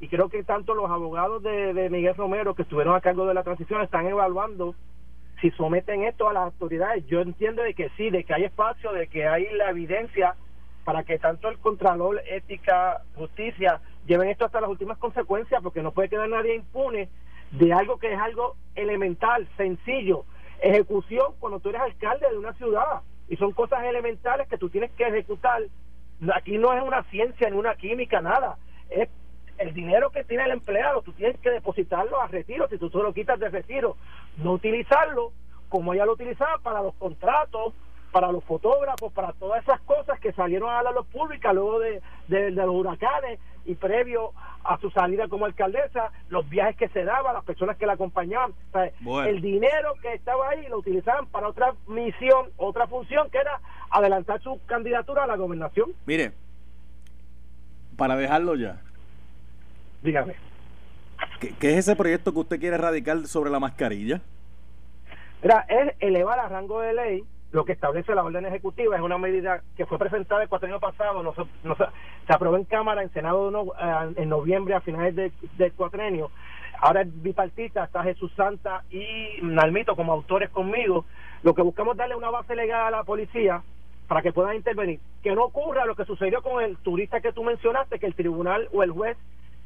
y 0.00 0.08
creo 0.08 0.28
que 0.28 0.42
tanto 0.42 0.74
los 0.74 0.90
abogados 0.90 1.42
de, 1.42 1.72
de 1.72 1.90
Miguel 1.90 2.14
Romero 2.14 2.54
que 2.54 2.62
estuvieron 2.62 2.94
a 2.94 3.00
cargo 3.00 3.26
de 3.26 3.34
la 3.34 3.42
transición 3.42 3.82
están 3.82 4.06
evaluando 4.06 4.74
si 5.40 5.50
someten 5.52 6.04
esto 6.04 6.28
a 6.28 6.32
las 6.32 6.44
autoridades. 6.44 7.06
Yo 7.06 7.20
entiendo 7.20 7.62
de 7.62 7.74
que 7.74 7.90
sí, 7.96 8.10
de 8.10 8.24
que 8.24 8.34
hay 8.34 8.44
espacio, 8.44 8.92
de 8.92 9.08
que 9.08 9.26
hay 9.26 9.46
la 9.52 9.70
evidencia 9.70 10.34
para 10.84 11.02
que 11.02 11.18
tanto 11.18 11.48
el 11.48 11.58
Contralor, 11.58 12.22
Ética, 12.26 13.02
Justicia 13.14 13.80
lleven 14.06 14.28
esto 14.28 14.44
hasta 14.44 14.60
las 14.60 14.70
últimas 14.70 14.98
consecuencias, 14.98 15.62
porque 15.62 15.82
no 15.82 15.92
puede 15.92 16.08
quedar 16.08 16.28
nadie 16.28 16.54
impune 16.54 17.08
de 17.52 17.72
algo 17.72 17.98
que 17.98 18.12
es 18.12 18.18
algo 18.18 18.56
elemental, 18.74 19.48
sencillo. 19.56 20.24
Ejecución 20.60 21.32
cuando 21.40 21.60
tú 21.60 21.70
eres 21.70 21.82
alcalde 21.82 22.28
de 22.30 22.38
una 22.38 22.52
ciudad 22.54 23.02
y 23.28 23.36
son 23.36 23.52
cosas 23.52 23.84
elementales 23.84 24.48
que 24.48 24.58
tú 24.58 24.68
tienes 24.68 24.90
que 24.92 25.06
ejecutar. 25.06 25.62
Aquí 26.34 26.58
no 26.58 26.72
es 26.72 26.82
una 26.82 27.02
ciencia 27.04 27.48
ni 27.48 27.56
una 27.56 27.74
química, 27.76 28.20
nada. 28.20 28.56
Es 28.90 29.08
el 29.58 29.74
dinero 29.74 30.10
que 30.10 30.24
tiene 30.24 30.44
el 30.44 30.52
empleado, 30.52 31.02
tú 31.02 31.12
tienes 31.12 31.38
que 31.40 31.50
depositarlo 31.50 32.20
a 32.20 32.28
retiro, 32.28 32.68
si 32.68 32.78
tú 32.78 32.90
solo 32.90 33.12
quitas 33.12 33.38
de 33.38 33.48
retiro, 33.48 33.96
no 34.38 34.52
utilizarlo 34.52 35.32
como 35.68 35.92
ella 35.92 36.06
lo 36.06 36.12
utilizaba 36.12 36.58
para 36.58 36.82
los 36.82 36.94
contratos, 36.94 37.74
para 38.12 38.30
los 38.30 38.44
fotógrafos, 38.44 39.12
para 39.12 39.32
todas 39.32 39.60
esas 39.64 39.80
cosas 39.80 40.20
que 40.20 40.32
salieron 40.32 40.70
a 40.70 40.84
la 40.84 40.92
luz 40.92 41.04
pública 41.06 41.52
luego 41.52 41.80
de, 41.80 42.00
de, 42.28 42.52
los 42.52 42.68
huracanes 42.68 43.40
y 43.64 43.74
previo 43.74 44.30
a 44.62 44.78
su 44.78 44.88
salida 44.92 45.26
como 45.26 45.46
alcaldesa, 45.46 46.12
los 46.28 46.48
viajes 46.48 46.76
que 46.76 46.88
se 46.90 47.02
daban, 47.02 47.34
las 47.34 47.44
personas 47.44 47.76
que 47.76 47.86
la 47.86 47.94
acompañaban. 47.94 48.54
El 49.26 49.40
dinero 49.40 49.94
que 50.00 50.14
estaba 50.14 50.50
ahí 50.50 50.64
lo 50.68 50.78
utilizaban 50.78 51.26
para 51.26 51.48
otra 51.48 51.74
misión, 51.88 52.50
otra 52.56 52.86
función, 52.86 53.28
que 53.30 53.38
era 53.38 53.58
adelantar 53.90 54.40
su 54.42 54.60
candidatura 54.64 55.24
a 55.24 55.26
la 55.26 55.34
gobernación. 55.34 55.90
Mire, 56.06 56.30
para 57.96 58.14
dejarlo 58.14 58.54
ya. 58.54 58.80
Dígame. 60.04 60.34
¿Qué, 61.40 61.54
¿Qué, 61.58 61.72
es 61.72 61.78
ese 61.78 61.96
proyecto 61.96 62.32
que 62.32 62.38
usted 62.38 62.60
quiere 62.60 62.78
radicar 62.78 63.26
sobre 63.26 63.50
la 63.50 63.58
mascarilla? 63.58 64.20
Era, 65.42 65.66
es 65.68 65.94
elevar 65.98 66.38
a 66.38 66.48
rango 66.48 66.80
de 66.80 66.94
ley 66.94 67.24
lo 67.54 67.64
que 67.64 67.72
establece 67.72 68.14
la 68.14 68.24
orden 68.24 68.44
ejecutiva 68.46 68.96
es 68.96 69.02
una 69.02 69.16
medida 69.16 69.62
que 69.76 69.86
fue 69.86 69.96
presentada 69.96 70.42
el 70.42 70.48
cuatro 70.48 70.66
años 70.66 70.80
pasado, 70.80 71.22
no 71.22 71.32
se, 71.34 71.42
no 71.62 71.76
se, 71.76 71.84
aprobó 72.26 72.56
en 72.56 72.64
Cámara, 72.64 73.00
en 73.00 73.12
Senado 73.12 73.72
eh, 73.80 74.14
en 74.16 74.28
noviembre 74.28 74.74
a 74.74 74.80
finales 74.80 75.14
del 75.14 75.32
de 75.56 75.70
cuatrenio. 75.70 76.32
Ahora 76.80 77.02
es 77.02 77.22
bipartita, 77.22 77.84
está 77.84 78.02
Jesús 78.02 78.32
Santa 78.36 78.82
y 78.90 79.38
Nalmito 79.40 79.94
como 79.94 80.12
autores 80.12 80.50
conmigo. 80.50 81.04
Lo 81.44 81.54
que 81.54 81.62
buscamos 81.62 81.94
es 81.94 81.98
darle 81.98 82.16
una 82.16 82.30
base 82.30 82.56
legal 82.56 82.86
a 82.86 82.98
la 82.98 83.04
policía 83.04 83.62
para 84.08 84.20
que 84.20 84.32
puedan 84.32 84.56
intervenir. 84.56 84.98
Que 85.22 85.36
no 85.36 85.44
ocurra 85.44 85.86
lo 85.86 85.94
que 85.94 86.04
sucedió 86.04 86.42
con 86.42 86.60
el 86.62 86.76
turista 86.78 87.20
que 87.20 87.32
tú 87.32 87.44
mencionaste, 87.44 88.00
que 88.00 88.06
el 88.06 88.16
tribunal 88.16 88.68
o 88.72 88.82
el 88.82 88.90
juez 88.90 89.16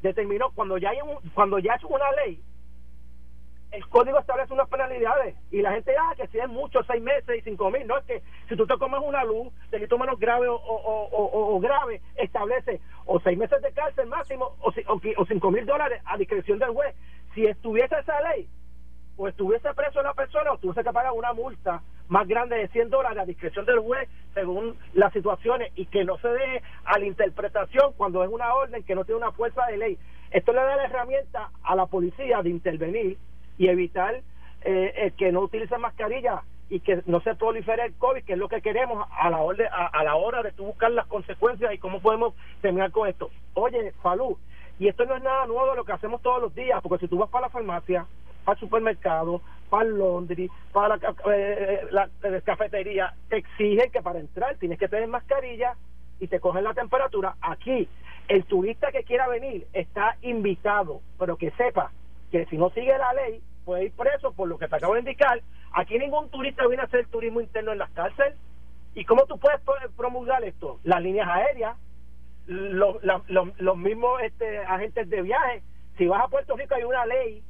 determinó 0.01 0.51
cuando 0.51 0.77
ya 0.77 0.89
hay 0.89 1.01
un, 1.01 1.17
cuando 1.31 1.59
ya 1.59 1.73
es 1.73 1.83
una 1.83 2.11
ley 2.11 2.41
el 3.71 3.87
código 3.87 4.17
establece 4.17 4.53
unas 4.53 4.67
penalidades 4.67 5.35
y 5.51 5.61
la 5.61 5.73
gente, 5.73 5.95
ah, 5.95 6.13
que 6.15 6.27
si 6.27 6.39
es 6.39 6.49
mucho, 6.49 6.81
seis 6.83 7.01
meses 7.03 7.37
y 7.37 7.41
cinco 7.41 7.69
mil. 7.69 7.85
No 7.85 7.97
es 7.97 8.05
que 8.05 8.23
si 8.47 8.55
tú 8.55 8.65
te 8.65 8.77
comes 8.77 8.99
una 9.03 9.23
luz, 9.23 9.53
delito 9.69 9.97
menos 9.97 10.19
grave 10.19 10.47
o, 10.47 10.55
o, 10.55 11.55
o, 11.55 11.59
grave, 11.59 12.01
establece 12.15 12.81
o 13.05 13.19
seis 13.19 13.37
meses 13.37 13.61
de 13.61 13.71
cárcel 13.71 14.07
máximo 14.07 14.55
o, 14.59 14.73
o, 15.17 15.25
cinco 15.25 15.51
mil 15.51 15.65
dólares 15.65 16.01
a 16.05 16.17
discreción 16.17 16.57
del 16.57 16.71
juez. 16.71 16.95
Si 17.35 17.45
estuviese 17.45 17.99
esa 17.99 18.19
ley, 18.21 18.49
o 19.17 19.27
estuviese 19.27 19.71
preso 19.75 20.01
la 20.01 20.13
persona, 20.13 20.51
o 20.51 20.57
tuviese 20.57 20.83
que 20.83 20.91
pagar 20.91 21.11
una 21.11 21.33
multa 21.33 21.83
más 22.09 22.27
grande 22.27 22.57
de 22.57 22.67
100 22.67 22.89
dólares 22.89 23.19
a 23.19 23.25
discreción 23.25 23.65
del 23.65 23.79
juez, 23.79 24.09
según 24.33 24.75
las 24.93 25.13
situaciones, 25.13 25.71
y 25.75 25.85
que 25.85 26.03
no 26.03 26.17
se 26.17 26.27
dé 26.27 26.61
a 26.83 26.99
la 26.99 27.05
interpretación 27.05 27.93
cuando 27.95 28.23
es 28.23 28.29
una 28.29 28.53
orden 28.53 28.83
que 28.83 28.95
no 28.95 29.05
tiene 29.05 29.21
una 29.21 29.31
fuerza 29.31 29.65
de 29.67 29.77
ley. 29.77 29.97
Esto 30.31 30.51
le 30.51 30.59
da 30.59 30.75
la 30.75 30.85
herramienta 30.85 31.49
a 31.63 31.75
la 31.75 31.85
policía 31.85 32.41
de 32.41 32.49
intervenir 32.49 33.17
y 33.57 33.67
evitar 33.67 34.21
eh, 34.61 35.13
que 35.17 35.31
no 35.31 35.41
utilicen 35.41 35.81
mascarilla 35.81 36.43
y 36.69 36.81
que 36.81 37.01
no 37.07 37.19
se 37.21 37.35
prolifere 37.35 37.85
el 37.85 37.93
COVID, 37.95 38.23
que 38.23 38.33
es 38.33 38.39
lo 38.39 38.47
que 38.47 38.61
queremos 38.61 39.07
a 39.11 39.29
la, 39.29 39.37
hora, 39.39 39.67
a, 39.69 40.03
la 40.03 40.15
hora 40.15 40.43
de 40.43 40.51
tú 40.51 40.65
buscar 40.65 40.91
las 40.91 41.07
consecuencias 41.07 41.73
y 41.73 41.79
cómo 41.79 41.99
podemos 41.99 42.35
terminar 42.61 42.91
con 42.91 43.07
esto. 43.07 43.31
Oye, 43.55 43.91
Falú, 44.03 44.37
y 44.77 44.87
esto 44.87 45.05
no 45.05 45.15
es 45.15 45.23
nada 45.23 45.47
nuevo 45.47 45.75
lo 45.75 45.83
que 45.83 45.93
hacemos 45.93 46.21
todos 46.21 46.41
los 46.41 46.53
días, 46.53 46.79
porque 46.81 47.05
si 47.05 47.09
tú 47.09 47.17
vas 47.17 47.29
para 47.29 47.47
la 47.47 47.51
farmacia, 47.51 48.05
el 48.47 48.57
supermercado, 48.57 49.41
para 49.69 49.85
el 49.85 49.97
laundry, 49.97 50.49
para 50.73 50.97
la, 50.97 51.15
eh, 51.33 51.81
la, 51.91 52.09
la 52.21 52.41
cafetería, 52.41 53.13
te 53.29 53.37
exigen 53.37 53.91
que 53.91 54.01
para 54.01 54.19
entrar 54.19 54.55
tienes 54.57 54.79
que 54.79 54.87
tener 54.87 55.07
mascarilla 55.07 55.75
y 56.19 56.27
te 56.27 56.39
cogen 56.39 56.63
la 56.63 56.73
temperatura. 56.73 57.35
Aquí, 57.41 57.87
el 58.27 58.43
turista 58.45 58.91
que 58.91 59.03
quiera 59.03 59.27
venir 59.27 59.67
está 59.73 60.17
invitado, 60.21 61.01
pero 61.17 61.37
que 61.37 61.51
sepa 61.51 61.91
que 62.31 62.45
si 62.45 62.57
no 62.57 62.69
sigue 62.71 62.97
la 62.97 63.13
ley 63.13 63.41
puede 63.65 63.85
ir 63.85 63.91
preso 63.93 64.33
por 64.33 64.47
lo 64.47 64.57
que 64.57 64.67
te 64.67 64.75
acabo 64.75 64.93
de 64.93 64.99
indicar. 64.99 65.41
Aquí 65.73 65.97
ningún 65.97 66.29
turista 66.29 66.67
viene 66.67 66.83
a 66.83 66.85
hacer 66.85 67.07
turismo 67.07 67.41
interno 67.41 67.71
en 67.71 67.77
las 67.77 67.91
cárceles. 67.91 68.35
¿Y 68.95 69.05
cómo 69.05 69.25
tú 69.25 69.39
puedes 69.39 69.61
promulgar 69.95 70.43
esto? 70.43 70.79
Las 70.83 71.01
líneas 71.01 71.27
aéreas, 71.27 71.77
los, 72.47 72.97
los 73.03 73.77
mismos 73.77 74.21
este, 74.23 74.59
agentes 74.59 75.09
de 75.09 75.21
viaje. 75.21 75.61
Si 75.97 76.07
vas 76.07 76.23
a 76.23 76.27
Puerto 76.27 76.55
Rico 76.55 76.75
hay 76.75 76.83
una 76.83 77.05
ley 77.05 77.43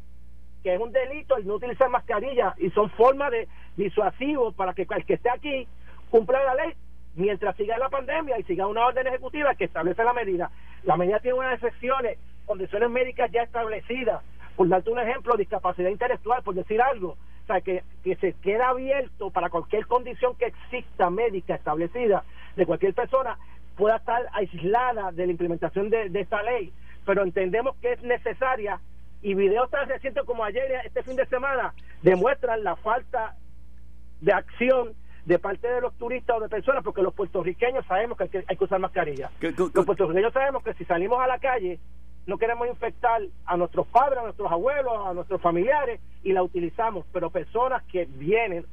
que 0.63 0.73
es 0.73 0.79
un 0.79 0.91
delito 0.91 1.37
el 1.37 1.47
no 1.47 1.55
utilizar 1.55 1.89
mascarilla 1.89 2.53
y 2.57 2.69
son 2.71 2.89
formas 2.91 3.31
de 3.31 3.47
disuasivo 3.77 4.51
para 4.51 4.73
que 4.73 4.87
el 4.89 5.05
que 5.05 5.13
esté 5.13 5.29
aquí 5.29 5.67
cumpla 6.09 6.43
la 6.43 6.55
ley 6.55 6.73
mientras 7.15 7.55
siga 7.55 7.77
la 7.77 7.89
pandemia 7.89 8.39
y 8.39 8.43
siga 8.43 8.67
una 8.67 8.85
orden 8.85 9.07
ejecutiva 9.07 9.55
que 9.55 9.65
establece 9.65 10.03
la 10.03 10.13
medida. 10.13 10.51
La 10.83 10.97
medida 10.97 11.19
tiene 11.19 11.37
unas 11.37 11.55
excepciones, 11.55 12.17
condiciones 12.45 12.89
médicas 12.89 13.31
ya 13.31 13.43
establecidas. 13.43 14.21
Por 14.55 14.67
darte 14.67 14.89
un 14.89 14.99
ejemplo, 14.99 15.37
discapacidad 15.37 15.89
intelectual, 15.89 16.43
por 16.43 16.55
decir 16.55 16.81
algo, 16.81 17.11
o 17.11 17.45
sea, 17.47 17.61
que, 17.61 17.83
que 18.03 18.15
se 18.17 18.33
queda 18.33 18.69
abierto 18.69 19.31
para 19.31 19.49
cualquier 19.49 19.87
condición 19.87 20.35
que 20.35 20.47
exista 20.47 21.09
médica 21.09 21.55
establecida 21.55 22.23
de 22.55 22.65
cualquier 22.65 22.93
persona, 22.93 23.37
pueda 23.79 23.95
estar 23.95 24.27
aislada 24.33 25.11
de 25.13 25.25
la 25.25 25.31
implementación 25.31 25.89
de, 25.89 26.11
esta 26.13 26.43
ley, 26.43 26.71
pero 27.05 27.23
entendemos 27.23 27.77
que 27.77 27.93
es 27.93 28.03
necesaria 28.03 28.79
y 29.21 29.33
videos 29.33 29.69
tan 29.69 29.87
recientes 29.87 30.23
como 30.25 30.43
ayer, 30.43 30.81
este 30.85 31.03
fin 31.03 31.15
de 31.15 31.25
semana, 31.25 31.73
demuestran 32.01 32.63
la 32.63 32.75
falta 32.77 33.35
de 34.21 34.33
acción 34.33 34.93
de 35.25 35.37
parte 35.37 35.67
de 35.67 35.81
los 35.81 35.93
turistas 35.97 36.37
o 36.37 36.39
de 36.39 36.49
personas, 36.49 36.83
porque 36.83 37.01
los 37.01 37.13
puertorriqueños 37.13 37.85
sabemos 37.85 38.17
que 38.17 38.23
hay 38.23 38.29
que, 38.29 38.43
hay 38.47 38.57
que 38.57 38.63
usar 38.63 38.79
mascarilla. 38.79 39.29
Los 39.41 39.85
puertorriqueños 39.85 40.33
sabemos 40.33 40.63
que 40.63 40.73
si 40.73 40.85
salimos 40.85 41.19
a 41.19 41.27
la 41.27 41.39
calle 41.39 41.79
no 42.29 42.37
queremos 42.37 42.67
infectar 42.67 43.21
a 43.45 43.57
nuestros 43.57 43.87
padres, 43.87 44.19
a 44.19 44.23
nuestros 44.23 44.51
abuelos, 44.51 44.93
a 45.07 45.13
nuestros 45.13 45.41
familiares 45.41 45.99
y 46.23 46.31
la 46.31 46.43
utilizamos, 46.43 47.05
pero 47.11 47.31
personas 47.31 47.83
que 47.91 48.05
vienen 48.05 48.65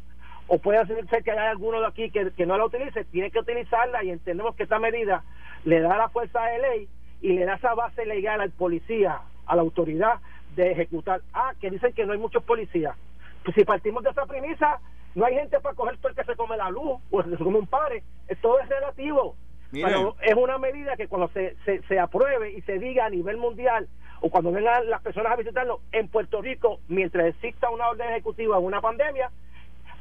o 0.47 0.59
puede 0.59 0.87
ser 0.87 1.25
que 1.25 1.31
haya 1.31 1.51
alguno 1.51 1.81
de 1.81 1.87
aquí 1.87 2.11
que, 2.11 2.47
no 2.47 2.57
la 2.57 2.67
utilice, 2.67 3.05
tiene 3.05 3.31
que 3.31 3.41
utilizarla 3.41 4.05
y 4.05 4.11
entendemos 4.11 4.55
que 4.55 4.65
esta 4.65 4.79
medida 4.79 5.25
le 5.65 5.81
da 5.81 5.97
la 5.97 6.09
fuerza 6.11 6.41
de 6.45 6.59
ley 6.59 6.89
y 7.23 7.33
le 7.33 7.47
da 7.47 7.55
esa 7.55 7.75
base 7.75 8.05
legal 8.05 8.41
al 8.41 8.51
policía, 8.51 9.23
a 9.47 9.57
la 9.57 9.63
autoridad 9.63 10.21
de 10.57 10.73
ejecutar. 10.73 11.21
Ah, 11.33 11.53
que 11.61 11.71
dicen 11.71 11.93
que 11.93 12.05
no 12.05 12.13
hay 12.13 12.19
muchos 12.19 12.43
policías. 12.43 12.97
Pues 13.45 13.55
si 13.55 13.65
partimos 13.65 14.03
de 14.03 14.11
esa 14.11 14.27
premisa, 14.27 14.81
no 15.15 15.25
hay 15.25 15.35
gente 15.35 15.61
para 15.61 15.77
coger 15.77 15.97
todo 15.99 16.09
el 16.09 16.17
que 16.17 16.25
se 16.25 16.35
come 16.35 16.57
la 16.57 16.71
luz 16.71 17.01
o 17.11 17.23
se 17.23 17.37
come 17.37 17.59
un 17.59 17.67
padre. 17.67 18.03
Todo 18.41 18.59
es 18.59 18.69
relativo. 18.69 19.37
Pero 19.71 20.17
es 20.23 20.35
una 20.35 20.59
medida 20.59 20.97
que 20.97 21.09
cuando 21.09 21.29
se, 21.29 21.57
se, 21.65 21.99
apruebe 21.99 22.53
y 22.53 22.63
se 22.63 22.79
diga 22.79 23.07
a 23.07 23.11
nivel 23.11 23.37
mundial 23.37 23.89
o 24.21 24.31
cuando 24.31 24.53
vengan 24.53 24.89
las 24.89 25.03
personas 25.03 25.33
a 25.33 25.37
visitarlo 25.37 25.81
en 25.93 26.09
Puerto 26.09 26.41
Rico, 26.41 26.81
mientras 26.89 27.27
exista 27.27 27.69
una 27.69 27.89
orden 27.89 28.09
ejecutiva 28.11 28.57
o 28.57 28.61
una 28.61 28.81
pandemia, 28.81 29.31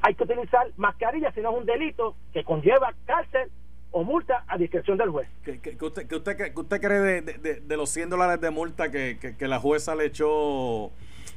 hay 0.02 0.16
que 0.16 0.24
utilizar 0.24 0.68
mascarilla, 0.78 1.32
si 1.32 1.42
no 1.42 1.52
es 1.52 1.58
un 1.58 1.66
delito 1.66 2.16
que 2.32 2.44
conlleva 2.44 2.94
cárcel 3.06 3.50
o 3.98 4.04
multa 4.04 4.44
a 4.46 4.58
discreción 4.58 4.98
del 4.98 5.10
juez. 5.10 5.30
¿Qué, 5.46 5.78
usted, 5.80 6.06
que 6.06 6.16
usted, 6.16 6.52
usted 6.54 6.82
cree 6.82 7.00
de, 7.00 7.22
de, 7.22 7.62
de, 7.62 7.78
los 7.78 7.90
100 7.92 8.10
dólares 8.10 8.42
de 8.42 8.50
multa 8.50 8.92
que, 8.92 9.18
que, 9.40 9.48
la 9.48 9.58
jueza 9.58 9.96
le 9.96 10.08
echó 10.08 10.88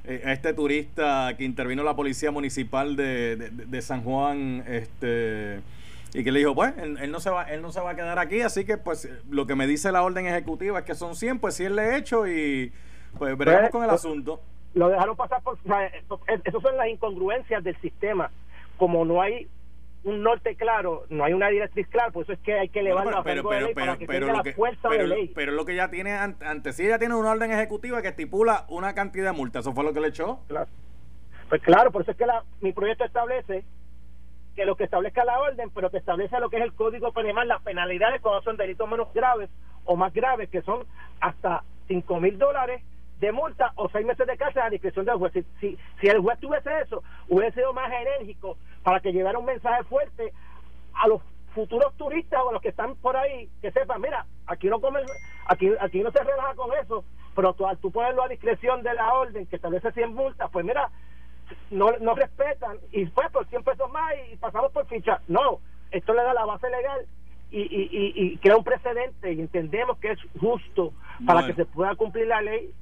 eh, 0.02 0.22
a 0.24 0.32
este 0.32 0.52
turista 0.54 1.36
que 1.38 1.44
intervino 1.44 1.84
la 1.84 1.94
policía 1.94 2.32
municipal 2.32 2.96
de, 2.96 3.36
de 3.36 3.82
San 3.82 4.02
Juan? 4.02 4.64
este 4.66 5.60
y 6.12 6.24
que 6.24 6.32
le 6.32 6.40
dijo, 6.40 6.56
pues, 6.56 6.74
él, 6.78 7.12
no 7.12 7.20
se 7.20 7.30
va, 7.30 7.44
él 7.44 7.62
no 7.62 7.70
se 7.70 7.80
va 7.80 7.90
a 7.90 7.94
quedar 7.94 8.18
aquí, 8.18 8.40
así 8.40 8.64
que 8.64 8.76
pues 8.76 9.08
lo 9.30 9.46
que 9.46 9.54
me 9.54 9.68
dice 9.68 9.92
la 9.92 10.02
orden 10.02 10.26
ejecutiva 10.26 10.80
es 10.80 10.84
que 10.84 10.96
son 10.96 11.14
100, 11.14 11.38
pues 11.38 11.54
sí 11.54 11.64
él 11.64 11.76
le 11.76 11.82
he 11.82 11.96
hecho 11.96 12.26
y 12.26 12.72
pues 13.18 13.38
veremos 13.38 13.60
pues, 13.60 13.70
con 13.70 13.84
el 13.84 13.90
asunto. 13.90 14.40
Lo 14.74 14.88
dejaron 14.88 15.14
pasar 15.14 15.42
por... 15.42 15.58
Esas 15.64 16.62
son 16.62 16.76
las 16.76 16.88
incongruencias 16.88 17.62
del 17.62 17.80
sistema. 17.80 18.32
Como 18.78 19.04
no 19.04 19.22
hay 19.22 19.48
un 20.08 20.22
norte 20.22 20.56
claro, 20.56 21.04
no 21.10 21.24
hay 21.24 21.34
una 21.34 21.48
directriz 21.48 21.86
clara, 21.88 22.10
por 22.10 22.24
eso 22.24 22.32
es 22.32 22.38
que 22.40 22.54
hay 22.54 22.68
que 22.70 22.80
elevar 22.80 23.06
la 23.06 23.22
pero, 23.22 23.46
pero, 23.48 23.72
para 23.74 23.98
que 23.98 24.06
tenga 24.06 24.32
la 24.32 24.52
fuerza 24.54 24.88
de 24.88 25.06
ley. 25.06 25.32
Pero 25.34 25.52
lo 25.52 25.64
que 25.64 25.74
ya 25.74 25.90
tiene, 25.90 26.12
antes 26.12 26.76
sí 26.76 26.88
ya 26.88 26.98
tiene 26.98 27.14
una 27.14 27.30
orden 27.30 27.52
ejecutiva 27.52 28.00
que 28.00 28.08
estipula 28.08 28.64
una 28.68 28.94
cantidad 28.94 29.32
de 29.32 29.36
multas, 29.36 29.64
¿eso 29.64 29.74
fue 29.74 29.84
lo 29.84 29.92
que 29.92 30.00
le 30.00 30.08
echó? 30.08 30.40
Claro. 30.48 30.68
Pues 31.48 31.62
claro, 31.62 31.92
por 31.92 32.02
eso 32.02 32.12
es 32.12 32.16
que 32.16 32.26
la, 32.26 32.42
mi 32.60 32.72
proyecto 32.72 33.04
establece 33.04 33.64
que 34.56 34.64
lo 34.64 34.76
que 34.76 34.84
establezca 34.84 35.24
la 35.24 35.38
orden, 35.38 35.70
pero 35.74 35.90
que 35.90 35.98
establece 35.98 36.40
lo 36.40 36.50
que 36.50 36.56
es 36.56 36.62
el 36.62 36.72
Código 36.72 37.12
Penal, 37.12 37.46
las 37.46 37.62
penalidades 37.62 38.20
cuando 38.20 38.42
son 38.42 38.56
delitos 38.56 38.88
menos 38.88 39.12
graves 39.14 39.50
o 39.84 39.94
más 39.94 40.12
graves, 40.12 40.48
que 40.48 40.62
son 40.62 40.86
hasta 41.20 41.62
5 41.86 42.20
mil 42.20 42.38
dólares 42.38 42.82
de 43.20 43.32
multa 43.32 43.72
o 43.76 43.88
seis 43.88 44.06
meses 44.06 44.26
de 44.26 44.36
cárcel 44.36 44.62
a 44.62 44.70
discreción 44.70 45.04
del 45.04 45.16
juez. 45.16 45.32
Si, 45.60 45.76
si, 46.00 46.06
el 46.06 46.20
juez 46.20 46.38
tuviese 46.40 46.70
eso, 46.80 47.02
hubiese 47.28 47.60
sido 47.60 47.72
más 47.72 47.90
enérgico 47.92 48.56
para 48.82 49.00
que 49.00 49.12
llevara 49.12 49.38
un 49.38 49.44
mensaje 49.44 49.82
fuerte 49.84 50.32
a 50.94 51.08
los 51.08 51.22
futuros 51.54 51.94
turistas 51.96 52.40
o 52.44 52.50
a 52.50 52.52
los 52.52 52.62
que 52.62 52.68
están 52.68 52.94
por 52.96 53.16
ahí, 53.16 53.48
que 53.60 53.72
sepan, 53.72 54.00
mira, 54.00 54.26
aquí 54.46 54.68
no 54.68 54.80
come, 54.80 55.00
aquí, 55.46 55.70
aquí 55.80 56.02
no 56.02 56.10
se 56.12 56.22
relaja 56.22 56.54
con 56.54 56.70
eso, 56.74 57.04
pero 57.34 57.52
tú, 57.54 57.66
al 57.66 57.78
tú 57.78 57.90
ponerlo 57.90 58.22
a 58.22 58.28
discreción 58.28 58.82
de 58.82 58.94
la 58.94 59.12
orden 59.14 59.46
que 59.46 59.56
establece 59.56 59.92
100 59.92 60.14
multas, 60.14 60.50
pues 60.52 60.64
mira, 60.64 60.90
no, 61.70 61.90
no 62.00 62.14
respetan 62.14 62.78
y 62.92 63.06
pues 63.06 63.30
por 63.30 63.46
100 63.48 63.64
pesos 63.64 63.90
más 63.90 64.12
y 64.30 64.36
pasamos 64.36 64.70
por 64.72 64.86
ficha. 64.86 65.20
No, 65.28 65.60
esto 65.90 66.12
le 66.14 66.22
da 66.22 66.34
la 66.34 66.44
base 66.44 66.68
legal 66.68 67.06
y, 67.50 67.60
y, 67.60 68.12
y, 68.14 68.36
crea 68.38 68.56
un 68.56 68.64
precedente 68.64 69.32
y 69.32 69.40
entendemos 69.40 69.98
que 69.98 70.12
es 70.12 70.18
justo 70.38 70.92
para 71.26 71.46
que 71.46 71.54
se 71.54 71.64
pueda 71.64 71.94
cumplir 71.94 72.26
la 72.26 72.42
ley 72.42 72.74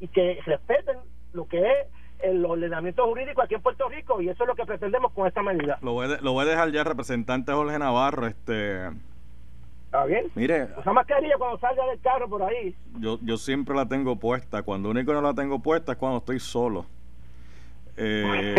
y 0.00 0.08
que 0.08 0.40
respeten 0.44 0.96
lo 1.32 1.46
que 1.46 1.58
es 1.58 1.86
el 2.22 2.44
ordenamiento 2.44 3.06
jurídico 3.06 3.42
aquí 3.42 3.54
en 3.54 3.62
Puerto 3.62 3.88
Rico 3.88 4.20
y 4.20 4.28
eso 4.28 4.42
es 4.42 4.48
lo 4.48 4.54
que 4.54 4.66
pretendemos 4.66 5.12
con 5.12 5.26
esta 5.26 5.42
medida. 5.42 5.78
Lo 5.82 5.92
voy, 5.92 6.08
lo 6.20 6.32
voy 6.32 6.46
a 6.46 6.50
dejar 6.50 6.70
ya, 6.72 6.84
representante 6.84 7.52
Jorge 7.52 7.78
Navarro. 7.78 8.26
este 8.26 8.88
¿Está 9.86 10.04
bien? 10.04 10.30
Mire. 10.36 10.68
Usa 10.78 10.92
mascarilla 10.92 11.34
cuando 11.36 11.58
salga 11.58 11.84
del 11.86 12.00
carro 12.00 12.28
por 12.28 12.42
ahí. 12.44 12.76
Yo, 13.00 13.18
yo 13.22 13.36
siempre 13.36 13.74
la 13.74 13.88
tengo 13.88 14.16
puesta. 14.16 14.62
Cuando 14.62 14.88
único 14.88 15.12
no 15.12 15.20
la 15.20 15.34
tengo 15.34 15.58
puesta 15.58 15.92
es 15.92 15.98
cuando 15.98 16.18
estoy 16.18 16.40
solo. 16.40 16.86
Eh, 18.02 18.54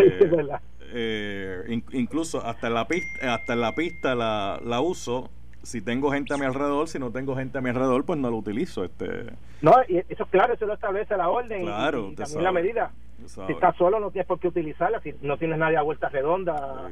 eh, 0.94 1.82
incluso 1.92 2.44
hasta 2.46 2.68
en 2.68 2.74
la 2.74 2.86
pista, 2.86 3.34
hasta 3.34 3.54
en 3.54 3.60
la 3.60 3.74
pista 3.74 4.14
la, 4.14 4.60
la 4.62 4.80
uso 4.80 5.30
si 5.62 5.80
tengo 5.80 6.10
gente 6.10 6.34
a 6.34 6.36
mi 6.36 6.44
alrededor, 6.44 6.88
si 6.88 6.98
no 6.98 7.10
tengo 7.10 7.36
gente 7.36 7.58
a 7.58 7.60
mi 7.60 7.70
alrededor, 7.70 8.04
pues 8.04 8.18
no 8.18 8.30
lo 8.30 8.36
utilizo. 8.36 8.84
este 8.84 9.32
No, 9.60 9.74
y 9.88 9.98
eso 10.08 10.26
claro, 10.26 10.54
eso 10.54 10.66
lo 10.66 10.74
establece 10.74 11.16
la 11.16 11.28
orden 11.28 11.62
claro, 11.62 12.08
y, 12.10 12.14
también 12.14 12.44
la 12.44 12.52
medida. 12.52 12.92
Si 13.26 13.52
estás 13.52 13.76
solo 13.76 14.00
no 14.00 14.10
tienes 14.10 14.26
por 14.26 14.40
qué 14.40 14.48
utilizarla, 14.48 15.00
si 15.00 15.14
no 15.22 15.36
tienes 15.36 15.56
nadie 15.56 15.76
a 15.76 15.82
vuelta 15.82 16.08
redonda, 16.08 16.90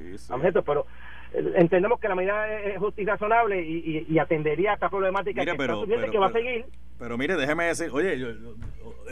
pero 0.64 0.86
eh, 1.32 1.52
entendemos 1.56 1.98
que 1.98 2.08
la 2.08 2.14
medida 2.14 2.48
es 2.60 2.78
justa 2.78 3.00
y 3.00 3.04
razonable 3.04 3.60
y, 3.60 4.18
atendería 4.18 4.70
a 4.70 4.74
esta 4.74 4.88
problemática 4.88 5.44
que, 5.44 5.54
pero, 5.56 5.84
que 5.86 6.18
va 6.18 6.26
a 6.26 6.32
seguir. 6.32 6.66
Pero 7.00 7.18
mire, 7.18 7.34
déjeme 7.34 7.64
decir, 7.64 7.90
oye, 7.92 8.36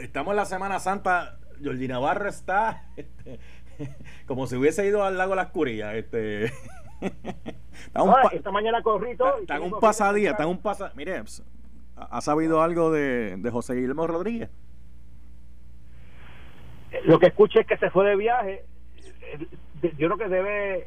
estamos 0.01 0.33
en 0.33 0.37
la 0.37 0.45
Semana 0.45 0.79
Santa, 0.79 1.39
Georgina 1.61 1.95
Navarro 1.95 2.29
está 2.29 2.85
este, 2.97 3.41
como 4.27 4.47
si 4.47 4.55
hubiese 4.57 4.87
ido 4.87 5.03
al 5.03 5.19
lago 5.19 5.35
Las 5.35 5.49
Curillas, 5.49 5.95
este 5.95 6.53
esta 8.33 8.51
mañana 8.51 8.83
corrí 8.83 9.17
todo. 9.17 9.39
Está, 9.39 9.61
un 9.61 9.79
pasadía, 9.81 10.33
está 10.33 10.47
un. 10.47 10.61
Mire, 10.95 11.23
¿ha 11.97 12.21
sabido 12.21 12.63
algo 12.63 12.91
de, 12.91 13.37
de 13.37 13.51
José 13.51 13.75
Guillermo 13.75 14.07
Rodríguez? 14.07 14.51
Lo 17.05 17.19
que 17.19 17.27
escuché 17.27 17.61
es 17.61 17.67
que 17.67 17.77
se 17.77 17.91
fue 17.91 18.09
de 18.09 18.17
viaje. 18.17 18.65
Yo 19.83 20.09
creo 20.09 20.17
que 20.17 20.29
debe 20.29 20.87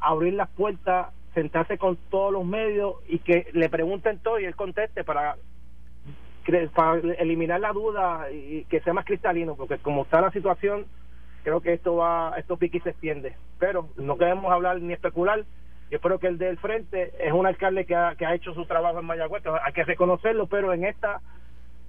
abrir 0.00 0.34
las 0.34 0.48
puertas, 0.50 1.08
sentarse 1.34 1.78
con 1.78 1.96
todos 2.10 2.32
los 2.32 2.44
medios 2.44 2.96
y 3.08 3.18
que 3.18 3.48
le 3.52 3.68
pregunten 3.68 4.18
todo 4.18 4.38
y 4.38 4.44
él 4.44 4.56
conteste 4.56 5.04
para, 5.04 5.36
para 6.74 7.00
eliminar 7.18 7.60
la 7.60 7.72
duda 7.72 8.30
y 8.30 8.64
que 8.64 8.80
sea 8.80 8.92
más 8.92 9.04
cristalino, 9.04 9.54
porque 9.54 9.78
como 9.78 10.02
está 10.02 10.20
la 10.20 10.30
situación 10.30 10.86
creo 11.42 11.60
que 11.60 11.72
esto 11.72 11.96
va, 11.96 12.34
esto 12.36 12.56
pique 12.56 12.78
y 12.78 12.80
se 12.80 12.90
extiende. 12.90 13.34
Pero 13.58 13.88
no 13.96 14.16
queremos 14.16 14.52
hablar 14.52 14.80
ni 14.80 14.92
especular. 14.92 15.44
Yo 15.90 15.96
espero 15.96 16.18
que 16.18 16.26
el 16.28 16.38
del 16.38 16.58
frente 16.58 17.12
es 17.20 17.32
un 17.32 17.46
alcalde 17.46 17.84
que 17.84 17.94
ha, 17.94 18.14
que 18.16 18.24
ha 18.24 18.34
hecho 18.34 18.54
su 18.54 18.64
trabajo 18.64 19.00
en 19.00 19.04
Mayagüez, 19.04 19.42
hay 19.62 19.72
que 19.72 19.84
reconocerlo, 19.84 20.46
pero 20.46 20.72
en 20.72 20.84
esta 20.84 21.20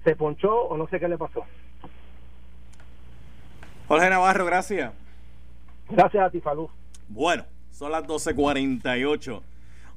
se 0.04 0.14
ponchó 0.14 0.54
o 0.64 0.76
no 0.76 0.86
sé 0.88 1.00
qué 1.00 1.08
le 1.08 1.16
pasó. 1.16 1.44
Jorge 3.88 4.10
Navarro, 4.10 4.44
gracias. 4.44 4.92
Gracias 5.88 6.22
a 6.22 6.30
ti, 6.30 6.40
Falú. 6.40 6.70
Bueno, 7.08 7.44
son 7.70 7.92
las 7.92 8.04
12.48. 8.04 9.42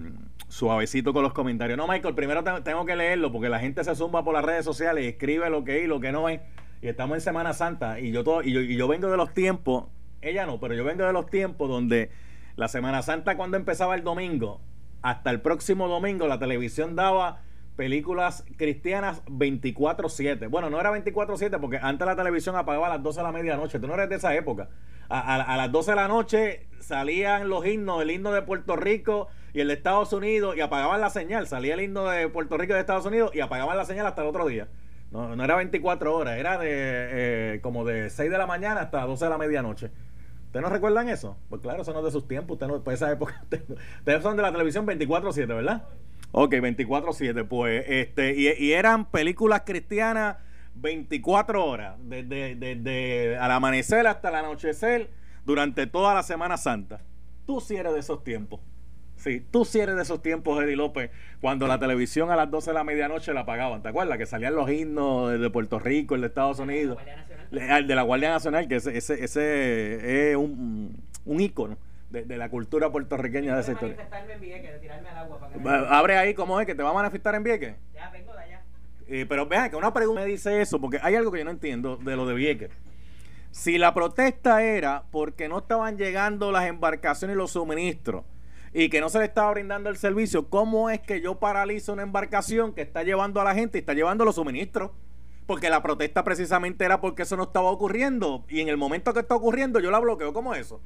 suavecito 0.48 1.14
con 1.14 1.22
los 1.22 1.32
comentarios. 1.32 1.78
No, 1.78 1.88
Michael, 1.88 2.14
primero 2.14 2.44
tengo 2.62 2.84
que 2.84 2.96
leerlo 2.96 3.32
porque 3.32 3.48
la 3.48 3.60
gente 3.60 3.82
se 3.82 3.94
zumba 3.94 4.22
por 4.22 4.34
las 4.34 4.44
redes 4.44 4.66
sociales 4.66 5.04
y 5.04 5.08
escribe 5.08 5.48
lo 5.48 5.64
que 5.64 5.78
es 5.78 5.84
y 5.84 5.86
lo 5.86 6.00
que 6.00 6.12
no 6.12 6.28
es. 6.28 6.42
Y 6.82 6.88
estamos 6.88 7.14
en 7.14 7.22
Semana 7.22 7.54
Santa 7.54 7.98
y 7.98 8.12
yo, 8.12 8.22
todo, 8.24 8.42
y 8.42 8.52
yo, 8.52 8.60
y 8.60 8.76
yo 8.76 8.88
vengo 8.88 9.10
de 9.10 9.16
los 9.16 9.32
tiempos 9.32 9.84
ella 10.22 10.46
no, 10.46 10.60
pero 10.60 10.74
yo 10.74 10.84
vengo 10.84 11.04
de 11.04 11.12
los 11.12 11.26
tiempos 11.26 11.68
donde 11.68 12.10
la 12.56 12.68
Semana 12.68 13.02
Santa 13.02 13.36
cuando 13.36 13.56
empezaba 13.56 13.94
el 13.94 14.04
domingo, 14.04 14.60
hasta 15.02 15.30
el 15.30 15.40
próximo 15.40 15.88
domingo 15.88 16.26
la 16.26 16.38
televisión 16.38 16.94
daba 16.94 17.40
películas 17.76 18.44
cristianas 18.58 19.22
24/7. 19.26 20.48
Bueno, 20.48 20.68
no 20.68 20.78
era 20.78 20.90
24/7 20.90 21.58
porque 21.58 21.78
antes 21.80 22.06
la 22.06 22.16
televisión 22.16 22.56
apagaba 22.56 22.88
a 22.88 22.90
las 22.90 23.02
12 23.02 23.20
de 23.20 23.24
la 23.24 23.32
medianoche. 23.32 23.80
Tú 23.80 23.86
no 23.86 23.94
eres 23.94 24.10
de 24.10 24.16
esa 24.16 24.34
época. 24.34 24.68
A, 25.08 25.56
las 25.56 25.72
12 25.72 25.92
de 25.92 25.96
la 25.96 26.06
noche 26.06 26.68
salían 26.78 27.48
los 27.48 27.66
himnos, 27.66 28.02
el 28.02 28.10
himno 28.12 28.32
de 28.32 28.42
Puerto 28.42 28.76
Rico 28.76 29.28
y 29.52 29.60
el 29.60 29.68
de 29.68 29.74
Estados 29.74 30.12
Unidos 30.12 30.56
y 30.56 30.60
apagaban 30.60 31.00
la 31.00 31.10
señal. 31.10 31.46
Salía 31.46 31.74
el 31.74 31.80
himno 31.80 32.04
de 32.04 32.28
Puerto 32.28 32.58
Rico 32.58 32.72
y 32.72 32.74
de 32.74 32.80
Estados 32.80 33.06
Unidos 33.06 33.32
y 33.34 33.40
apagaban 33.40 33.76
la 33.76 33.86
señal 33.86 34.06
hasta 34.06 34.22
el 34.22 34.28
otro 34.28 34.46
día. 34.46 34.68
No, 35.10 35.34
no 35.34 35.42
era 35.42 35.56
24 35.56 36.14
horas, 36.14 36.38
era 36.38 36.58
de 36.58 36.68
eh, 36.70 37.60
como 37.62 37.84
de 37.84 38.10
6 38.10 38.30
de 38.30 38.38
la 38.38 38.46
mañana 38.46 38.82
hasta 38.82 39.00
12 39.04 39.24
de 39.24 39.30
la 39.30 39.38
medianoche. 39.38 39.90
¿Ustedes 40.50 40.64
no 40.64 40.68
recuerdan 40.70 41.08
eso? 41.08 41.36
Pues 41.48 41.62
claro, 41.62 41.82
eso 41.82 41.92
no 41.92 42.00
es 42.00 42.06
de 42.06 42.10
sus 42.10 42.26
tiempos. 42.26 42.56
Ustedes 42.56 42.72
no, 42.72 42.82
pues 42.82 42.96
esa 42.96 43.12
época. 43.12 43.40
Ustedes 43.98 44.20
son 44.20 44.36
de 44.36 44.42
la 44.42 44.50
televisión 44.50 44.84
24-7, 44.84 45.46
¿verdad? 45.46 45.84
Ok, 46.32 46.54
24-7. 46.54 47.46
Pues, 47.46 47.84
este, 47.86 48.34
y, 48.34 48.72
eran 48.72 49.08
películas 49.12 49.62
cristianas 49.64 50.38
24 50.74 51.64
horas, 51.64 51.94
desde, 52.00 52.56
desde 52.56 53.38
al 53.38 53.52
amanecer 53.52 54.08
hasta 54.08 54.30
el 54.30 54.34
anochecer, 54.34 55.10
durante 55.44 55.86
toda 55.86 56.14
la 56.14 56.24
Semana 56.24 56.56
Santa. 56.56 57.00
Tú 57.46 57.60
sí 57.60 57.76
eres 57.76 57.92
de 57.92 58.00
esos 58.00 58.24
tiempos. 58.24 58.58
Sí, 59.20 59.44
tú 59.50 59.66
sí 59.66 59.78
eres 59.80 59.96
de 59.96 60.02
esos 60.02 60.22
tiempos, 60.22 60.62
Eddie 60.62 60.76
López, 60.76 61.10
cuando 61.42 61.66
la 61.66 61.78
televisión 61.78 62.30
a 62.30 62.36
las 62.36 62.50
12 62.50 62.70
de 62.70 62.74
la 62.74 62.84
medianoche 62.84 63.34
la 63.34 63.40
apagaban. 63.40 63.82
¿Te 63.82 63.90
acuerdas? 63.90 64.16
Que 64.16 64.24
salían 64.24 64.54
los 64.54 64.70
himnos 64.70 65.38
de 65.38 65.50
Puerto 65.50 65.78
Rico, 65.78 66.14
el 66.14 66.22
de 66.22 66.28
Estados 66.28 66.58
Unidos. 66.58 66.96
El 67.52 67.86
de 67.86 67.94
la 67.94 68.02
Guardia 68.02 68.30
Nacional, 68.30 68.66
que 68.66 68.76
ese, 68.76 68.96
ese, 68.96 69.22
ese 69.22 70.30
es 70.30 70.36
un, 70.36 70.96
un 71.26 71.40
ícono 71.40 71.76
de, 72.08 72.24
de, 72.24 72.38
la 72.38 72.48
cultura 72.48 72.90
puertorriqueña 72.90 73.54
de 73.54 73.60
ese 73.60 73.72
sector. 73.72 73.94
Abre 75.90 76.16
ahí, 76.16 76.32
¿cómo 76.32 76.58
es? 76.58 76.66
¿Que 76.66 76.74
te 76.74 76.82
va 76.82 76.90
a 76.90 76.94
manifestar 76.94 77.34
en 77.34 77.42
Vieques? 77.42 77.74
Ya, 77.94 78.08
vengo 78.08 78.32
de 78.32 78.38
allá. 78.38 78.62
Eh, 79.06 79.26
pero 79.28 79.44
vean 79.44 79.68
que 79.68 79.76
una 79.76 79.92
pregunta 79.92 80.22
me 80.22 80.28
dice 80.28 80.62
eso, 80.62 80.80
porque 80.80 80.98
hay 81.02 81.14
algo 81.14 81.30
que 81.30 81.40
yo 81.40 81.44
no 81.44 81.50
entiendo 81.50 81.96
de 81.98 82.16
lo 82.16 82.24
de 82.24 82.32
Vieques. 82.32 82.70
Si 83.50 83.76
la 83.76 83.92
protesta 83.92 84.62
era 84.62 85.02
porque 85.10 85.46
no 85.48 85.58
estaban 85.58 85.98
llegando 85.98 86.52
las 86.52 86.66
embarcaciones 86.66 87.34
y 87.34 87.36
los 87.36 87.50
suministros, 87.50 88.24
y 88.72 88.88
que 88.88 89.00
no 89.00 89.08
se 89.08 89.18
le 89.18 89.24
estaba 89.24 89.50
brindando 89.50 89.90
el 89.90 89.96
servicio, 89.96 90.48
¿cómo 90.48 90.90
es 90.90 91.00
que 91.00 91.20
yo 91.20 91.38
paralizo 91.38 91.92
una 91.92 92.02
embarcación 92.02 92.72
que 92.72 92.82
está 92.82 93.02
llevando 93.02 93.40
a 93.40 93.44
la 93.44 93.54
gente 93.54 93.78
y 93.78 93.80
está 93.80 93.94
llevando 93.94 94.24
los 94.24 94.36
suministros? 94.36 94.92
Porque 95.46 95.68
la 95.68 95.82
protesta 95.82 96.22
precisamente 96.22 96.84
era 96.84 97.00
porque 97.00 97.22
eso 97.22 97.36
no 97.36 97.44
estaba 97.44 97.70
ocurriendo. 97.70 98.44
Y 98.48 98.60
en 98.60 98.68
el 98.68 98.76
momento 98.76 99.12
que 99.12 99.20
está 99.20 99.34
ocurriendo, 99.34 99.80
yo 99.80 99.90
la 99.90 99.98
bloqueo. 99.98 100.32
¿Cómo 100.32 100.54
eso? 100.54 100.80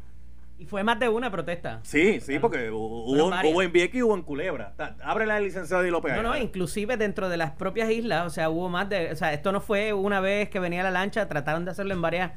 Y 0.59 0.65
fue 0.65 0.83
más 0.85 0.99
de 0.99 1.09
una 1.11 1.31
protesta. 1.31 1.81
Sí, 1.83 2.21
sí, 2.21 2.39
porque 2.39 2.71
hubo, 2.71 3.11
hubo 3.11 3.63
en 3.63 3.73
Vieques 3.73 3.97
y 3.97 4.03
hubo 4.03 4.15
en 4.15 4.23
Culebra. 4.23 4.73
Abre 5.03 5.27
la 5.27 5.39
licenciada 5.41 5.83
de 5.83 5.91
López. 5.91 6.15
No, 6.17 6.23
no, 6.23 6.39
inclusive 6.39 6.97
dentro 6.97 7.29
de 7.29 7.37
las 7.37 7.51
propias 7.51 7.91
islas, 7.91 8.27
o 8.27 8.31
sea, 8.31 8.49
hubo 8.49 8.71
más 8.71 8.89
de, 8.89 9.11
o 9.13 9.17
sea, 9.17 9.35
esto 9.35 9.53
no 9.53 9.61
fue 9.61 9.93
una 9.93 10.21
vez 10.21 10.49
que 10.49 10.61
venía 10.61 10.83
la 10.83 10.93
lancha, 10.93 11.29
trataron 11.29 11.65
de 11.65 11.73
hacerlo 11.73 11.93
en 11.93 12.01
varias 12.01 12.33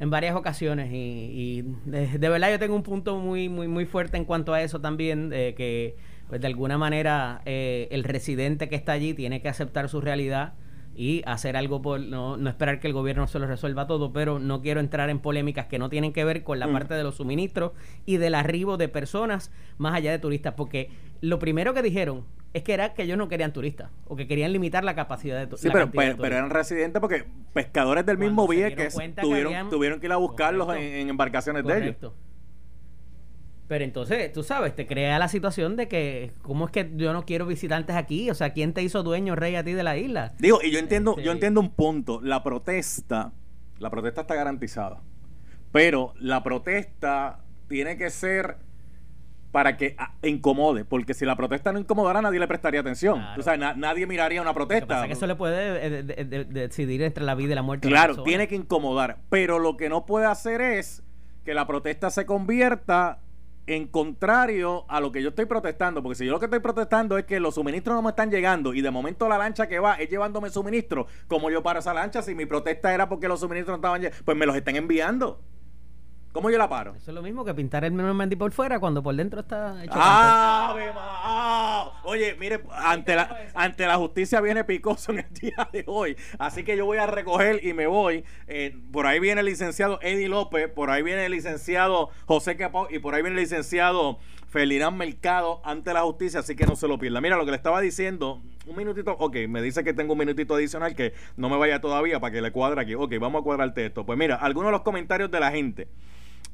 en 0.00 0.10
varias 0.10 0.34
ocasiones 0.36 0.90
y, 0.92 1.62
de, 1.84 2.28
verdad 2.28 2.50
yo 2.50 2.58
tengo 2.58 2.74
un 2.74 2.82
punto 2.82 3.18
muy 3.18 3.48
muy 3.48 3.68
muy 3.68 3.86
fuerte 3.86 4.16
en 4.16 4.24
cuanto 4.24 4.52
a 4.52 4.62
eso 4.62 4.80
también 4.80 5.30
que 5.30 5.96
pues 6.28 6.40
de 6.40 6.46
alguna 6.46 6.78
manera 6.78 7.42
eh, 7.44 7.88
el 7.90 8.04
residente 8.04 8.68
que 8.68 8.76
está 8.76 8.92
allí 8.92 9.14
tiene 9.14 9.40
que 9.40 9.48
aceptar 9.48 9.88
su 9.88 10.00
realidad 10.00 10.54
y 10.96 11.22
hacer 11.26 11.56
algo 11.56 11.82
por 11.82 12.00
no, 12.00 12.36
no, 12.36 12.50
esperar 12.50 12.80
que 12.80 12.86
el 12.86 12.92
gobierno 12.92 13.26
se 13.26 13.38
lo 13.38 13.46
resuelva 13.46 13.86
todo, 13.86 14.12
pero 14.12 14.38
no 14.38 14.62
quiero 14.62 14.80
entrar 14.80 15.10
en 15.10 15.18
polémicas 15.18 15.66
que 15.66 15.78
no 15.78 15.88
tienen 15.88 16.12
que 16.12 16.24
ver 16.24 16.44
con 16.44 16.58
la 16.58 16.66
mm. 16.66 16.72
parte 16.72 16.94
de 16.94 17.02
los 17.02 17.16
suministros 17.16 17.72
y 18.06 18.16
del 18.18 18.34
arribo 18.34 18.76
de 18.76 18.88
personas 18.88 19.50
más 19.78 19.94
allá 19.94 20.12
de 20.12 20.18
turistas, 20.18 20.54
porque 20.54 20.90
lo 21.20 21.38
primero 21.38 21.74
que 21.74 21.82
dijeron 21.82 22.24
es 22.52 22.62
que 22.62 22.72
era 22.72 22.94
que 22.94 23.02
ellos 23.02 23.18
no 23.18 23.28
querían 23.28 23.52
turistas 23.52 23.90
o 24.06 24.14
que 24.14 24.28
querían 24.28 24.52
limitar 24.52 24.84
la 24.84 24.94
capacidad 24.94 25.38
de 25.38 25.46
turistas. 25.48 25.72
Sí, 25.72 25.90
pero, 25.92 26.16
pero, 26.16 26.36
eran 26.36 26.50
residentes 26.50 27.00
porque 27.00 27.24
pescadores 27.52 28.06
del 28.06 28.16
mismo 28.16 28.46
Vieques 28.46 28.96
tuvieron, 29.20 29.70
tuvieron 29.70 29.98
que 29.98 30.06
ir 30.06 30.12
a 30.12 30.16
buscarlos 30.16 30.74
en, 30.76 31.08
embarcaciones 31.08 31.64
de 31.64 31.78
ellos. 31.78 32.12
Pero 33.66 33.84
entonces, 33.84 34.30
tú 34.32 34.42
sabes, 34.42 34.74
te 34.74 34.86
crea 34.86 35.18
la 35.18 35.28
situación 35.28 35.76
de 35.76 35.88
que, 35.88 36.32
¿cómo 36.42 36.66
es 36.66 36.70
que 36.70 36.90
yo 36.96 37.12
no 37.14 37.24
quiero 37.24 37.46
visitantes 37.46 37.96
aquí? 37.96 38.30
O 38.30 38.34
sea, 38.34 38.52
¿quién 38.52 38.74
te 38.74 38.82
hizo 38.82 39.02
dueño, 39.02 39.36
rey, 39.36 39.56
a 39.56 39.64
ti 39.64 39.72
de 39.72 39.82
la 39.82 39.96
isla? 39.96 40.34
Digo, 40.38 40.58
y 40.62 40.70
yo 40.70 40.78
entiendo, 40.78 41.14
yo 41.16 41.20
este, 41.20 41.30
entiendo 41.32 41.60
un 41.60 41.70
punto. 41.70 42.20
La 42.20 42.42
protesta, 42.42 43.32
la 43.78 43.88
protesta 43.88 44.22
está 44.22 44.34
garantizada. 44.34 45.00
Pero 45.72 46.12
la 46.20 46.42
protesta 46.42 47.40
tiene 47.68 47.96
que 47.96 48.10
ser 48.10 48.58
para 49.50 49.76
que 49.76 49.94
ah, 49.98 50.14
incomode, 50.22 50.84
porque 50.84 51.14
si 51.14 51.24
la 51.24 51.36
protesta 51.36 51.72
no 51.72 51.78
incomodara, 51.78 52.20
nadie 52.20 52.40
le 52.40 52.48
prestaría 52.48 52.80
atención. 52.80 53.24
O 53.38 53.42
sea, 53.42 53.56
nadie 53.56 54.06
miraría 54.06 54.42
una 54.42 54.52
protesta. 54.52 55.06
que 55.06 55.14
eso 55.14 55.26
le 55.26 55.36
puede 55.36 56.00
eh, 56.00 56.44
decidir 56.44 57.02
entre 57.02 57.24
la 57.24 57.34
vida 57.34 57.52
y 57.52 57.54
la 57.54 57.62
muerte. 57.62 57.88
Claro, 57.88 58.22
tiene 58.24 58.46
que 58.46 58.56
incomodar. 58.56 59.18
Pero 59.30 59.58
lo 59.58 59.76
que 59.76 59.88
no 59.88 60.04
puede 60.04 60.26
hacer 60.26 60.60
es 60.60 61.02
que 61.44 61.54
la 61.54 61.66
protesta 61.66 62.10
se 62.10 62.26
convierta 62.26 63.20
en 63.66 63.86
contrario 63.86 64.84
a 64.88 65.00
lo 65.00 65.12
que 65.12 65.22
yo 65.22 65.30
estoy 65.30 65.46
protestando, 65.46 66.02
porque 66.02 66.16
si 66.16 66.26
yo 66.26 66.32
lo 66.32 66.38
que 66.38 66.46
estoy 66.46 66.60
protestando 66.60 67.16
es 67.16 67.24
que 67.24 67.40
los 67.40 67.54
suministros 67.54 67.94
no 67.94 68.02
me 68.02 68.10
están 68.10 68.30
llegando 68.30 68.74
y 68.74 68.82
de 68.82 68.90
momento 68.90 69.28
la 69.28 69.38
lancha 69.38 69.68
que 69.68 69.78
va 69.78 69.94
es 69.94 70.10
llevándome 70.10 70.50
suministros, 70.50 71.06
como 71.28 71.50
yo 71.50 71.62
para 71.62 71.78
esa 71.78 71.94
lancha 71.94 72.22
si 72.22 72.34
mi 72.34 72.46
protesta 72.46 72.92
era 72.92 73.08
porque 73.08 73.28
los 73.28 73.40
suministros 73.40 73.74
no 73.74 73.76
estaban 73.76 74.02
llegando, 74.02 74.24
pues 74.24 74.36
me 74.36 74.46
los 74.46 74.56
están 74.56 74.76
enviando. 74.76 75.40
¿Cómo 76.34 76.50
yo 76.50 76.58
la 76.58 76.68
paro? 76.68 76.96
Eso 76.96 77.12
es 77.12 77.14
lo 77.14 77.22
mismo 77.22 77.44
que 77.44 77.54
pintar 77.54 77.84
el 77.84 77.92
Mendy 77.92 78.34
por 78.34 78.50
fuera 78.50 78.80
cuando 78.80 79.04
por 79.04 79.14
dentro 79.14 79.42
está 79.42 79.84
hecho. 79.84 79.92
¡Ah! 79.94 80.74
ah 81.06 82.00
oye, 82.02 82.34
mire, 82.40 82.60
ante 82.72 83.14
la, 83.14 83.52
ante 83.54 83.86
la 83.86 83.96
justicia 83.98 84.40
viene 84.40 84.64
picoso 84.64 85.12
en 85.12 85.20
el 85.20 85.32
día 85.32 85.68
de 85.72 85.84
hoy. 85.86 86.16
Así 86.40 86.64
que 86.64 86.76
yo 86.76 86.86
voy 86.86 86.98
a 86.98 87.06
recoger 87.06 87.64
y 87.64 87.72
me 87.72 87.86
voy. 87.86 88.24
Eh, 88.48 88.76
por 88.90 89.06
ahí 89.06 89.20
viene 89.20 89.42
el 89.42 89.46
licenciado 89.46 90.00
Eddie 90.02 90.28
López, 90.28 90.68
por 90.68 90.90
ahí 90.90 91.04
viene 91.04 91.24
el 91.24 91.30
licenciado 91.30 92.10
José 92.26 92.56
Capó 92.56 92.88
y 92.90 92.98
por 92.98 93.14
ahí 93.14 93.22
viene 93.22 93.36
el 93.36 93.42
licenciado 93.44 94.18
Felirán 94.48 94.96
Mercado 94.96 95.62
ante 95.64 95.94
la 95.94 96.00
justicia, 96.00 96.40
así 96.40 96.56
que 96.56 96.66
no 96.66 96.74
se 96.74 96.88
lo 96.88 96.98
pierda. 96.98 97.20
Mira, 97.20 97.36
lo 97.36 97.44
que 97.44 97.52
le 97.52 97.56
estaba 97.56 97.80
diciendo, 97.80 98.42
un 98.66 98.74
minutito, 98.74 99.12
ok, 99.12 99.36
me 99.48 99.62
dice 99.62 99.84
que 99.84 99.92
tengo 99.92 100.14
un 100.14 100.18
minutito 100.18 100.56
adicional 100.56 100.96
que 100.96 101.14
no 101.36 101.48
me 101.48 101.58
vaya 101.58 101.80
todavía 101.80 102.18
para 102.18 102.32
que 102.32 102.42
le 102.42 102.50
cuadre 102.50 102.80
aquí. 102.80 102.96
Ok, 102.96 103.14
vamos 103.20 103.42
a 103.42 103.44
cuadrarte 103.44 103.86
esto. 103.86 104.04
Pues 104.04 104.18
mira, 104.18 104.34
algunos 104.34 104.70
de 104.70 104.72
los 104.72 104.82
comentarios 104.82 105.30
de 105.30 105.38
la 105.38 105.52
gente 105.52 105.86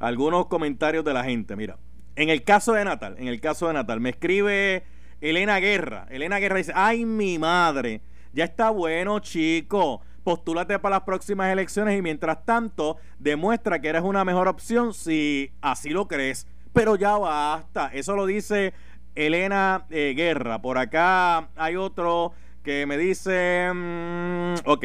algunos 0.01 0.47
comentarios 0.47 1.05
de 1.05 1.15
la 1.15 1.23
gente. 1.23 1.55
Mira, 1.55 1.79
en 2.17 2.31
el 2.31 2.43
caso 2.43 2.73
de 2.73 2.85
Natal, 2.85 3.15
en 3.19 3.29
el 3.29 3.41
caso 3.41 3.69
de 3.69 3.75
Natal, 3.75 4.01
me 4.01 4.11
escribe 4.11 4.85
Elena 5.21 5.61
Guerra. 5.61 6.07
Elena 6.11 6.39
Guerra 6.39 6.57
dice, 6.57 6.73
ay, 6.75 7.05
mi 7.05 7.39
madre, 7.39 8.01
ya 8.33 8.45
está 8.45 8.71
bueno, 8.71 9.21
chico. 9.21 10.01
Postúlate 10.25 10.79
para 10.79 10.97
las 10.97 11.05
próximas 11.05 11.53
elecciones 11.53 11.99
y 11.99 12.03
mientras 12.03 12.45
tanto 12.45 12.97
demuestra 13.19 13.81
que 13.81 13.89
eres 13.89 14.03
una 14.03 14.25
mejor 14.25 14.49
opción 14.49 14.93
si 14.93 15.53
así 15.61 15.91
lo 15.91 16.09
crees. 16.09 16.47
Pero 16.73 16.97
ya 16.97 17.17
basta. 17.17 17.91
Eso 17.93 18.17
lo 18.17 18.27
dice 18.27 18.75
Elena 19.15 19.87
eh, 19.91 20.15
Guerra. 20.17 20.61
Por 20.61 20.79
acá 20.79 21.51
hay 21.57 21.77
otro 21.77 22.33
que 22.63 22.87
me 22.87 22.99
dice, 22.99 23.71
mm, 23.73 24.55
ok, 24.67 24.85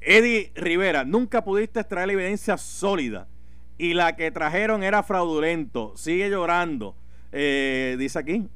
Eddie 0.00 0.52
Rivera, 0.54 1.04
nunca 1.04 1.42
pudiste 1.42 1.80
extraer 1.80 2.08
la 2.08 2.12
evidencia 2.12 2.58
sólida 2.58 3.26
y 3.78 3.94
la 3.94 4.16
que 4.16 4.30
trajeron 4.30 4.82
era 4.82 5.02
fraudulento. 5.02 5.92
Sigue 5.96 6.30
llorando. 6.30 6.94
Eh, 7.32 7.96
dice 7.98 8.18
aquí. 8.18 8.48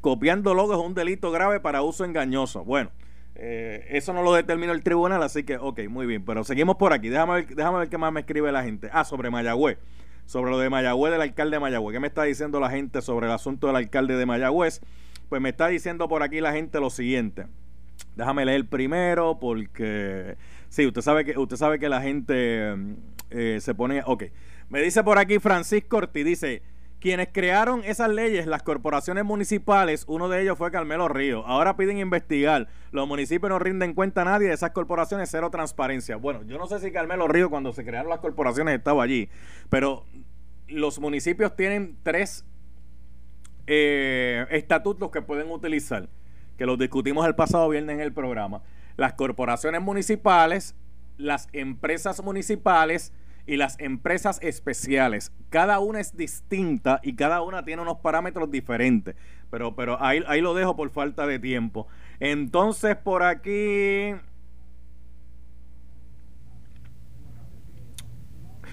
Copiando 0.00 0.54
logos 0.54 0.78
es 0.78 0.84
un 0.84 0.94
delito 0.94 1.30
grave 1.30 1.60
para 1.60 1.82
uso 1.82 2.04
engañoso. 2.04 2.64
Bueno, 2.64 2.90
eh, 3.34 3.86
eso 3.90 4.12
no 4.12 4.22
lo 4.22 4.34
determinó 4.34 4.72
el 4.72 4.82
tribunal, 4.82 5.22
así 5.22 5.44
que, 5.44 5.56
ok, 5.56 5.88
muy 5.88 6.06
bien. 6.06 6.24
Pero 6.24 6.44
seguimos 6.44 6.76
por 6.76 6.92
aquí. 6.92 7.08
Déjame 7.08 7.34
ver, 7.34 7.56
déjame 7.56 7.78
ver 7.78 7.88
qué 7.88 7.98
más 7.98 8.12
me 8.12 8.20
escribe 8.20 8.52
la 8.52 8.62
gente. 8.62 8.90
Ah, 8.92 9.04
sobre 9.04 9.30
Mayagüez. 9.30 9.78
Sobre 10.26 10.50
lo 10.50 10.58
de 10.58 10.70
Mayagüez, 10.70 11.12
del 11.12 11.22
alcalde 11.22 11.56
de 11.56 11.60
Mayagüez. 11.60 11.94
¿Qué 11.94 12.00
me 12.00 12.06
está 12.06 12.22
diciendo 12.24 12.60
la 12.60 12.70
gente 12.70 13.02
sobre 13.02 13.26
el 13.26 13.32
asunto 13.32 13.66
del 13.66 13.76
alcalde 13.76 14.16
de 14.16 14.26
Mayagüez? 14.26 14.80
Pues 15.28 15.40
me 15.40 15.48
está 15.48 15.68
diciendo 15.68 16.08
por 16.08 16.22
aquí 16.22 16.40
la 16.40 16.52
gente 16.52 16.80
lo 16.80 16.90
siguiente. 16.90 17.46
Déjame 18.16 18.44
leer 18.44 18.68
primero 18.68 19.38
porque 19.40 20.36
sí, 20.68 20.86
usted 20.86 21.00
sabe 21.00 21.24
que 21.24 21.38
usted 21.38 21.56
sabe 21.56 21.78
que 21.78 21.88
la 21.88 22.00
gente 22.00 22.76
eh, 23.34 23.60
se 23.60 23.74
pone, 23.74 24.02
ok. 24.06 24.24
Me 24.68 24.80
dice 24.80 25.02
por 25.02 25.18
aquí 25.18 25.38
Francisco 25.38 25.98
Ortiz, 25.98 26.24
dice, 26.24 26.62
quienes 27.00 27.28
crearon 27.32 27.82
esas 27.84 28.08
leyes, 28.08 28.46
las 28.46 28.62
corporaciones 28.62 29.24
municipales, 29.24 30.04
uno 30.08 30.28
de 30.30 30.40
ellos 30.40 30.56
fue 30.56 30.70
Carmelo 30.70 31.06
Río. 31.08 31.44
Ahora 31.46 31.76
piden 31.76 31.98
investigar. 31.98 32.68
Los 32.92 33.06
municipios 33.06 33.50
no 33.50 33.58
rinden 33.58 33.92
cuenta 33.92 34.22
a 34.22 34.24
nadie 34.24 34.48
de 34.48 34.54
esas 34.54 34.70
corporaciones, 34.70 35.28
cero 35.30 35.50
transparencia. 35.50 36.16
Bueno, 36.16 36.44
yo 36.44 36.56
no 36.56 36.66
sé 36.66 36.78
si 36.78 36.90
Carmelo 36.92 37.28
Río 37.28 37.50
cuando 37.50 37.74
se 37.74 37.84
crearon 37.84 38.08
las 38.08 38.20
corporaciones 38.20 38.78
estaba 38.78 39.02
allí, 39.02 39.28
pero 39.68 40.06
los 40.66 40.98
municipios 40.98 41.54
tienen 41.56 41.98
tres 42.02 42.46
eh, 43.66 44.46
estatutos 44.50 45.10
que 45.10 45.20
pueden 45.20 45.50
utilizar, 45.50 46.08
que 46.56 46.64
los 46.64 46.78
discutimos 46.78 47.26
el 47.26 47.34
pasado 47.34 47.68
viernes 47.68 47.96
en 47.96 48.00
el 48.00 48.14
programa. 48.14 48.62
Las 48.96 49.12
corporaciones 49.12 49.82
municipales, 49.82 50.74
las 51.18 51.48
empresas 51.52 52.22
municipales, 52.24 53.12
y 53.46 53.56
las 53.56 53.78
empresas 53.78 54.38
especiales. 54.42 55.32
Cada 55.50 55.78
una 55.80 56.00
es 56.00 56.16
distinta 56.16 57.00
y 57.02 57.14
cada 57.14 57.42
una 57.42 57.64
tiene 57.64 57.82
unos 57.82 57.98
parámetros 57.98 58.50
diferentes. 58.50 59.14
Pero, 59.50 59.74
pero 59.76 60.02
ahí, 60.02 60.22
ahí 60.26 60.40
lo 60.40 60.54
dejo 60.54 60.76
por 60.76 60.90
falta 60.90 61.26
de 61.26 61.38
tiempo. 61.38 61.86
Entonces, 62.20 62.96
por 62.96 63.22
aquí. 63.22 64.14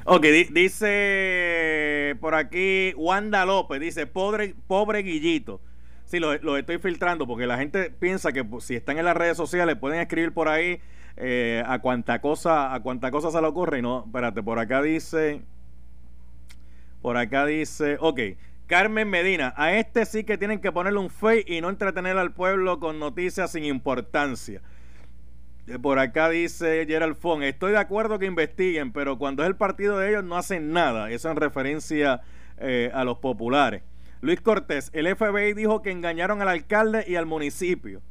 Ok, 0.03 0.25
dice 0.51 2.17
por 2.19 2.33
aquí 2.33 2.91
Wanda 2.97 3.45
López, 3.45 3.79
dice, 3.79 4.07
pobre, 4.07 4.55
pobre 4.67 5.03
Guillito. 5.03 5.61
Sí, 6.11 6.19
lo, 6.19 6.37
lo, 6.39 6.57
estoy 6.57 6.77
filtrando 6.77 7.25
porque 7.25 7.47
la 7.47 7.57
gente 7.57 7.89
piensa 7.89 8.33
que 8.33 8.43
pues, 8.43 8.65
si 8.65 8.75
están 8.75 8.97
en 8.97 9.05
las 9.05 9.15
redes 9.15 9.37
sociales 9.37 9.77
pueden 9.77 10.01
escribir 10.01 10.33
por 10.33 10.49
ahí 10.49 10.81
eh, 11.15 11.63
a 11.65 11.79
cuánta 11.79 12.19
cosa, 12.19 12.73
a 12.73 12.81
cuánta 12.81 13.11
cosa 13.11 13.31
se 13.31 13.39
le 13.39 13.47
ocurre. 13.47 13.79
Y 13.79 13.81
no, 13.81 14.03
espérate, 14.07 14.43
por 14.43 14.59
acá 14.59 14.81
dice. 14.81 15.41
Por 17.01 17.15
acá 17.15 17.45
dice. 17.45 17.95
Ok. 18.01 18.19
Carmen 18.67 19.09
Medina, 19.09 19.53
a 19.55 19.71
este 19.77 20.05
sí 20.05 20.25
que 20.25 20.37
tienen 20.37 20.59
que 20.59 20.73
ponerle 20.73 20.99
un 20.99 21.09
fe 21.09 21.45
y 21.47 21.61
no 21.61 21.69
entretener 21.69 22.17
al 22.17 22.33
pueblo 22.33 22.81
con 22.81 22.99
noticias 22.99 23.53
sin 23.53 23.63
importancia. 23.63 24.61
Eh, 25.67 25.79
por 25.79 25.97
acá 25.97 26.27
dice 26.27 26.85
Gerald 26.89 27.15
Fon, 27.15 27.41
estoy 27.41 27.71
de 27.71 27.77
acuerdo 27.77 28.19
que 28.19 28.25
investiguen, 28.25 28.91
pero 28.91 29.17
cuando 29.17 29.43
es 29.43 29.47
el 29.47 29.55
partido 29.55 29.97
de 29.97 30.09
ellos 30.09 30.25
no 30.25 30.35
hacen 30.35 30.73
nada. 30.73 31.09
Eso 31.09 31.31
en 31.31 31.37
referencia 31.37 32.19
eh, 32.57 32.91
a 32.93 33.05
los 33.05 33.19
populares. 33.19 33.83
Luis 34.21 34.39
Cortés, 34.39 34.91
el 34.93 35.07
FBI 35.15 35.53
dijo 35.53 35.81
que 35.81 35.89
engañaron 35.89 36.43
al 36.43 36.47
alcalde 36.47 37.03
y 37.07 37.15
al 37.15 37.25
municipio. 37.25 38.03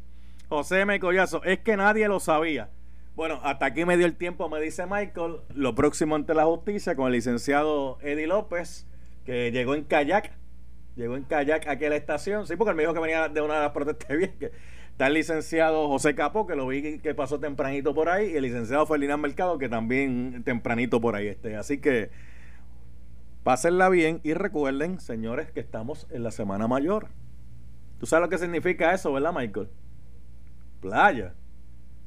José 0.48 0.80
M. 0.80 0.98
Collazo, 0.98 1.44
es 1.44 1.60
que 1.60 1.76
nadie 1.76 2.08
lo 2.08 2.18
sabía. 2.18 2.68
Bueno, 3.14 3.38
hasta 3.44 3.66
aquí 3.66 3.84
me 3.84 3.96
dio 3.96 4.06
el 4.06 4.16
tiempo, 4.16 4.48
me 4.48 4.60
dice 4.60 4.86
Michael. 4.86 5.36
Lo 5.54 5.76
próximo 5.76 6.16
ante 6.16 6.34
la 6.34 6.46
justicia 6.46 6.96
con 6.96 7.06
el 7.06 7.12
licenciado 7.12 7.98
Eddie 8.02 8.26
López, 8.26 8.88
que 9.24 9.52
llegó 9.52 9.76
en 9.76 9.84
kayak. 9.84 10.32
Llegó 10.96 11.16
en 11.16 11.22
kayak 11.22 11.68
aquí 11.68 11.84
a 11.84 11.90
la 11.90 11.96
estación. 11.96 12.44
Sí, 12.48 12.56
porque 12.56 12.70
él 12.70 12.76
me 12.76 12.82
dijo 12.82 12.92
que 12.92 13.00
venía 13.00 13.28
de 13.28 13.40
una 13.40 13.54
de 13.54 13.60
las 13.60 13.70
protestas 13.70 14.08
bien. 14.18 14.34
Que 14.40 14.50
está 14.90 15.06
el 15.06 15.14
licenciado 15.14 15.86
José 15.86 16.16
Capó, 16.16 16.44
que 16.44 16.56
lo 16.56 16.66
vi 16.66 16.98
que 16.98 17.14
pasó 17.14 17.38
tempranito 17.38 17.94
por 17.94 18.08
ahí. 18.08 18.32
Y 18.32 18.36
el 18.36 18.42
licenciado 18.42 18.84
Ferdinand 18.84 19.22
Mercado, 19.22 19.58
que 19.58 19.68
también 19.68 20.42
tempranito 20.42 21.00
por 21.00 21.14
ahí 21.14 21.28
esté. 21.28 21.54
Así 21.54 21.78
que 21.78 22.10
pásenla 23.42 23.88
bien 23.88 24.20
y 24.22 24.34
recuerden, 24.34 25.00
señores, 25.00 25.50
que 25.52 25.60
estamos 25.60 26.06
en 26.10 26.22
la 26.22 26.30
Semana 26.30 26.68
Mayor. 26.68 27.08
¿Tú 27.98 28.06
sabes 28.06 28.26
lo 28.26 28.30
que 28.30 28.38
significa 28.38 28.94
eso, 28.94 29.12
verdad, 29.12 29.32
Michael? 29.32 29.68
Playa 30.80 31.34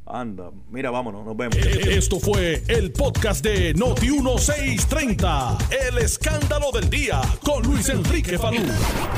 Anda, 0.05 0.51
mira, 0.69 0.91
vámonos, 0.91 1.25
nos 1.25 1.37
vemos. 1.37 1.55
Esto 1.55 2.19
fue 2.19 2.61
el 2.67 2.91
podcast 2.91 3.43
de 3.43 3.73
Noti 3.73 4.09
1630, 4.09 5.57
El 5.87 5.97
escándalo 5.97 6.71
del 6.73 6.89
día 6.89 7.21
con 7.41 7.63
Luis 7.63 7.87
Enrique 7.87 8.37
Falú. 8.37 8.61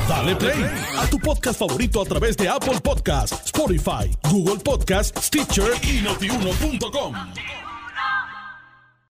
Dale 0.08 0.36
play 0.36 0.64
a 0.96 1.06
tu 1.10 1.18
podcast 1.18 1.58
favorito 1.58 2.00
a 2.00 2.04
través 2.04 2.36
de 2.36 2.48
Apple 2.48 2.80
Podcasts, 2.80 3.46
Spotify, 3.46 4.16
Google 4.30 4.62
Podcasts, 4.62 5.26
Stitcher 5.26 5.72
y 5.82 6.02
notiuno.com. 6.02 7.14